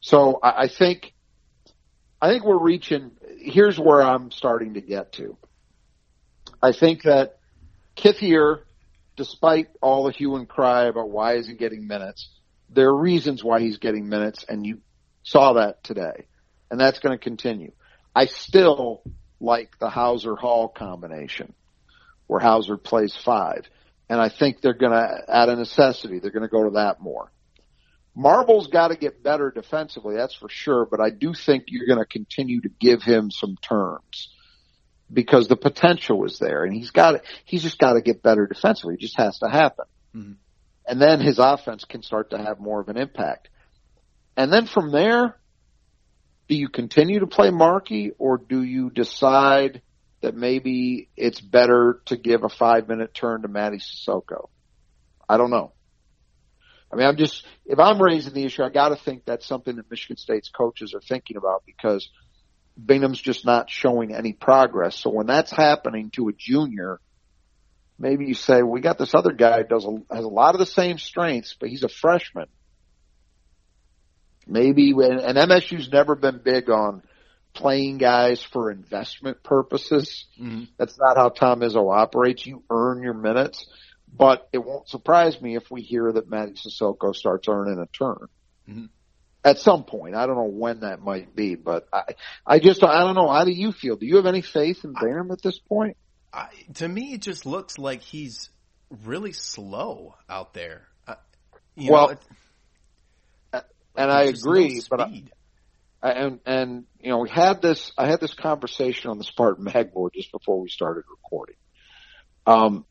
So 0.00 0.38
I, 0.42 0.62
I 0.62 0.68
think, 0.68 1.12
I 2.20 2.30
think 2.30 2.44
we're 2.44 2.58
reaching. 2.58 3.12
Here's 3.38 3.78
where 3.78 4.02
I'm 4.02 4.30
starting 4.30 4.74
to 4.74 4.80
get 4.80 5.12
to. 5.14 5.36
I 6.62 6.72
think 6.72 7.02
that 7.02 7.38
Kithier, 7.96 8.60
despite 9.16 9.68
all 9.80 10.04
the 10.04 10.12
hue 10.12 10.36
and 10.36 10.48
cry 10.48 10.84
about 10.84 11.10
why 11.10 11.34
is 11.34 11.46
he 11.46 11.54
getting 11.54 11.86
minutes, 11.86 12.28
there 12.72 12.88
are 12.88 12.96
reasons 12.96 13.42
why 13.42 13.60
he's 13.60 13.78
getting 13.78 14.08
minutes, 14.08 14.44
and 14.48 14.66
you 14.66 14.80
saw 15.22 15.54
that 15.54 15.82
today, 15.82 16.26
and 16.70 16.80
that's 16.80 17.00
going 17.00 17.16
to 17.16 17.22
continue. 17.22 17.72
I 18.14 18.26
still 18.26 19.02
like 19.40 19.78
the 19.78 19.90
Hauser 19.90 20.36
Hall 20.36 20.68
combination, 20.68 21.52
where 22.26 22.40
Hauser 22.40 22.76
plays 22.76 23.16
five, 23.16 23.68
and 24.08 24.20
I 24.20 24.28
think 24.28 24.60
they're 24.60 24.74
going 24.74 24.92
to, 24.92 25.22
at 25.28 25.48
a 25.48 25.56
necessity, 25.56 26.18
they're 26.18 26.30
going 26.30 26.42
to 26.42 26.48
go 26.48 26.64
to 26.64 26.70
that 26.70 27.00
more. 27.00 27.30
Marble's 28.14 28.66
got 28.66 28.88
to 28.88 28.96
get 28.96 29.22
better 29.22 29.50
defensively, 29.50 30.16
that's 30.16 30.34
for 30.34 30.48
sure, 30.48 30.84
but 30.84 31.00
I 31.00 31.10
do 31.10 31.32
think 31.32 31.64
you're 31.68 31.86
going 31.86 32.00
to 32.00 32.04
continue 32.04 32.60
to 32.62 32.68
give 32.68 33.02
him 33.02 33.30
some 33.30 33.56
terms 33.56 34.30
because 35.12 35.48
the 35.48 35.56
potential 35.56 36.24
is 36.24 36.38
there, 36.38 36.64
and 36.64 36.74
he's 36.74 36.90
got 36.90 37.22
he's 37.44 37.62
just 37.62 37.78
got 37.78 37.94
to 37.94 38.00
get 38.00 38.22
better 38.22 38.46
defensively. 38.46 38.94
It 38.94 39.00
just 39.00 39.16
has 39.16 39.38
to 39.38 39.48
happen, 39.48 39.86
Mhm. 40.14 40.36
And 40.90 41.00
then 41.00 41.20
his 41.20 41.38
offense 41.38 41.84
can 41.84 42.02
start 42.02 42.30
to 42.30 42.38
have 42.38 42.58
more 42.58 42.80
of 42.80 42.88
an 42.88 42.96
impact. 42.96 43.48
And 44.36 44.52
then 44.52 44.66
from 44.66 44.90
there, 44.90 45.36
do 46.48 46.56
you 46.56 46.68
continue 46.68 47.20
to 47.20 47.28
play 47.28 47.50
Markey, 47.50 48.10
or 48.18 48.38
do 48.38 48.60
you 48.60 48.90
decide 48.90 49.82
that 50.20 50.34
maybe 50.34 51.08
it's 51.16 51.40
better 51.40 52.02
to 52.06 52.16
give 52.16 52.42
a 52.42 52.48
five 52.48 52.88
minute 52.88 53.14
turn 53.14 53.42
to 53.42 53.48
Mady 53.48 53.80
Sissoko? 53.80 54.48
I 55.28 55.36
don't 55.36 55.50
know. 55.50 55.70
I 56.92 56.96
mean, 56.96 57.06
I'm 57.06 57.16
just, 57.16 57.46
if 57.66 57.78
I'm 57.78 58.02
raising 58.02 58.34
the 58.34 58.42
issue, 58.44 58.64
I 58.64 58.68
gotta 58.68 58.96
think 58.96 59.24
that's 59.24 59.46
something 59.46 59.76
that 59.76 59.88
Michigan 59.92 60.16
State's 60.16 60.48
coaches 60.48 60.92
are 60.92 61.00
thinking 61.00 61.36
about 61.36 61.62
because 61.66 62.10
Bingham's 62.84 63.20
just 63.20 63.46
not 63.46 63.70
showing 63.70 64.12
any 64.12 64.32
progress. 64.32 64.96
So 64.96 65.10
when 65.10 65.28
that's 65.28 65.52
happening 65.52 66.10
to 66.16 66.26
a 66.26 66.32
junior, 66.32 66.98
maybe 68.00 68.24
you 68.24 68.34
say, 68.34 68.62
we 68.62 68.80
got 68.80 68.98
this 68.98 69.14
other 69.14 69.32
guy 69.32 69.58
who 69.58 69.68
does 69.68 69.84
a, 69.84 70.14
has 70.14 70.24
a 70.24 70.28
lot 70.28 70.54
of 70.54 70.58
the 70.58 70.66
same 70.66 70.98
strengths, 70.98 71.54
but 71.60 71.68
he's 71.68 71.84
a 71.84 71.88
freshman. 71.88 72.46
Maybe 74.46 74.92
when, 74.94 75.20
and 75.20 75.36
MSU's 75.38 75.90
never 75.92 76.16
been 76.16 76.40
big 76.42 76.70
on 76.70 77.02
playing 77.54 77.98
guys 77.98 78.42
for 78.42 78.70
investment 78.70 79.42
purposes. 79.44 80.26
Mhm. 80.40 80.68
That's 80.78 80.98
not 80.98 81.16
how 81.16 81.28
Tom 81.28 81.60
Izzo 81.60 81.94
operates. 81.94 82.46
You 82.46 82.64
earn 82.70 83.02
your 83.02 83.14
minutes, 83.14 83.66
but 84.12 84.48
it 84.52 84.58
won't 84.58 84.88
surprise 84.88 85.40
me 85.40 85.56
if 85.56 85.70
we 85.70 85.82
hear 85.82 86.10
that 86.10 86.28
Mady 86.28 86.56
Sissoko 86.58 87.14
starts 87.14 87.48
earning 87.48 87.78
a 87.78 87.86
turn. 87.86 88.28
Mhm. 88.68 88.88
At 89.44 89.58
some 89.58 89.84
point, 89.84 90.14
I 90.14 90.26
don't 90.26 90.36
know 90.36 90.50
when 90.50 90.80
that 90.80 91.00
might 91.00 91.34
be, 91.34 91.54
but 91.54 91.86
I, 91.92 92.02
I 92.46 92.58
just, 92.60 92.82
I 92.84 93.00
don't 93.00 93.14
know. 93.14 93.28
How 93.28 93.44
do 93.44 93.52
you 93.52 93.72
feel? 93.72 93.96
Do 93.96 94.06
you 94.06 94.16
have 94.16 94.26
any 94.26 94.42
faith 94.42 94.84
in 94.84 94.92
Bingham 94.92 95.30
at 95.30 95.42
this 95.42 95.58
point? 95.58 95.96
I, 96.32 96.48
to 96.74 96.88
me, 96.88 97.12
it 97.12 97.22
just 97.22 97.46
looks 97.46 97.78
like 97.78 98.02
he's 98.02 98.50
really 99.04 99.32
slow 99.32 100.14
out 100.28 100.54
there. 100.54 100.82
Uh, 101.06 101.14
you 101.76 101.92
Well, 101.92 102.08
know, 102.08 103.60
And 103.96 104.10
I 104.10 104.30
just 104.30 104.44
no 104.44 104.52
agree, 104.52 104.80
but 104.88 105.00
I, 105.00 106.12
and 106.12 106.40
and 106.46 106.84
you 107.00 107.10
know 107.10 107.18
we 107.18 107.28
had 107.28 107.60
this. 107.60 107.92
I 107.98 108.06
had 108.06 108.20
this 108.20 108.34
conversation 108.34 109.10
on 109.10 109.18
the 109.18 109.24
Spartan 109.24 109.64
Mag 109.64 109.92
board 109.92 110.12
just 110.14 110.32
before 110.32 110.60
we 110.60 110.68
started 110.68 111.04
recording. 111.10 111.56
Um, 112.46 112.86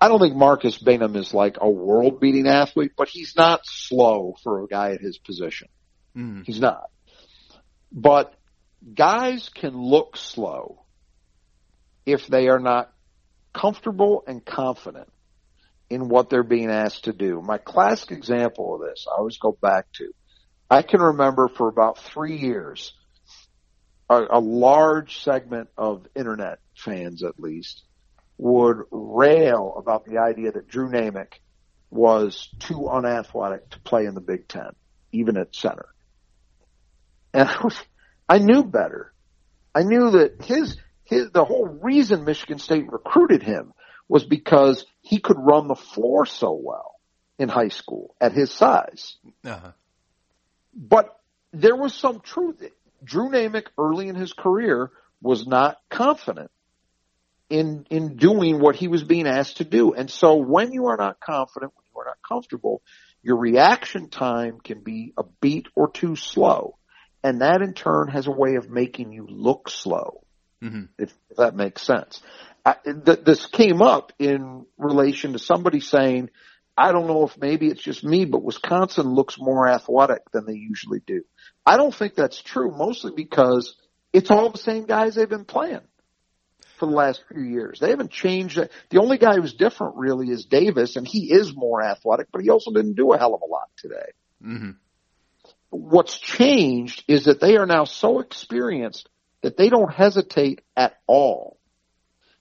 I 0.00 0.08
don't 0.08 0.20
think 0.20 0.36
Marcus 0.36 0.78
Bingham 0.78 1.16
is 1.16 1.34
like 1.34 1.56
a 1.60 1.68
world 1.68 2.20
beating 2.20 2.46
athlete, 2.46 2.92
but 2.96 3.08
he's 3.08 3.34
not 3.36 3.60
slow 3.64 4.36
for 4.42 4.62
a 4.62 4.68
guy 4.68 4.92
at 4.92 5.00
his 5.00 5.18
position. 5.18 5.68
Mm. 6.16 6.44
He's 6.46 6.60
not. 6.60 6.88
But 7.90 8.32
guys 8.94 9.48
can 9.48 9.76
look 9.76 10.16
slow 10.16 10.84
if 12.08 12.26
they 12.26 12.48
are 12.48 12.58
not 12.58 12.90
comfortable 13.52 14.24
and 14.26 14.42
confident 14.44 15.08
in 15.90 16.08
what 16.08 16.30
they're 16.30 16.42
being 16.42 16.70
asked 16.70 17.04
to 17.04 17.12
do. 17.12 17.42
My 17.42 17.58
classic 17.58 18.12
example 18.12 18.74
of 18.74 18.80
this, 18.80 19.06
I 19.06 19.18
always 19.18 19.36
go 19.36 19.56
back 19.60 19.92
to, 19.94 20.12
I 20.70 20.82
can 20.82 21.00
remember 21.00 21.48
for 21.48 21.68
about 21.68 21.98
three 21.98 22.36
years, 22.36 22.94
a, 24.08 24.22
a 24.30 24.40
large 24.40 25.22
segment 25.22 25.68
of 25.76 26.06
internet 26.14 26.60
fans 26.74 27.22
at 27.22 27.38
least 27.38 27.82
would 28.38 28.84
rail 28.90 29.74
about 29.76 30.06
the 30.06 30.18
idea 30.18 30.52
that 30.52 30.68
Drew 30.68 30.88
Naymick 30.88 31.40
was 31.90 32.48
too 32.58 32.88
unathletic 32.88 33.68
to 33.70 33.80
play 33.80 34.06
in 34.06 34.14
the 34.14 34.20
Big 34.20 34.48
Ten, 34.48 34.70
even 35.12 35.36
at 35.36 35.54
center. 35.54 35.88
And 37.34 37.48
I, 37.48 37.60
was, 37.62 37.78
I 38.28 38.38
knew 38.38 38.64
better. 38.64 39.12
I 39.74 39.82
knew 39.82 40.10
that 40.12 40.42
his, 40.44 40.76
his, 41.08 41.30
the 41.30 41.44
whole 41.44 41.66
reason 41.66 42.24
Michigan 42.24 42.58
State 42.58 42.90
recruited 42.92 43.42
him 43.42 43.72
was 44.08 44.24
because 44.24 44.84
he 45.00 45.18
could 45.18 45.38
run 45.38 45.66
the 45.66 45.74
floor 45.74 46.26
so 46.26 46.52
well 46.52 46.96
in 47.38 47.48
high 47.48 47.68
school 47.68 48.14
at 48.20 48.32
his 48.32 48.52
size. 48.52 49.16
Uh-huh. 49.44 49.72
But 50.74 51.18
there 51.52 51.76
was 51.76 51.94
some 51.94 52.20
truth. 52.20 52.62
Drew 53.02 53.30
Naymick 53.30 53.68
early 53.78 54.08
in 54.08 54.16
his 54.16 54.32
career 54.32 54.90
was 55.22 55.46
not 55.46 55.78
confident 55.88 56.50
in 57.48 57.86
in 57.88 58.16
doing 58.16 58.60
what 58.60 58.76
he 58.76 58.88
was 58.88 59.02
being 59.02 59.26
asked 59.26 59.58
to 59.58 59.64
do. 59.64 59.94
And 59.94 60.10
so 60.10 60.36
when 60.36 60.72
you 60.72 60.86
are 60.86 60.96
not 60.98 61.20
confident, 61.20 61.72
when 61.74 61.84
you 61.94 62.00
are 62.02 62.06
not 62.06 62.18
comfortable, 62.26 62.82
your 63.22 63.36
reaction 63.36 64.10
time 64.10 64.58
can 64.62 64.82
be 64.82 65.14
a 65.16 65.24
beat 65.40 65.68
or 65.74 65.90
two 65.90 66.16
slow. 66.16 66.76
And 67.24 67.40
that 67.40 67.62
in 67.62 67.72
turn 67.72 68.08
has 68.08 68.26
a 68.26 68.32
way 68.32 68.56
of 68.56 68.68
making 68.68 69.12
you 69.12 69.26
look 69.26 69.70
slow. 69.70 70.22
Mm-hmm. 70.62 70.84
If, 70.98 71.12
if, 71.30 71.36
that 71.36 71.54
makes 71.54 71.82
sense. 71.82 72.20
I, 72.64 72.76
th- 72.84 73.24
this 73.24 73.46
came 73.46 73.80
up 73.80 74.12
in 74.18 74.66
relation 74.76 75.32
to 75.32 75.38
somebody 75.38 75.80
saying, 75.80 76.30
I 76.76 76.92
don't 76.92 77.06
know 77.06 77.24
if 77.24 77.36
maybe 77.38 77.68
it's 77.68 77.82
just 77.82 78.04
me, 78.04 78.24
but 78.24 78.42
Wisconsin 78.42 79.08
looks 79.08 79.36
more 79.38 79.68
athletic 79.68 80.30
than 80.32 80.46
they 80.46 80.54
usually 80.54 81.00
do. 81.06 81.22
I 81.66 81.76
don't 81.76 81.94
think 81.94 82.14
that's 82.14 82.40
true, 82.40 82.70
mostly 82.70 83.12
because 83.14 83.74
it's 84.12 84.30
all 84.30 84.50
the 84.50 84.58
same 84.58 84.84
guys 84.84 85.14
they've 85.14 85.28
been 85.28 85.44
playing 85.44 85.80
for 86.78 86.86
the 86.86 86.94
last 86.94 87.22
few 87.28 87.42
years. 87.42 87.80
They 87.80 87.90
haven't 87.90 88.10
changed. 88.10 88.58
The 88.90 89.00
only 89.00 89.18
guy 89.18 89.36
who's 89.36 89.54
different 89.54 89.96
really 89.96 90.30
is 90.30 90.44
Davis, 90.44 90.96
and 90.96 91.06
he 91.06 91.32
is 91.32 91.54
more 91.54 91.82
athletic, 91.82 92.28
but 92.32 92.42
he 92.42 92.50
also 92.50 92.72
didn't 92.72 92.94
do 92.94 93.12
a 93.12 93.18
hell 93.18 93.34
of 93.34 93.42
a 93.42 93.46
lot 93.46 93.68
today. 93.76 94.12
Mm-hmm. 94.44 94.70
What's 95.70 96.18
changed 96.18 97.04
is 97.08 97.24
that 97.24 97.40
they 97.40 97.56
are 97.56 97.66
now 97.66 97.84
so 97.84 98.20
experienced 98.20 99.08
that 99.42 99.56
they 99.56 99.68
don't 99.68 99.92
hesitate 99.92 100.62
at 100.76 100.98
all. 101.06 101.58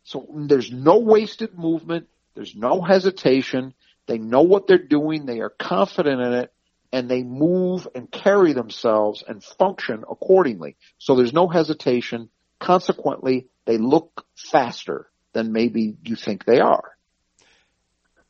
So 0.04 0.26
there's 0.34 0.72
no 0.72 1.00
wasted 1.00 1.58
movement. 1.58 2.08
There's 2.34 2.56
no 2.56 2.82
hesitation. 2.82 3.74
They 4.06 4.18
know 4.18 4.44
what 4.44 4.68
they're 4.68 4.78
doing. 4.78 5.26
They 5.26 5.40
are 5.42 5.50
confident 5.50 6.22
in 6.22 6.34
it 6.34 6.54
and 6.94 7.10
they 7.10 7.24
move 7.24 7.88
and 7.94 8.10
carry 8.10 8.54
themselves 8.54 9.24
and 9.28 9.44
function 9.44 10.04
accordingly. 10.10 10.78
So 10.98 11.16
there's 11.16 11.34
no 11.34 11.48
hesitation. 11.48 12.30
Consequently, 12.60 13.48
they 13.66 13.78
look 13.78 14.26
faster 14.36 15.10
than 15.34 15.52
maybe 15.52 15.98
you 16.04 16.16
think 16.16 16.46
they 16.46 16.60
are. 16.60 16.96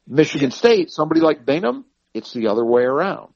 Michigan 0.07 0.51
State, 0.51 0.89
somebody 0.89 1.21
like 1.21 1.45
Bingham, 1.45 1.85
it's 2.13 2.33
the 2.33 2.47
other 2.47 2.65
way 2.65 2.83
around. 2.83 3.33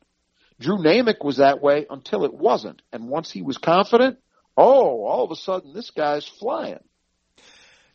Drew 0.59 0.77
Naymick 0.77 1.23
was 1.23 1.37
that 1.37 1.61
way 1.61 1.85
until 1.89 2.23
it 2.23 2.33
wasn't. 2.33 2.81
And 2.91 3.09
once 3.09 3.31
he 3.31 3.41
was 3.41 3.57
confident, 3.57 4.17
oh, 4.57 5.05
all 5.05 5.23
of 5.23 5.31
a 5.31 5.35
sudden 5.35 5.73
this 5.73 5.91
guy's 5.91 6.25
flying. 6.25 6.83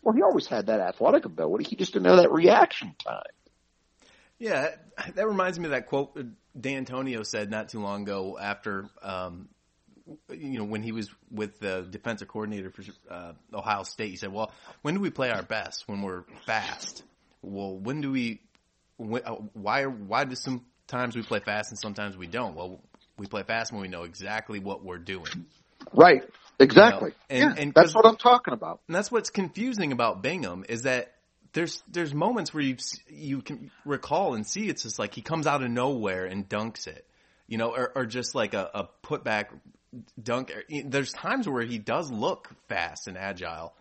Well, 0.02 0.14
he 0.14 0.22
always 0.22 0.46
had 0.46 0.66
that 0.66 0.80
athletic 0.80 1.24
ability. 1.24 1.64
He 1.64 1.76
just 1.76 1.92
didn't 1.92 2.06
have 2.06 2.18
that 2.18 2.30
reaction 2.30 2.94
time. 3.04 3.22
Yeah, 4.38 4.68
that 5.14 5.26
reminds 5.26 5.58
me 5.58 5.64
of 5.64 5.70
that 5.70 5.86
quote 5.86 6.18
Dantonio 6.58 7.24
said 7.24 7.50
not 7.50 7.70
too 7.70 7.80
long 7.80 8.02
ago 8.02 8.38
after 8.38 8.88
um, 9.02 9.48
you 10.30 10.58
know, 10.58 10.64
when 10.64 10.82
he 10.82 10.92
was 10.92 11.10
with 11.30 11.58
the 11.58 11.86
defensive 11.88 12.28
coordinator 12.28 12.70
for 12.70 12.82
uh, 13.10 13.32
Ohio 13.52 13.82
State, 13.82 14.10
he 14.10 14.16
said, 14.16 14.32
"Well, 14.32 14.52
when 14.82 14.94
do 14.94 15.00
we 15.00 15.10
play 15.10 15.30
our 15.30 15.42
best? 15.42 15.88
When 15.88 16.02
we're 16.02 16.24
fast? 16.46 17.02
Well, 17.42 17.76
when 17.76 18.00
do 18.00 18.12
we? 18.12 18.40
When, 18.96 19.22
uh, 19.24 19.34
why? 19.54 19.84
Why 19.84 20.24
do 20.24 20.36
sometimes 20.36 21.16
we 21.16 21.22
play 21.22 21.40
fast 21.40 21.70
and 21.70 21.78
sometimes 21.78 22.16
we 22.16 22.26
don't? 22.26 22.54
Well, 22.54 22.80
we 23.18 23.26
play 23.26 23.42
fast 23.42 23.72
when 23.72 23.82
we 23.82 23.88
know 23.88 24.04
exactly 24.04 24.60
what 24.60 24.84
we're 24.84 24.98
doing. 24.98 25.46
Right. 25.92 26.22
Exactly. 26.58 27.12
You 27.30 27.38
know? 27.38 27.46
and, 27.46 27.56
yeah, 27.56 27.62
and 27.62 27.74
that's 27.74 27.94
what 27.94 28.06
I'm 28.06 28.16
talking 28.16 28.54
about. 28.54 28.80
And 28.88 28.94
that's 28.94 29.10
what's 29.10 29.30
confusing 29.30 29.92
about 29.92 30.22
Bingham 30.22 30.64
is 30.68 30.82
that 30.82 31.12
there's 31.52 31.82
there's 31.90 32.14
moments 32.14 32.52
where 32.52 32.62
you 32.62 32.76
you 33.08 33.42
can 33.42 33.70
recall 33.84 34.34
and 34.34 34.46
see 34.46 34.68
it's 34.68 34.82
just 34.82 34.98
like 34.98 35.14
he 35.14 35.22
comes 35.22 35.46
out 35.46 35.62
of 35.62 35.70
nowhere 35.70 36.24
and 36.26 36.48
dunks 36.48 36.86
it, 36.86 37.06
you 37.46 37.58
know, 37.58 37.70
or, 37.74 37.92
or 37.94 38.06
just 38.06 38.34
like 38.34 38.54
a, 38.54 38.70
a 38.74 38.88
putback 39.06 39.46
dunk. 40.22 40.50
Er, 40.54 40.64
there's 40.84 41.12
times 41.12 41.48
where 41.48 41.64
he 41.64 41.78
does 41.78 42.10
look 42.10 42.50
fast 42.68 43.08
and 43.08 43.16
agile, 43.16 43.74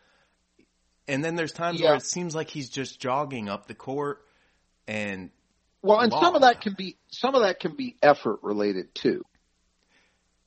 and 1.08 1.24
then 1.24 1.36
there's 1.36 1.52
times 1.52 1.80
yeah. 1.80 1.88
where 1.88 1.96
it 1.96 2.06
seems 2.06 2.34
like 2.34 2.50
he's 2.50 2.70
just 2.70 3.00
jogging 3.00 3.50
up 3.50 3.68
the 3.68 3.76
court 3.76 4.26
and. 4.88 5.30
Well, 5.82 6.00
and 6.00 6.12
some 6.12 6.34
of 6.34 6.42
that 6.42 6.62
can 6.62 6.74
be 6.74 6.96
some 7.10 7.36
of 7.36 7.44
that 7.44 7.60
can 7.60 7.76
be 7.76 7.96
effort 8.02 8.40
related 8.42 8.96
too. 8.96 9.24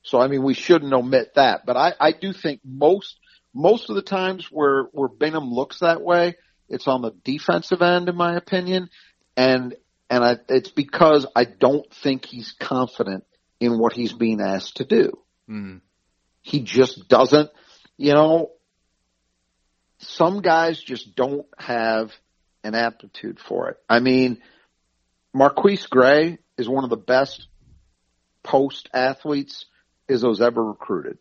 So 0.09 0.19
I 0.19 0.29
mean, 0.29 0.43
we 0.43 0.55
shouldn't 0.55 0.93
omit 0.93 1.35
that, 1.35 1.67
but 1.67 1.77
I, 1.77 1.93
I 2.01 2.13
do 2.13 2.33
think 2.33 2.61
most 2.65 3.19
most 3.55 3.91
of 3.91 3.97
the 3.97 4.03
times 4.03 4.49
where 4.51 4.85
where 4.93 5.09
Bingham 5.09 5.51
looks 5.53 5.81
that 5.81 6.01
way, 6.01 6.37
it's 6.67 6.89
on 6.89 7.03
the 7.03 7.13
defensive 7.25 7.83
end, 7.83 8.09
in 8.09 8.17
my 8.17 8.35
opinion, 8.35 8.89
and 9.37 9.75
and 10.09 10.25
I, 10.25 10.39
it's 10.49 10.71
because 10.71 11.27
I 11.37 11.45
don't 11.45 11.93
think 11.93 12.25
he's 12.25 12.53
confident 12.53 13.25
in 13.61 13.79
what 13.79 13.93
he's 13.93 14.15
being 14.15 14.41
asked 14.41 14.79
to 14.79 14.87
do. 14.87 15.13
Mm. 15.47 15.83
He 16.41 16.61
just 16.61 17.07
doesn't, 17.09 17.51
you 17.99 18.15
know, 18.15 18.53
some 19.99 20.41
guys 20.41 20.81
just 20.81 21.15
don't 21.15 21.47
have 21.59 22.15
an 22.65 22.75
aptitude 22.75 23.41
for 23.41 23.69
it. 23.69 23.77
I 23.91 24.01
mean, 24.01 24.41
Marquise 25.35 25.87
Gray 25.87 26.39
is 26.57 26.67
one 26.67 26.85
of 26.85 26.91
the 26.91 26.97
best 26.97 27.47
post 28.43 28.89
athletes 28.95 29.67
Izzo's 30.09 30.41
ever 30.41 30.63
recruited. 30.63 31.19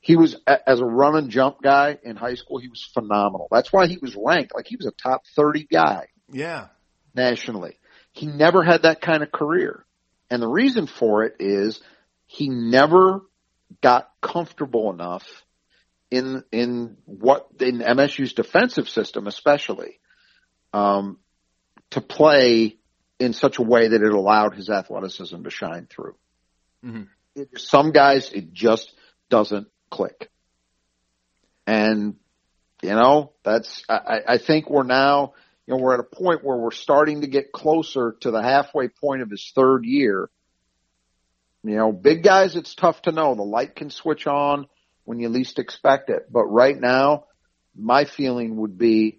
He 0.00 0.16
was, 0.16 0.36
as 0.46 0.80
a 0.80 0.84
run 0.84 1.16
and 1.16 1.30
jump 1.30 1.60
guy 1.62 1.98
in 2.02 2.16
high 2.16 2.34
school, 2.34 2.58
he 2.58 2.68
was 2.68 2.82
phenomenal. 2.94 3.48
That's 3.50 3.72
why 3.72 3.88
he 3.88 3.98
was 3.98 4.16
ranked 4.16 4.54
like 4.54 4.66
he 4.66 4.76
was 4.76 4.86
a 4.86 4.92
top 4.92 5.22
30 5.34 5.66
guy. 5.70 6.06
Yeah. 6.30 6.68
Nationally. 7.14 7.78
He 8.12 8.26
never 8.26 8.62
had 8.62 8.82
that 8.82 9.00
kind 9.00 9.22
of 9.22 9.32
career. 9.32 9.84
And 10.30 10.42
the 10.42 10.48
reason 10.48 10.86
for 10.86 11.24
it 11.24 11.36
is 11.40 11.80
he 12.26 12.48
never 12.48 13.22
got 13.80 14.10
comfortable 14.20 14.90
enough 14.90 15.26
in 16.10 16.44
in 16.52 16.96
what 17.04 17.48
in 17.60 17.78
MSU's 17.78 18.32
defensive 18.32 18.88
system, 18.88 19.26
especially, 19.26 19.98
um, 20.72 21.18
to 21.90 22.00
play 22.00 22.76
in 23.18 23.32
such 23.32 23.58
a 23.58 23.62
way 23.62 23.88
that 23.88 24.02
it 24.02 24.12
allowed 24.12 24.54
his 24.54 24.70
athleticism 24.70 25.42
to 25.42 25.50
shine 25.50 25.86
through. 25.86 26.16
Mm-hmm. 26.84 27.02
Some 27.56 27.92
guys, 27.92 28.30
it 28.32 28.52
just 28.52 28.92
doesn't 29.28 29.68
click, 29.90 30.30
and 31.66 32.16
you 32.82 32.90
know 32.90 33.32
that's 33.44 33.84
I, 33.88 34.20
I 34.28 34.38
think 34.38 34.70
we're 34.70 34.84
now 34.84 35.34
you 35.66 35.74
know 35.74 35.82
we're 35.82 35.94
at 35.94 36.00
a 36.00 36.16
point 36.16 36.44
where 36.44 36.56
we're 36.56 36.70
starting 36.70 37.22
to 37.22 37.26
get 37.26 37.52
closer 37.52 38.16
to 38.20 38.30
the 38.30 38.42
halfway 38.42 38.88
point 38.88 39.22
of 39.22 39.30
his 39.30 39.52
third 39.54 39.84
year 39.84 40.30
you 41.66 41.74
know, 41.74 41.90
big 41.90 42.22
guys, 42.22 42.54
it's 42.54 42.76
tough 42.76 43.02
to 43.02 43.12
know. 43.12 43.34
The 43.34 43.42
light 43.42 43.74
can 43.74 43.90
switch 43.90 44.28
on 44.28 44.66
when 45.04 45.18
you 45.18 45.28
least 45.28 45.58
expect 45.58 46.10
it. 46.10 46.30
But 46.30 46.44
right 46.44 46.78
now, 46.78 47.24
my 47.74 48.04
feeling 48.04 48.56
would 48.58 48.78
be 48.78 49.18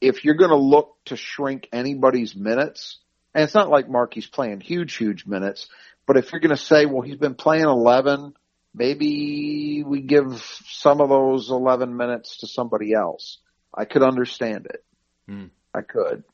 if 0.00 0.24
you're 0.24 0.36
going 0.36 0.50
to 0.50 0.56
look 0.56 0.96
to 1.06 1.16
shrink 1.16 1.68
anybody's 1.72 2.36
minutes, 2.36 3.00
and 3.34 3.44
it's 3.44 3.54
not 3.54 3.68
like 3.68 3.88
Marky's 3.88 4.26
playing 4.26 4.60
huge, 4.60 4.96
huge 4.96 5.26
minutes, 5.26 5.68
but 6.06 6.16
if 6.16 6.32
you're 6.32 6.40
going 6.40 6.56
to 6.56 6.56
say, 6.56 6.86
well, 6.86 7.02
he's 7.02 7.16
been 7.16 7.34
playing 7.34 7.64
11, 7.64 8.34
maybe 8.74 9.84
we 9.86 10.00
give 10.00 10.42
some 10.66 11.00
of 11.00 11.08
those 11.08 11.50
11 11.50 11.96
minutes 11.96 12.38
to 12.38 12.46
somebody 12.46 12.94
else. 12.94 13.38
I 13.74 13.84
could 13.84 14.02
understand 14.02 14.66
it. 14.66 14.84
Mm. 15.30 15.50
I 15.74 15.82
could. 15.82 16.24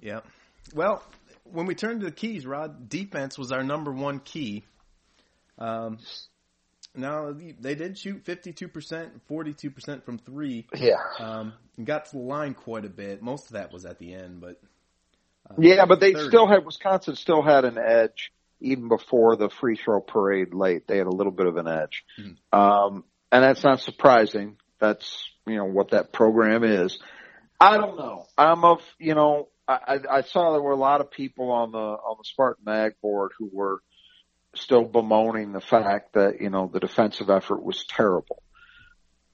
Yeah. 0.00 0.20
Well, 0.74 1.02
when 1.44 1.66
we 1.66 1.74
turn 1.74 2.00
to 2.00 2.06
the 2.06 2.12
keys, 2.12 2.46
Rod, 2.46 2.88
defense 2.88 3.38
was 3.38 3.52
our 3.52 3.62
number 3.62 3.92
one 3.92 4.18
key. 4.18 4.64
Um, 5.58 5.98
now 6.94 7.34
they 7.60 7.74
did 7.74 7.98
shoot 7.98 8.24
52%, 8.24 9.10
42% 9.30 10.04
from 10.04 10.18
three. 10.18 10.66
Yeah. 10.74 10.96
Um, 11.18 11.54
got 11.82 12.06
to 12.06 12.12
the 12.12 12.22
line 12.22 12.54
quite 12.54 12.84
a 12.84 12.90
bit. 12.90 13.22
Most 13.22 13.46
of 13.46 13.52
that 13.52 13.72
was 13.72 13.84
at 13.84 13.98
the 13.98 14.14
end, 14.14 14.40
but. 14.40 14.60
Uh, 15.50 15.54
yeah, 15.58 15.86
but 15.86 16.00
they 16.00 16.12
30. 16.12 16.28
still 16.28 16.46
had, 16.46 16.64
Wisconsin 16.64 17.16
still 17.16 17.42
had 17.42 17.64
an 17.64 17.78
edge 17.78 18.32
even 18.60 18.88
before 18.88 19.36
the 19.36 19.48
free 19.48 19.76
throw 19.76 20.00
parade 20.00 20.54
late. 20.54 20.86
They 20.86 20.98
had 20.98 21.06
a 21.06 21.14
little 21.14 21.32
bit 21.32 21.46
of 21.46 21.56
an 21.56 21.66
edge. 21.66 22.04
Mm-hmm. 22.20 22.58
Um, 22.58 23.04
and 23.30 23.42
that's 23.42 23.64
not 23.64 23.80
surprising. 23.80 24.56
That's, 24.78 25.24
you 25.46 25.56
know, 25.56 25.64
what 25.64 25.90
that 25.90 26.12
program 26.12 26.62
is. 26.62 26.98
I 27.58 27.78
don't 27.78 27.96
know. 27.96 28.26
I'm 28.36 28.64
of, 28.64 28.82
you 28.98 29.14
know, 29.14 29.48
I, 29.66 30.00
I 30.10 30.22
saw 30.22 30.52
there 30.52 30.60
were 30.60 30.72
a 30.72 30.76
lot 30.76 31.00
of 31.00 31.10
people 31.10 31.50
on 31.50 31.72
the, 31.72 31.78
on 31.78 32.16
the 32.18 32.24
Spartan 32.24 32.64
Mag 32.66 32.94
board 33.00 33.32
who 33.38 33.48
were, 33.52 33.80
still 34.54 34.84
bemoaning 34.84 35.52
the 35.52 35.60
fact 35.60 36.14
that, 36.14 36.40
you 36.40 36.50
know, 36.50 36.70
the 36.72 36.80
defensive 36.80 37.30
effort 37.30 37.62
was 37.62 37.84
terrible. 37.84 38.42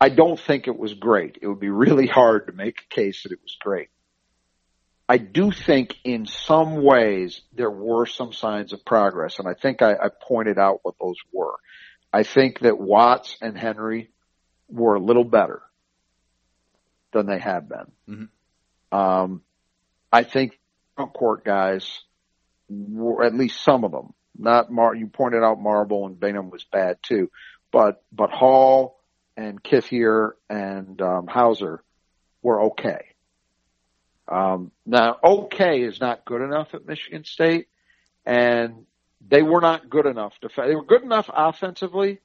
I 0.01 0.11
don't 0.11 0.39
think 0.39 0.69
it 0.69 0.79
was 0.79 0.95
great. 0.95 1.39
It 1.43 1.49
would 1.49 1.59
be 1.61 1.71
really 1.71 2.07
hard 2.07 2.47
to 2.47 2.53
make 2.53 2.83
a 2.83 2.95
case 2.95 3.25
that 3.25 3.33
it 3.33 3.41
was 3.43 3.57
great. 3.61 3.89
I 5.09 5.19
do 5.19 5.51
think 5.51 5.97
in 6.05 6.27
some 6.27 6.83
ways 6.83 7.41
there 7.53 7.71
were 7.71 8.07
some 8.07 8.33
signs 8.33 8.73
of 8.73 8.85
progress, 8.85 9.39
and 9.39 9.49
I 9.49 9.55
think 9.55 9.83
I, 9.83 9.93
I 9.93 10.09
pointed 10.09 10.59
out 10.59 10.81
what 10.83 10.97
those 11.01 11.17
were. 11.33 11.55
I 12.13 12.23
think 12.23 12.61
that 12.61 12.79
Watts 12.79 13.37
and 13.41 13.57
Henry 13.57 14.11
were 14.69 14.95
a 14.95 15.01
little 15.01 15.25
better 15.25 15.63
than 17.13 17.27
they 17.27 17.39
had 17.39 17.69
been. 17.69 17.93
Mm-hmm. 18.09 18.97
Um, 18.97 19.43
I 20.13 20.25
think 20.25 20.59
front 20.95 21.15
court 21.15 21.45
guys 21.45 22.01
were 22.69 23.25
at 23.25 23.35
least 23.35 23.63
some 23.63 23.85
of 23.85 23.93
them 23.93 24.13
not 24.39 24.71
Mar. 24.71 24.95
You 24.95 25.09
pointed 25.09 25.43
out 25.43 25.61
Marble 25.61 26.07
and 26.07 26.19
Bingham 26.19 26.51
was 26.51 26.65
bad 26.65 26.99
too, 27.03 27.31
but 27.73 28.03
but 28.13 28.31
Hall 28.31 29.01
and 29.37 29.63
Kithier 29.63 30.33
and 30.49 31.01
um, 31.03 31.27
Hauser 31.27 31.83
were 32.43 32.63
okay. 32.63 33.05
Um, 34.27 34.73
now, 34.85 35.17
okay 35.25 35.83
is 35.83 36.01
not 36.01 36.25
good 36.25 36.43
enough 36.43 36.75
at 36.75 36.87
Michigan 36.87 37.25
State, 37.25 37.69
and 38.27 38.85
they 39.27 39.43
were 39.43 39.61
not 39.61 39.89
good 39.89 40.07
enough. 40.07 40.35
They 40.41 40.75
were 40.75 40.85
good 40.85 41.03
enough 41.03 41.31
offensively 41.33 42.21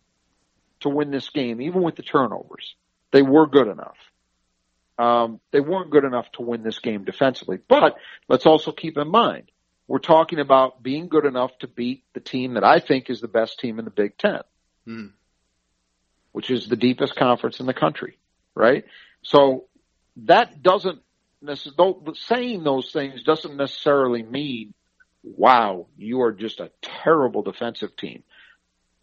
to 0.82 0.90
win 0.90 1.12
this 1.12 1.30
game, 1.30 1.62
even 1.62 1.82
with 1.82 1.96
the 1.96 2.04
turnovers. 2.04 2.76
They 3.12 3.22
were 3.22 3.48
good 3.48 3.68
enough. 3.68 3.98
Um, 5.00 5.40
they 5.52 5.60
weren't 5.60 5.90
good 5.90 6.04
enough 6.04 6.32
to 6.34 6.44
win 6.44 6.62
this 6.62 6.80
game 6.80 7.04
defensively. 7.04 7.58
But 7.68 7.96
let's 8.28 8.46
also 8.46 8.72
keep 8.72 8.98
in 8.98 9.10
mind 9.10 9.50
we're 9.94 10.00
talking 10.00 10.40
about 10.40 10.82
being 10.82 11.08
good 11.08 11.24
enough 11.24 11.56
to 11.60 11.68
beat 11.68 12.04
the 12.16 12.20
team 12.20 12.56
that 12.56 12.64
I 12.64 12.80
think 12.80 13.12
is 13.12 13.22
the 13.22 13.28
best 13.28 13.60
team 13.60 13.78
in 13.78 13.86
the 13.86 13.92
Big 13.92 14.18
Ten, 14.18 14.40
mm. 14.88 15.12
which 16.32 16.50
is 16.50 16.68
the 16.68 16.76
deepest 16.76 17.16
conference 17.16 17.60
in 17.60 17.68
the 17.68 17.76
country, 17.76 18.18
right? 18.56 18.86
So 19.22 19.66
that 20.26 20.64
doesn't 20.64 21.00
saying 22.16 22.64
those 22.64 22.92
things 22.92 23.22
doesn't 23.22 23.56
necessarily 23.56 24.24
mean, 24.24 24.74
wow, 25.22 25.86
you 25.96 26.24
are 26.24 26.32
just 26.32 26.60
a 26.60 26.72
terrible 26.82 27.44
defensive 27.44 27.96
team. 27.96 28.24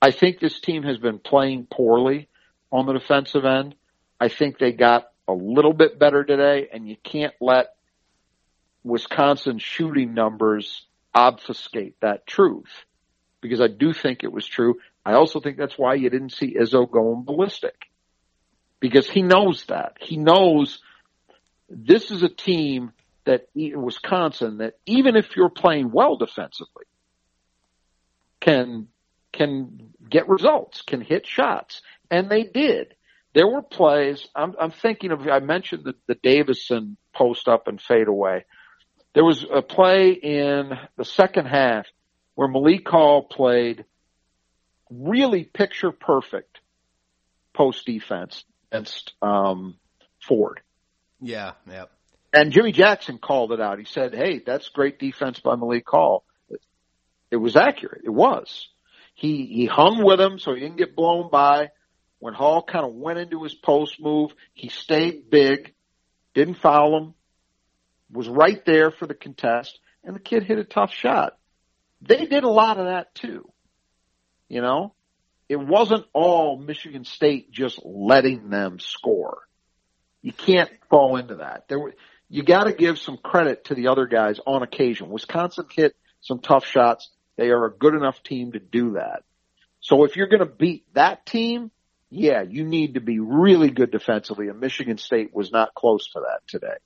I 0.02 0.10
think 0.10 0.40
this 0.40 0.58
team 0.58 0.82
has 0.82 0.98
been 0.98 1.20
playing 1.20 1.68
poorly 1.70 2.28
on 2.72 2.86
the 2.86 2.94
defensive 2.94 3.44
end. 3.44 3.76
I 4.18 4.26
think 4.26 4.58
they 4.58 4.72
got 4.72 5.08
a 5.28 5.32
little 5.34 5.72
bit 5.72 6.00
better 6.00 6.24
today, 6.24 6.68
and 6.72 6.88
you 6.88 6.96
can't 7.04 7.34
let 7.40 7.76
Wisconsin 8.84 9.58
shooting 9.58 10.14
numbers 10.14 10.86
obfuscate 11.14 12.00
that 12.00 12.26
truth 12.26 12.84
because 13.40 13.60
I 13.60 13.68
do 13.68 13.92
think 13.92 14.22
it 14.22 14.32
was 14.32 14.46
true. 14.46 14.76
I 15.04 15.14
also 15.14 15.40
think 15.40 15.56
that's 15.56 15.78
why 15.78 15.94
you 15.94 16.10
didn't 16.10 16.32
see 16.32 16.54
Izzo 16.54 16.90
going 16.90 17.24
ballistic 17.24 17.74
because 18.80 19.08
he 19.08 19.22
knows 19.22 19.64
that. 19.66 19.96
He 20.00 20.16
knows 20.16 20.80
this 21.68 22.10
is 22.10 22.22
a 22.22 22.28
team 22.28 22.92
that 23.24 23.46
Wisconsin 23.54 24.58
that 24.58 24.74
even 24.86 25.16
if 25.16 25.36
you're 25.36 25.50
playing 25.50 25.90
well 25.92 26.16
defensively 26.16 26.84
can 28.40 28.88
can 29.32 29.92
get 30.08 30.28
results, 30.28 30.82
can 30.82 31.00
hit 31.00 31.26
shots, 31.26 31.82
and 32.10 32.28
they 32.28 32.42
did. 32.42 32.94
There 33.32 33.46
were 33.46 33.62
plays. 33.62 34.26
I'm, 34.34 34.54
I'm 34.60 34.72
thinking 34.72 35.12
of. 35.12 35.26
I 35.28 35.38
mentioned 35.38 35.84
the, 35.84 35.94
the 36.08 36.16
Davison 36.16 36.96
post 37.14 37.46
up 37.46 37.68
and 37.68 37.80
fade 37.80 38.08
away. 38.08 38.44
There 39.14 39.24
was 39.24 39.44
a 39.50 39.62
play 39.62 40.12
in 40.12 40.70
the 40.96 41.04
second 41.04 41.46
half 41.46 41.86
where 42.34 42.48
Malik 42.48 42.88
Hall 42.88 43.22
played 43.24 43.84
really 44.90 45.44
picture 45.44 45.90
perfect 45.90 46.60
post 47.54 47.86
defense 47.86 48.44
against 48.70 49.12
um, 49.20 49.76
Ford. 50.20 50.60
Yeah, 51.20 51.52
yeah. 51.68 51.86
And 52.32 52.52
Jimmy 52.52 52.70
Jackson 52.72 53.18
called 53.18 53.52
it 53.52 53.60
out. 53.60 53.78
He 53.78 53.84
said, 53.84 54.14
"Hey, 54.14 54.40
that's 54.44 54.68
great 54.68 54.98
defense 55.00 55.40
by 55.40 55.56
Malik 55.56 55.88
Hall." 55.88 56.24
It 57.30 57.36
was 57.36 57.56
accurate. 57.56 58.02
It 58.04 58.10
was. 58.10 58.68
He 59.14 59.46
he 59.46 59.66
hung 59.66 60.04
with 60.04 60.20
him 60.20 60.38
so 60.38 60.54
he 60.54 60.60
didn't 60.60 60.78
get 60.78 60.94
blown 60.94 61.30
by. 61.30 61.70
When 62.20 62.34
Hall 62.34 62.62
kind 62.62 62.84
of 62.84 62.92
went 62.94 63.18
into 63.18 63.42
his 63.42 63.54
post 63.54 64.00
move, 64.00 64.32
he 64.52 64.68
stayed 64.68 65.30
big, 65.30 65.74
didn't 66.34 66.58
foul 66.58 66.96
him, 66.98 67.14
was 68.12 68.28
right 68.28 68.64
there 68.64 68.90
for 68.90 69.06
the 69.06 69.14
contest, 69.14 69.78
and 70.04 70.14
the 70.14 70.20
kid 70.20 70.42
hit 70.42 70.58
a 70.58 70.64
tough 70.64 70.92
shot. 70.92 71.36
They 72.02 72.26
did 72.26 72.44
a 72.44 72.48
lot 72.48 72.78
of 72.78 72.86
that 72.86 73.14
too. 73.14 73.50
You 74.48 74.62
know, 74.62 74.94
it 75.48 75.58
wasn't 75.58 76.06
all 76.12 76.56
Michigan 76.56 77.04
State 77.04 77.50
just 77.52 77.80
letting 77.84 78.50
them 78.50 78.78
score. 78.78 79.38
You 80.22 80.32
can't 80.32 80.70
fall 80.88 81.16
into 81.16 81.36
that. 81.36 81.68
There 81.68 81.78
were, 81.78 81.94
you 82.28 82.42
got 82.42 82.64
to 82.64 82.72
give 82.72 82.98
some 82.98 83.16
credit 83.16 83.64
to 83.66 83.74
the 83.74 83.88
other 83.88 84.06
guys 84.06 84.38
on 84.46 84.62
occasion. 84.62 85.10
Wisconsin 85.10 85.66
hit 85.74 85.96
some 86.20 86.40
tough 86.40 86.66
shots. 86.66 87.10
They 87.36 87.50
are 87.50 87.64
a 87.64 87.72
good 87.72 87.94
enough 87.94 88.22
team 88.22 88.52
to 88.52 88.58
do 88.58 88.92
that. 88.92 89.22
So 89.80 90.04
if 90.04 90.16
you're 90.16 90.28
going 90.28 90.40
to 90.40 90.46
beat 90.46 90.84
that 90.94 91.24
team, 91.24 91.70
yeah, 92.10 92.42
you 92.42 92.64
need 92.64 92.94
to 92.94 93.00
be 93.00 93.18
really 93.18 93.70
good 93.70 93.90
defensively, 93.90 94.48
and 94.48 94.60
Michigan 94.60 94.98
State 94.98 95.34
was 95.34 95.52
not 95.52 95.74
close 95.74 96.06
to 96.12 96.20
that 96.20 96.40
today. 96.48 96.76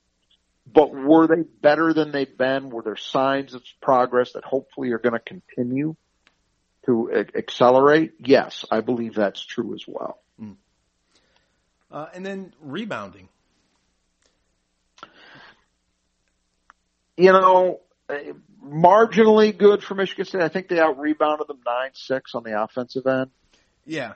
But 0.71 0.91
were 0.93 1.27
they 1.27 1.43
better 1.61 1.93
than 1.93 2.11
they've 2.11 2.37
been? 2.37 2.69
Were 2.69 2.81
there 2.81 2.95
signs 2.95 3.53
of 3.53 3.63
progress 3.81 4.33
that 4.33 4.43
hopefully 4.43 4.91
are 4.91 4.97
going 4.97 5.13
to 5.13 5.19
continue 5.19 5.95
to 6.85 7.25
accelerate? 7.35 8.13
Yes, 8.19 8.65
I 8.71 8.81
believe 8.81 9.15
that's 9.15 9.43
true 9.45 9.73
as 9.75 9.83
well. 9.87 10.19
Mm. 10.41 10.55
Uh, 11.91 12.07
and 12.13 12.25
then 12.25 12.53
rebounding. 12.61 13.29
You 17.15 17.31
know, 17.31 17.79
marginally 18.63 19.57
good 19.57 19.83
for 19.83 19.95
Michigan 19.95 20.25
State. 20.25 20.41
I 20.41 20.49
think 20.49 20.67
they 20.67 20.79
out 20.79 20.99
rebounded 20.99 21.47
them 21.47 21.59
nine 21.65 21.91
six 21.93 22.35
on 22.35 22.43
the 22.43 22.61
offensive 22.61 23.05
end. 23.07 23.29
Yeah. 23.85 24.13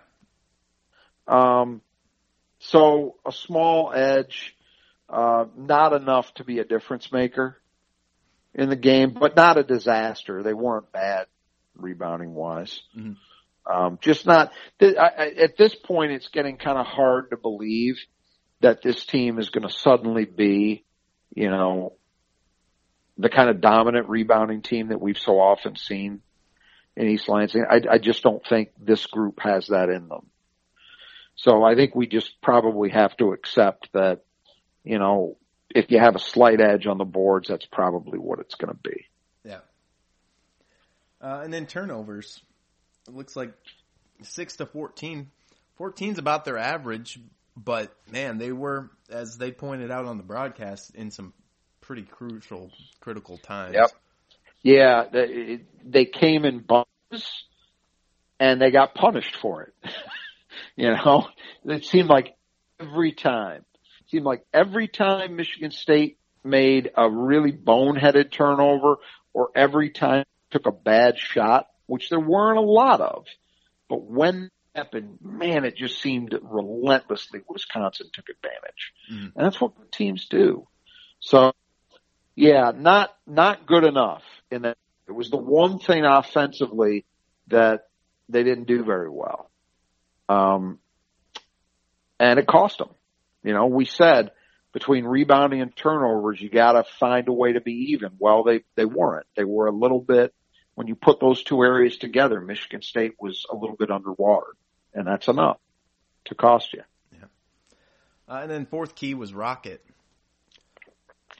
Um, 1.27 1.81
so 2.59 3.15
a 3.25 3.31
small 3.31 3.93
edge. 3.93 4.55
Uh, 5.09 5.45
not 5.57 5.93
enough 5.93 6.31
to 6.35 6.43
be 6.43 6.59
a 6.59 6.63
difference 6.63 7.11
maker 7.11 7.59
in 8.53 8.69
the 8.69 8.75
game, 8.75 9.15
but 9.19 9.35
not 9.35 9.57
a 9.57 9.63
disaster. 9.63 10.43
They 10.43 10.53
weren't 10.53 10.91
bad 10.91 11.25
rebounding 11.75 12.33
wise. 12.33 12.79
Mm-hmm. 12.95 13.13
Um, 13.71 13.99
just 14.01 14.25
not 14.25 14.51
th- 14.79 14.97
I, 14.97 15.31
at 15.41 15.57
this 15.57 15.73
point. 15.75 16.11
It's 16.11 16.29
getting 16.29 16.57
kind 16.57 16.77
of 16.77 16.85
hard 16.85 17.31
to 17.31 17.37
believe 17.37 17.97
that 18.61 18.81
this 18.81 19.05
team 19.05 19.39
is 19.39 19.49
going 19.49 19.67
to 19.67 19.73
suddenly 19.73 20.25
be, 20.25 20.83
you 21.33 21.49
know, 21.49 21.93
the 23.17 23.29
kind 23.29 23.49
of 23.49 23.61
dominant 23.61 24.09
rebounding 24.09 24.61
team 24.61 24.89
that 24.89 25.01
we've 25.01 25.17
so 25.17 25.39
often 25.39 25.75
seen 25.75 26.21
in 26.95 27.07
East 27.07 27.29
Lansing. 27.29 27.65
I, 27.69 27.81
I 27.89 27.97
just 27.97 28.23
don't 28.23 28.45
think 28.45 28.69
this 28.79 29.05
group 29.05 29.39
has 29.41 29.67
that 29.67 29.89
in 29.89 30.07
them. 30.07 30.27
So 31.35 31.63
I 31.63 31.75
think 31.75 31.95
we 31.95 32.07
just 32.07 32.41
probably 32.41 32.89
have 32.89 33.15
to 33.17 33.31
accept 33.33 33.89
that 33.93 34.21
you 34.89 34.97
know, 34.97 35.37
if 35.69 35.91
you 35.91 35.99
have 35.99 36.15
a 36.15 36.19
slight 36.19 36.59
edge 36.59 36.87
on 36.87 36.97
the 36.97 37.05
boards, 37.05 37.47
that's 37.47 37.65
probably 37.67 38.17
what 38.17 38.39
it's 38.39 38.55
going 38.55 38.73
to 38.73 38.79
be. 38.81 39.05
Yeah. 39.45 39.59
Uh, 41.21 41.41
and 41.43 41.53
then 41.53 41.67
turnovers. 41.67 42.41
It 43.07 43.13
looks 43.13 43.35
like 43.35 43.53
six 44.23 44.55
to 44.55 44.65
14. 44.65 45.29
14's 45.79 46.17
about 46.17 46.43
their 46.43 46.57
average, 46.57 47.19
but 47.55 47.95
man, 48.11 48.39
they 48.39 48.51
were, 48.51 48.89
as 49.11 49.37
they 49.37 49.51
pointed 49.51 49.91
out 49.91 50.05
on 50.05 50.17
the 50.17 50.23
broadcast, 50.23 50.95
in 50.95 51.11
some 51.11 51.33
pretty 51.81 52.01
crucial, 52.01 52.71
critical 52.99 53.37
times. 53.37 53.75
Yep. 53.75 53.91
Yeah, 54.63 55.03
they, 55.13 55.61
they 55.85 56.05
came 56.05 56.45
in 56.45 56.61
bumps 56.61 57.45
and 58.39 58.59
they 58.59 58.71
got 58.71 58.95
punished 58.95 59.35
for 59.39 59.61
it. 59.61 59.73
you 60.75 60.89
know, 60.89 61.27
it 61.63 61.85
seemed 61.85 62.09
like 62.09 62.35
every 62.79 63.11
time 63.11 63.65
seemed 64.09 64.25
like 64.25 64.45
every 64.53 64.87
time 64.87 65.35
Michigan 65.35 65.71
State 65.71 66.17
made 66.43 66.91
a 66.95 67.09
really 67.09 67.51
boneheaded 67.51 68.31
turnover 68.31 68.97
or 69.33 69.49
every 69.55 69.89
time 69.91 70.25
took 70.51 70.65
a 70.65 70.71
bad 70.71 71.17
shot, 71.17 71.67
which 71.85 72.09
there 72.09 72.19
weren't 72.19 72.57
a 72.57 72.61
lot 72.61 73.01
of, 73.01 73.25
But 73.89 74.03
when 74.03 74.43
it 74.45 74.51
happened, 74.75 75.17
man, 75.21 75.65
it 75.65 75.75
just 75.75 75.99
seemed 75.99 76.37
relentlessly 76.41 77.41
Wisconsin 77.49 78.07
took 78.13 78.29
advantage. 78.29 78.93
Mhm. 79.11 79.35
And 79.35 79.45
that's 79.45 79.59
what 79.59 79.91
teams 79.91 80.27
do. 80.27 80.67
So 81.19 81.53
yeah, 82.35 82.71
not 82.75 83.15
not 83.25 83.65
good 83.65 83.83
enough 83.83 84.23
in 84.51 84.61
that 84.63 84.77
it 85.07 85.11
was 85.11 85.29
the 85.31 85.37
one 85.37 85.79
thing 85.79 86.05
offensively 86.05 87.05
that 87.47 87.87
they 88.29 88.43
didn't 88.43 88.65
do 88.65 88.83
very 88.83 89.09
well. 89.09 89.49
Um 90.29 90.79
and 92.19 92.39
it 92.39 92.45
cost 92.45 92.77
them. 92.77 92.89
You 93.43 93.53
know, 93.53 93.67
we 93.67 93.85
said 93.85 94.31
between 94.73 95.05
rebounding 95.05 95.61
and 95.61 95.75
turnovers, 95.75 96.41
you 96.41 96.49
got 96.49 96.73
to 96.73 96.83
find 96.99 97.27
a 97.27 97.33
way 97.33 97.53
to 97.53 97.61
be 97.61 97.93
even. 97.93 98.11
Well, 98.19 98.43
they 98.43 98.61
they 98.75 98.85
weren't. 98.85 99.27
They 99.35 99.43
were 99.43 99.67
a 99.67 99.71
little 99.71 100.01
bit. 100.01 100.33
When 100.75 100.87
you 100.87 100.95
put 100.95 101.19
those 101.19 101.43
two 101.43 101.61
areas 101.61 101.97
together, 101.97 102.39
Michigan 102.39 102.81
State 102.81 103.15
was 103.19 103.45
a 103.51 103.55
little 103.55 103.75
bit 103.75 103.91
underwater, 103.91 104.53
and 104.93 105.05
that's 105.07 105.27
enough 105.27 105.57
to 106.25 106.35
cost 106.35 106.73
you. 106.73 106.83
Uh, 108.29 108.41
and 108.43 108.51
then 108.51 108.65
fourth 108.67 108.93
key 108.93 109.15
was 109.15 109.33
Rocket. 109.33 109.83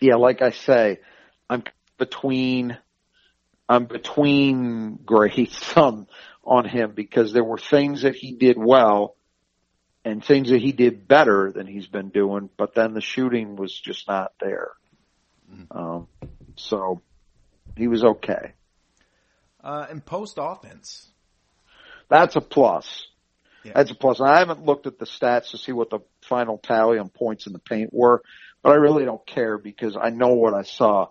Yeah, 0.01 0.15
like 0.15 0.41
I 0.41 0.49
say, 0.49 0.99
I'm 1.47 1.63
between 1.97 2.77
I'm 3.67 3.85
between 3.85 4.95
grades 5.05 5.73
on 5.75 6.07
on 6.43 6.67
him 6.67 6.93
because 6.95 7.31
there 7.31 7.43
were 7.43 7.59
things 7.59 8.01
that 8.01 8.15
he 8.15 8.31
did 8.31 8.57
well 8.57 9.15
and 10.09 10.23
things 10.23 10.49
that 10.49 10.61
he 10.61 10.71
did 10.71 11.07
better 11.07 11.51
than 11.51 11.67
he's 11.67 11.87
been 11.87 12.09
doing, 12.09 12.49
but 12.57 12.73
then 12.73 12.93
the 12.93 13.01
shooting 13.01 13.55
was 13.55 13.77
just 13.77 14.07
not 14.07 14.33
there. 14.39 14.71
Um, 15.71 16.07
so 16.55 17.01
he 17.75 17.87
was 17.87 18.03
okay. 18.03 18.53
Uh, 19.63 19.85
and 19.89 20.05
post 20.05 20.37
offense. 20.39 21.07
That's 22.09 22.35
a 22.35 22.41
plus. 22.41 23.07
Yeah. 23.63 23.73
That's 23.75 23.91
a 23.91 23.95
plus. 23.95 24.19
And 24.19 24.29
I 24.29 24.39
haven't 24.39 24.65
looked 24.65 24.87
at 24.87 24.99
the 24.99 25.05
stats 25.05 25.51
to 25.51 25.57
see 25.57 25.71
what 25.71 25.89
the 25.89 25.99
final 26.21 26.57
tally 26.57 26.97
on 26.97 27.09
points 27.09 27.45
in 27.45 27.53
the 27.53 27.59
paint 27.59 27.93
were, 27.93 28.21
but 28.63 28.71
I 28.71 28.75
really 28.75 29.05
don't 29.05 29.25
care 29.25 29.57
because 29.57 29.95
I 29.95 30.09
know 30.09 30.33
what 30.33 30.53
I 30.53 30.63
saw. 30.63 31.09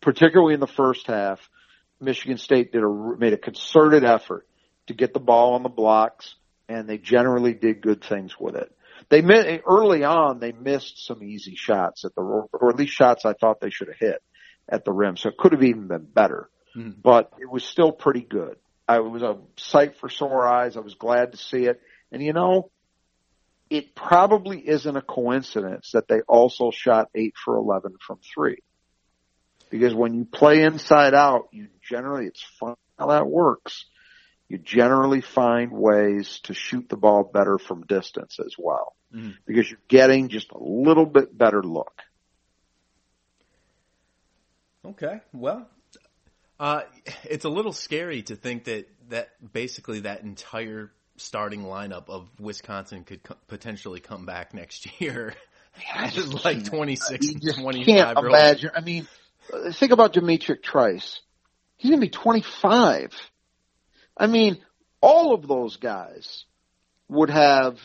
Particularly 0.00 0.54
in 0.54 0.60
the 0.60 0.66
first 0.66 1.06
half, 1.06 1.38
Michigan 2.00 2.38
State 2.38 2.72
did 2.72 2.82
a 2.82 2.88
made 3.18 3.32
a 3.32 3.36
concerted 3.36 4.04
effort 4.04 4.46
to 4.86 4.94
get 4.94 5.12
the 5.12 5.20
ball 5.20 5.54
on 5.54 5.62
the 5.62 5.68
blocks, 5.68 6.34
and 6.68 6.88
they 6.88 6.98
generally 6.98 7.54
did 7.54 7.80
good 7.80 8.02
things 8.04 8.38
with 8.38 8.56
it. 8.56 8.70
They 9.08 9.22
mi- 9.22 9.60
early 9.66 10.04
on 10.04 10.38
they 10.38 10.52
missed 10.52 11.04
some 11.06 11.22
easy 11.22 11.54
shots 11.54 12.04
at 12.04 12.14
the 12.14 12.22
or 12.22 12.70
at 12.70 12.76
least 12.76 12.94
shots 12.94 13.24
I 13.24 13.34
thought 13.34 13.60
they 13.60 13.70
should 13.70 13.88
have 13.88 13.98
hit 13.98 14.22
at 14.68 14.84
the 14.84 14.92
rim, 14.92 15.16
so 15.16 15.28
it 15.28 15.36
could 15.36 15.52
have 15.52 15.62
even 15.62 15.88
been 15.88 16.04
better. 16.04 16.48
Mhm. 16.76 17.02
But 17.02 17.32
it 17.38 17.50
was 17.50 17.64
still 17.64 17.92
pretty 17.92 18.22
good. 18.22 18.58
I 18.88 19.00
was 19.00 19.22
a 19.22 19.38
sight 19.56 19.96
for 19.96 20.08
sore 20.08 20.46
eyes. 20.46 20.76
I 20.76 20.80
was 20.80 20.94
glad 20.94 21.32
to 21.32 21.38
see 21.38 21.64
it. 21.64 21.80
And 22.10 22.22
you 22.22 22.32
know, 22.32 22.70
it 23.70 23.94
probably 23.94 24.66
isn't 24.68 24.96
a 24.96 25.02
coincidence 25.02 25.92
that 25.92 26.06
they 26.08 26.20
also 26.22 26.70
shot 26.70 27.08
eight 27.14 27.34
for 27.42 27.56
11 27.56 27.96
from 28.06 28.18
three. 28.34 28.58
Because 29.70 29.94
when 29.94 30.12
you 30.14 30.26
play 30.26 30.62
inside 30.62 31.14
out, 31.14 31.48
you 31.52 31.68
generally, 31.82 32.26
it's 32.26 32.42
fun 32.60 32.74
how 32.98 33.06
that 33.06 33.26
works. 33.26 33.86
You 34.52 34.58
generally 34.58 35.22
find 35.22 35.72
ways 35.72 36.40
to 36.40 36.52
shoot 36.52 36.86
the 36.90 36.96
ball 36.98 37.24
better 37.24 37.56
from 37.56 37.86
distance 37.86 38.38
as 38.38 38.54
well. 38.58 38.94
Mhm. 39.10 39.38
Because 39.46 39.70
you're 39.70 39.80
getting 39.88 40.28
just 40.28 40.50
a 40.52 40.58
little 40.58 41.06
bit 41.06 41.36
better 41.36 41.62
look. 41.62 42.02
Okay, 44.84 45.22
well, 45.32 45.70
uh, 46.60 46.82
it's 47.24 47.46
a 47.46 47.48
little 47.48 47.72
scary 47.72 48.20
to 48.24 48.36
think 48.36 48.64
that 48.64 48.90
that 49.08 49.30
basically 49.54 50.00
that 50.00 50.20
entire 50.20 50.92
starting 51.16 51.62
lineup 51.62 52.10
of 52.10 52.28
Wisconsin 52.38 53.04
could 53.04 53.22
co- 53.22 53.38
potentially 53.46 54.00
come 54.00 54.26
back 54.26 54.52
next 54.52 54.86
year. 55.00 55.34
Just 56.10 56.44
like 56.44 56.62
26 56.62 57.26
You 57.26 57.32
and 57.32 57.42
just 57.42 57.58
25 57.58 57.86
can't 57.86 58.18
imagine. 58.18 58.70
I 58.74 58.82
mean, 58.82 59.08
think 59.72 59.92
about 59.92 60.12
D'Mitrik 60.12 60.62
Trice. 60.62 61.22
He's 61.78 61.90
going 61.90 62.02
to 62.02 62.06
be 62.06 62.10
25. 62.10 63.31
I 64.16 64.26
mean, 64.26 64.58
all 65.00 65.34
of 65.34 65.46
those 65.46 65.76
guys 65.76 66.44
would 67.08 67.30
have 67.30 67.78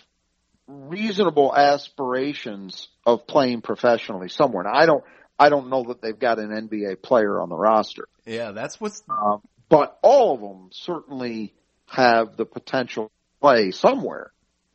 reasonable 0.67 1.55
aspirations 1.55 2.89
of 3.05 3.25
playing 3.25 3.61
professionally 3.61 4.29
somewhere. 4.29 4.63
Now, 4.63 4.73
I 4.73 4.85
don't, 4.85 5.03
I 5.39 5.49
don't 5.49 5.69
know 5.69 5.85
that 5.85 6.01
they've 6.01 6.17
got 6.17 6.39
an 6.39 6.49
NBA 6.49 7.01
player 7.01 7.39
on 7.39 7.49
the 7.49 7.55
roster, 7.55 8.07
Yeah, 8.25 8.51
that's 8.51 8.79
what's 8.79 9.03
um, 9.09 9.41
but 9.69 9.97
all 10.01 10.33
of 10.33 10.41
them 10.41 10.69
certainly 10.71 11.53
have 11.87 12.37
the 12.37 12.45
potential 12.45 13.05
to 13.05 13.11
play 13.41 13.71
somewhere 13.71 14.31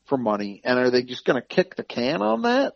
for 0.07 0.17
money. 0.17 0.61
And 0.65 0.79
are 0.79 0.91
they 0.91 1.03
just 1.03 1.25
going 1.25 1.41
to 1.41 1.47
kick 1.47 1.77
the 1.77 1.85
can 1.85 2.23
on 2.23 2.43
that 2.43 2.75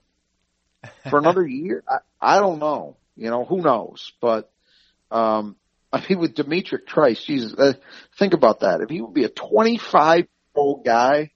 for 1.11 1.19
another 1.19 1.47
year? 1.47 1.85
I, 1.89 1.99
I 2.21 2.41
don't 2.41 2.59
know. 2.59 2.97
You 3.17 3.31
know, 3.31 3.45
who 3.45 3.63
knows? 3.63 4.13
But, 4.21 4.51
um, 5.11 5.57
I 5.93 6.05
mean, 6.09 6.19
with 6.19 6.35
D'Mitrik 6.35 6.87
Trice, 6.87 7.23
Jesus, 7.25 7.55
uh, 7.55 7.75
think 8.19 8.35
about 8.35 8.61
that. 8.61 8.81
If 8.81 8.91
he 8.91 9.01
would 9.01 9.15
be 9.15 9.25
a 9.25 9.29
25 9.29 10.19
year 10.19 10.29
old 10.55 10.85
guy 10.85 11.31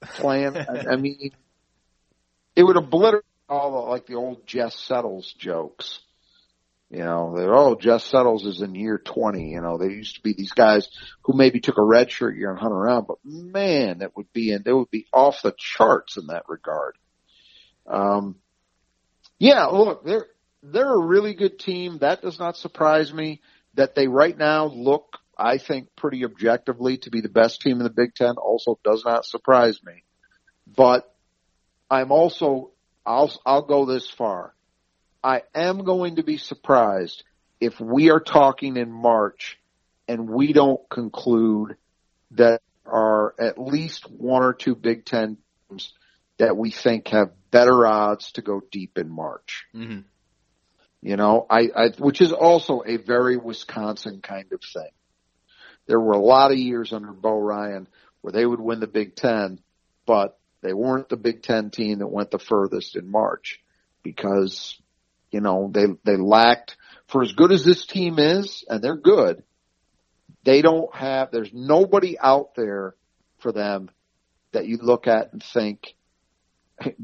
playing, 0.00 0.56
I, 0.56 0.92
I 0.92 0.96
mean, 0.96 1.30
it 2.56 2.62
would 2.62 2.76
obliterate 2.76 3.24
all 3.48 3.72
the, 3.72 3.90
like 3.90 4.06
the 4.06 4.14
old 4.14 4.46
Jess 4.46 4.78
Settles 4.78 5.32
jokes. 5.38 6.00
You 6.90 7.04
know, 7.04 7.34
they're, 7.36 7.54
oh, 7.54 7.76
Jess 7.76 8.04
Settles 8.04 8.46
is 8.46 8.62
in 8.62 8.74
year 8.74 8.98
20. 8.98 9.50
You 9.50 9.60
know, 9.60 9.76
there 9.76 9.90
used 9.90 10.16
to 10.16 10.22
be 10.22 10.32
these 10.32 10.52
guys 10.52 10.88
who 11.22 11.36
maybe 11.36 11.60
took 11.60 11.76
a 11.76 11.84
red 11.84 12.10
shirt 12.10 12.36
year 12.36 12.50
and 12.50 12.58
hung 12.58 12.72
around, 12.72 13.06
but 13.06 13.18
man, 13.24 13.98
that 13.98 14.16
would 14.16 14.32
be, 14.32 14.52
and 14.52 14.64
they 14.64 14.72
would 14.72 14.90
be 14.90 15.06
off 15.12 15.42
the 15.42 15.54
charts 15.56 16.16
in 16.16 16.28
that 16.28 16.44
regard. 16.48 16.96
Um, 17.86 18.36
yeah, 19.38 19.66
look, 19.66 20.04
they're, 20.04 20.26
they're 20.62 20.92
a 20.92 21.06
really 21.06 21.34
good 21.34 21.58
team. 21.58 21.98
That 21.98 22.22
does 22.22 22.38
not 22.38 22.56
surprise 22.56 23.12
me 23.12 23.40
that 23.74 23.94
they 23.94 24.08
right 24.08 24.36
now 24.36 24.66
look, 24.66 25.18
I 25.36 25.58
think, 25.58 25.94
pretty 25.96 26.24
objectively 26.24 26.98
to 26.98 27.10
be 27.10 27.20
the 27.20 27.28
best 27.28 27.60
team 27.60 27.78
in 27.78 27.84
the 27.84 27.90
Big 27.90 28.14
Ten 28.14 28.34
also 28.36 28.78
does 28.82 29.04
not 29.04 29.24
surprise 29.24 29.80
me. 29.84 30.02
But 30.66 31.12
I'm 31.90 32.10
also, 32.12 32.70
I'll, 33.06 33.32
I'll 33.46 33.62
go 33.62 33.86
this 33.86 34.10
far. 34.10 34.54
I 35.22 35.42
am 35.54 35.84
going 35.84 36.16
to 36.16 36.22
be 36.22 36.38
surprised 36.38 37.22
if 37.60 37.80
we 37.80 38.10
are 38.10 38.20
talking 38.20 38.76
in 38.76 38.90
March 38.90 39.58
and 40.06 40.28
we 40.28 40.52
don't 40.52 40.80
conclude 40.88 41.76
that 42.32 42.62
are 42.86 43.34
at 43.38 43.58
least 43.58 44.10
one 44.10 44.42
or 44.42 44.54
two 44.54 44.74
Big 44.74 45.04
Ten 45.04 45.38
teams 45.68 45.92
that 46.38 46.56
we 46.56 46.70
think 46.70 47.08
have 47.08 47.30
better 47.50 47.86
odds 47.86 48.32
to 48.32 48.42
go 48.42 48.60
deep 48.70 48.98
in 48.98 49.10
March. 49.10 49.66
mhm. 49.74 50.04
You 51.00 51.16
know, 51.16 51.46
I, 51.48 51.68
I, 51.74 51.88
which 51.98 52.20
is 52.20 52.32
also 52.32 52.82
a 52.84 52.96
very 52.96 53.36
Wisconsin 53.36 54.20
kind 54.20 54.52
of 54.52 54.60
thing. 54.60 54.90
There 55.86 56.00
were 56.00 56.12
a 56.12 56.18
lot 56.18 56.50
of 56.50 56.58
years 56.58 56.92
under 56.92 57.12
Bo 57.12 57.38
Ryan 57.38 57.88
where 58.20 58.32
they 58.32 58.44
would 58.44 58.60
win 58.60 58.80
the 58.80 58.88
Big 58.88 59.14
Ten, 59.14 59.60
but 60.06 60.38
they 60.60 60.72
weren't 60.72 61.08
the 61.08 61.16
Big 61.16 61.42
Ten 61.42 61.70
team 61.70 62.00
that 62.00 62.08
went 62.08 62.30
the 62.30 62.38
furthest 62.38 62.96
in 62.96 63.10
March 63.10 63.60
because, 64.02 64.76
you 65.30 65.40
know, 65.40 65.70
they, 65.72 65.86
they 66.04 66.16
lacked, 66.16 66.76
for 67.06 67.22
as 67.22 67.32
good 67.32 67.52
as 67.52 67.64
this 67.64 67.86
team 67.86 68.18
is, 68.18 68.64
and 68.68 68.82
they're 68.82 68.96
good, 68.96 69.44
they 70.44 70.62
don't 70.62 70.94
have, 70.94 71.30
there's 71.30 71.52
nobody 71.52 72.18
out 72.18 72.54
there 72.56 72.94
for 73.38 73.52
them 73.52 73.88
that 74.52 74.66
you 74.66 74.78
look 74.78 75.06
at 75.06 75.32
and 75.32 75.42
think, 75.42 75.94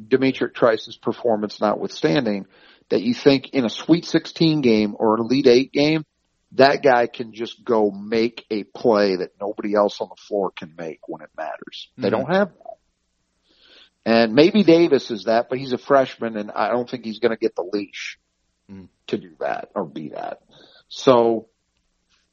D'Mitrik 0.09 0.55
Trice's 0.55 0.97
performance 0.97 1.61
notwithstanding, 1.61 2.47
that 2.91 3.03
you 3.03 3.15
think 3.15 3.51
in 3.51 3.65
a 3.65 3.71
Sweet 3.71 4.05
16 4.05 4.61
game 4.61 4.95
or 4.99 5.15
an 5.15 5.21
Elite 5.23 5.47
8 5.47 5.73
game, 5.73 6.05
that 6.53 6.83
guy 6.83 7.07
can 7.07 7.33
just 7.33 7.65
go 7.65 7.91
make 7.91 8.45
a 8.51 8.63
play 8.65 9.17
that 9.17 9.31
nobody 9.41 9.75
else 9.75 10.01
on 10.01 10.09
the 10.09 10.21
floor 10.29 10.53
can 10.57 10.75
make 10.77 11.01
when 11.09 11.23
it 11.23 11.31
matters. 11.37 11.91
They 11.99 12.09
Mhm. 12.09 12.13
don't 12.13 12.35
have 12.35 12.53
that. 12.55 12.77
And 14.07 14.35
maybe 14.35 14.63
Davis 14.63 15.11
is 15.11 15.25
that, 15.25 15.49
but 15.49 15.59
he's 15.59 15.73
a 15.73 15.79
freshman 15.79 16.37
and 16.37 16.51
I 16.51 16.69
don't 16.69 16.89
think 16.89 17.05
he's 17.05 17.19
going 17.19 17.31
to 17.33 17.39
get 17.39 17.57
the 17.57 17.63
leash 17.63 18.19
Mhm. 18.71 18.89
to 19.09 19.19
do 19.19 19.35
that 19.41 19.71
or 19.75 19.85
be 19.85 20.11
that. 20.11 20.43
So 20.89 21.49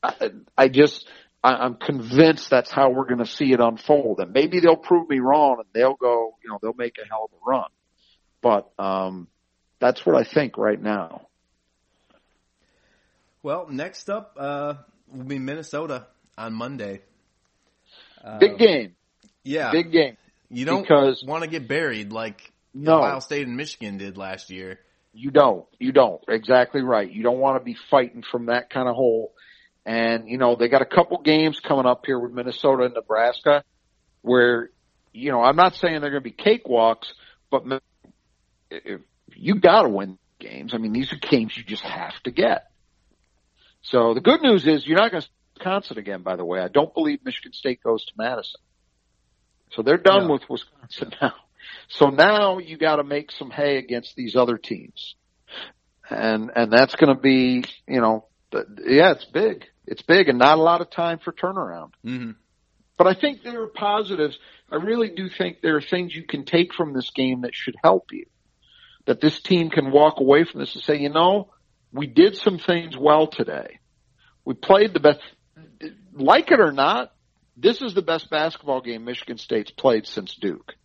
I, 0.03 0.31
I 0.57 0.67
just, 0.67 1.07
I, 1.43 1.53
I'm 1.53 1.75
convinced 1.75 2.49
that's 2.49 2.71
how 2.71 2.89
we're 2.89 3.05
going 3.05 3.19
to 3.19 3.25
see 3.25 3.53
it 3.53 3.59
unfold. 3.59 4.19
And 4.19 4.33
maybe 4.33 4.59
they'll 4.59 4.75
prove 4.75 5.09
me 5.09 5.19
wrong 5.19 5.57
and 5.59 5.67
they'll 5.73 5.95
go, 5.95 6.37
you 6.43 6.49
know, 6.49 6.59
they'll 6.61 6.73
make 6.73 6.97
a 6.97 7.07
hell 7.07 7.25
of 7.25 7.31
a 7.33 7.49
run. 7.49 7.69
But, 8.41 8.71
um, 8.83 9.27
that's 9.81 10.05
what 10.05 10.15
I 10.15 10.23
think 10.23 10.57
right 10.57 10.81
now. 10.81 11.27
Well, 13.43 13.67
next 13.69 14.09
up 14.09 14.37
uh, 14.39 14.75
will 15.11 15.23
be 15.25 15.39
Minnesota 15.39 16.07
on 16.37 16.53
Monday. 16.53 17.01
Big 18.39 18.51
Um, 18.51 18.57
game. 18.57 18.95
Yeah, 19.43 19.71
Big 19.71 19.91
game. 19.91 20.15
you 20.49 20.65
don't 20.65 20.83
because- 20.83 21.23
want 21.25 21.43
to 21.43 21.49
get 21.49 21.67
buried 21.67 22.13
like 22.13 22.53
No. 22.73 22.99
Ohio 22.99 23.19
State 23.19 23.47
and 23.47 23.57
Michigan 23.57 23.97
did 23.97 24.17
last 24.17 24.49
year. 24.51 24.79
You 25.13 25.31
don't. 25.31 25.65
You 25.79 25.91
don't. 25.91 26.23
Exactly 26.29 26.81
right. 26.81 27.11
You 27.11 27.23
don't 27.23 27.39
want 27.39 27.59
to 27.59 27.65
be 27.65 27.75
fighting 27.89 28.23
from 28.31 28.45
that 28.45 28.69
kind 28.69 28.87
of 28.87 28.95
hole. 28.95 29.33
And, 29.85 30.29
you 30.29 30.37
know, 30.37 30.55
they 30.55 30.69
got 30.69 30.83
a 30.83 30.85
couple 30.85 31.17
games 31.21 31.59
coming 31.59 31.87
up 31.87 32.05
here 32.05 32.17
with 32.19 32.31
Minnesota 32.31 32.83
and 32.83 32.93
Nebraska 32.93 33.63
where, 34.21 34.69
you 35.11 35.31
know, 35.31 35.41
I'm 35.41 35.55
not 35.55 35.75
saying 35.75 35.99
they're 35.99 36.11
going 36.11 36.23
to 36.23 36.29
be 36.29 36.31
cakewalks, 36.31 37.07
but 37.49 37.63
you 39.35 39.59
got 39.59 39.83
to 39.83 39.89
win 39.89 40.17
games. 40.39 40.73
I 40.73 40.77
mean, 40.77 40.93
these 40.93 41.11
are 41.13 41.17
games 41.17 41.55
you 41.55 41.63
just 41.63 41.83
have 41.83 42.13
to 42.23 42.31
get. 42.31 42.67
So 43.83 44.13
the 44.13 44.21
good 44.21 44.41
news 44.41 44.67
is 44.67 44.85
you're 44.85 44.97
not 44.97 45.11
going 45.11 45.23
to 45.23 45.29
Wisconsin 45.61 45.97
again, 45.99 46.23
by 46.23 46.35
the 46.35 46.45
way. 46.45 46.59
I 46.59 46.67
don't 46.67 46.93
believe 46.93 47.19
Michigan 47.23 47.53
State 47.53 47.83
goes 47.83 48.03
to 48.05 48.13
Madison. 48.17 48.61
So 49.71 49.83
they're 49.83 49.97
done 49.97 50.29
with 50.29 50.41
Wisconsin 50.49 51.13
now. 51.21 51.33
So 51.87 52.09
now 52.09 52.57
you 52.57 52.77
got 52.77 52.95
to 52.95 53.03
make 53.03 53.31
some 53.31 53.51
hay 53.51 53.77
against 53.77 54.15
these 54.15 54.35
other 54.35 54.57
teams. 54.57 55.15
And, 56.09 56.51
and 56.55 56.73
that's 56.73 56.95
going 56.95 57.15
to 57.15 57.21
be, 57.21 57.63
you 57.87 58.01
know, 58.01 58.25
yeah, 58.53 59.11
it's 59.11 59.25
big. 59.25 59.65
It's 59.85 60.01
big 60.01 60.29
and 60.29 60.39
not 60.39 60.57
a 60.57 60.61
lot 60.61 60.81
of 60.81 60.89
time 60.89 61.19
for 61.19 61.31
turnaround. 61.31 61.91
Mm-hmm. 62.05 62.31
But 62.97 63.07
I 63.07 63.13
think 63.13 63.43
there 63.43 63.61
are 63.61 63.67
positives. 63.67 64.37
I 64.69 64.75
really 64.75 65.09
do 65.09 65.29
think 65.29 65.61
there 65.61 65.77
are 65.77 65.81
things 65.81 66.15
you 66.15 66.23
can 66.23 66.43
take 66.43 66.73
from 66.73 66.93
this 66.93 67.11
game 67.11 67.41
that 67.41 67.55
should 67.55 67.75
help 67.81 68.11
you. 68.11 68.25
That 69.11 69.19
this 69.19 69.41
team 69.41 69.69
can 69.69 69.91
walk 69.91 70.21
away 70.21 70.45
from 70.45 70.61
this 70.61 70.73
and 70.73 70.81
say, 70.81 70.97
you 70.97 71.09
know, 71.09 71.49
we 71.91 72.07
did 72.07 72.37
some 72.37 72.57
things 72.57 72.95
well 72.97 73.27
today. 73.27 73.79
We 74.45 74.53
played 74.53 74.93
the 74.93 75.01
best. 75.01 75.19
Like 76.13 76.49
it 76.49 76.61
or 76.61 76.71
not, 76.71 77.11
this 77.57 77.81
is 77.81 77.93
the 77.93 78.01
best 78.01 78.29
basketball 78.29 78.79
game 78.79 79.03
Michigan 79.03 79.37
State's 79.37 79.69
played 79.69 80.07
since 80.07 80.35
Duke. 80.35 80.75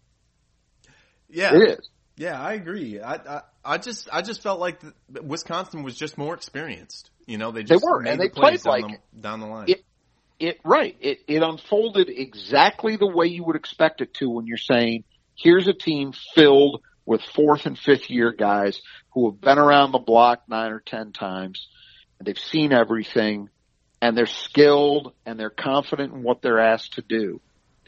Yeah, 1.28 1.54
it 1.54 1.78
is. 1.78 1.88
Yeah, 2.16 2.42
I 2.42 2.54
agree. 2.54 2.98
I, 2.98 3.14
I, 3.14 3.40
I 3.64 3.78
just 3.78 4.08
I 4.12 4.22
just 4.22 4.42
felt 4.42 4.58
like 4.58 4.80
the, 4.80 5.22
Wisconsin 5.22 5.84
was 5.84 5.96
just 5.96 6.18
more 6.18 6.34
experienced. 6.34 7.10
You 7.28 7.38
know, 7.38 7.52
they 7.52 7.62
just 7.62 7.80
they 7.80 7.88
were 7.88 8.00
and 8.00 8.20
they 8.20 8.26
the 8.26 8.34
played 8.34 8.60
down 8.60 8.72
like 8.72 9.00
the, 9.14 9.20
down 9.20 9.38
the 9.38 9.46
line. 9.46 9.66
It, 9.68 9.84
it 10.40 10.58
right. 10.64 10.96
It 11.00 11.20
it 11.28 11.44
unfolded 11.44 12.08
exactly 12.08 12.96
the 12.96 13.06
way 13.06 13.26
you 13.26 13.44
would 13.44 13.54
expect 13.54 14.00
it 14.00 14.14
to 14.14 14.28
when 14.28 14.48
you're 14.48 14.58
saying 14.58 15.04
here's 15.36 15.68
a 15.68 15.74
team 15.74 16.12
filled 16.34 16.82
with 17.06 17.22
fourth 17.22 17.64
and 17.64 17.78
fifth 17.78 18.10
year 18.10 18.32
guys 18.32 18.82
who 19.12 19.30
have 19.30 19.40
been 19.40 19.58
around 19.58 19.92
the 19.92 19.98
block 19.98 20.42
nine 20.48 20.72
or 20.72 20.80
ten 20.80 21.12
times 21.12 21.68
and 22.18 22.26
they've 22.26 22.38
seen 22.38 22.72
everything 22.72 23.48
and 24.02 24.16
they're 24.16 24.26
skilled 24.26 25.14
and 25.24 25.40
they're 25.40 25.48
confident 25.48 26.12
in 26.12 26.22
what 26.22 26.42
they're 26.42 26.60
asked 26.60 26.94
to 26.94 27.02
do. 27.02 27.40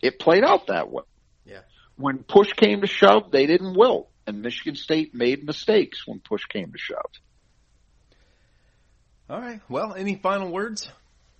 It 0.03 0.19
played 0.19 0.45
out 0.45 0.69
that 0.69 0.91
way. 0.91 1.03
Yeah. 1.45 1.61
When 1.97 2.19
push 2.19 2.53
came 2.53 2.81
to 2.81 2.87
shove, 2.87 3.31
they 3.31 3.47
didn't 3.47 3.77
wilt 3.77 4.09
and 4.27 4.43
Michigan 4.43 4.77
State 4.77 5.15
made 5.15 5.45
mistakes 5.45 6.07
when 6.07 6.21
push 6.21 6.45
came 6.45 6.73
to 6.73 6.79
shove. 6.79 7.11
All 9.29 9.41
right. 9.41 9.61
Well, 9.69 9.95
any 9.95 10.15
final 10.15 10.51
words? 10.51 10.91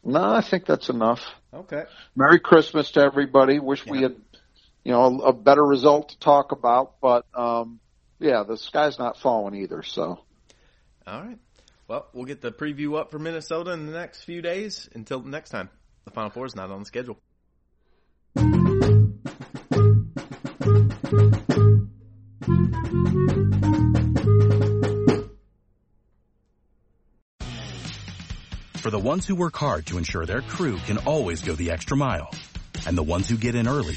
No, 0.05 0.23
I 0.23 0.41
think 0.41 0.67
that's 0.67 0.89
enough. 0.89 1.25
Okay. 1.53 1.85
Merry 2.15 2.39
Christmas 2.39 2.91
to 2.93 3.01
everybody. 3.01 3.59
Wish 3.59 3.85
yeah. 3.87 3.93
we 3.93 4.03
had, 4.03 4.17
you 4.89 4.95
know, 4.95 5.03
a, 5.03 5.29
a, 5.29 5.33
better 5.35 5.63
result 5.63 6.09
to 6.09 6.19
talk 6.19 6.51
about, 6.51 6.95
but 7.03 7.27
um, 7.35 7.79
yeah, 8.19 8.43
the 8.45 8.57
sky's 8.57 8.99
not 8.99 9.19
falling 9.19 9.55
either. 9.55 9.83
So. 9.83 10.19
All 11.07 11.23
right. 11.23 11.37
Well, 11.87 12.07
we'll 12.15 12.25
get 12.25 12.41
the 12.41 12.51
preview 12.51 12.99
up 12.99 13.11
for 13.11 13.19
Minnesota 13.19 13.73
in 13.73 13.85
the 13.85 13.93
next 13.93 14.23
few 14.23 14.41
days. 14.41 14.89
Until 14.95 15.21
next 15.21 15.51
time, 15.51 15.69
the 16.07 16.11
Final 16.11 16.31
Four 16.31 16.47
is 16.47 16.57
not 16.57 16.71
on 16.71 16.79
the 16.79 16.87
schedule. 16.87 17.19
For 28.77 28.91
the 28.91 28.99
ones 28.99 29.27
who 29.27 29.35
work 29.35 29.55
hard 29.55 29.85
to 29.89 29.99
ensure 29.99 30.25
their 30.25 30.41
crew 30.41 30.79
can 30.79 30.97
always 30.97 31.43
go 31.43 31.53
the 31.53 31.73
extra 31.73 31.95
mile, 31.95 32.31
and 32.87 32.97
the 32.97 33.03
ones 33.03 33.29
who 33.29 33.37
get 33.37 33.55
in 33.55 33.69
early 33.69 33.97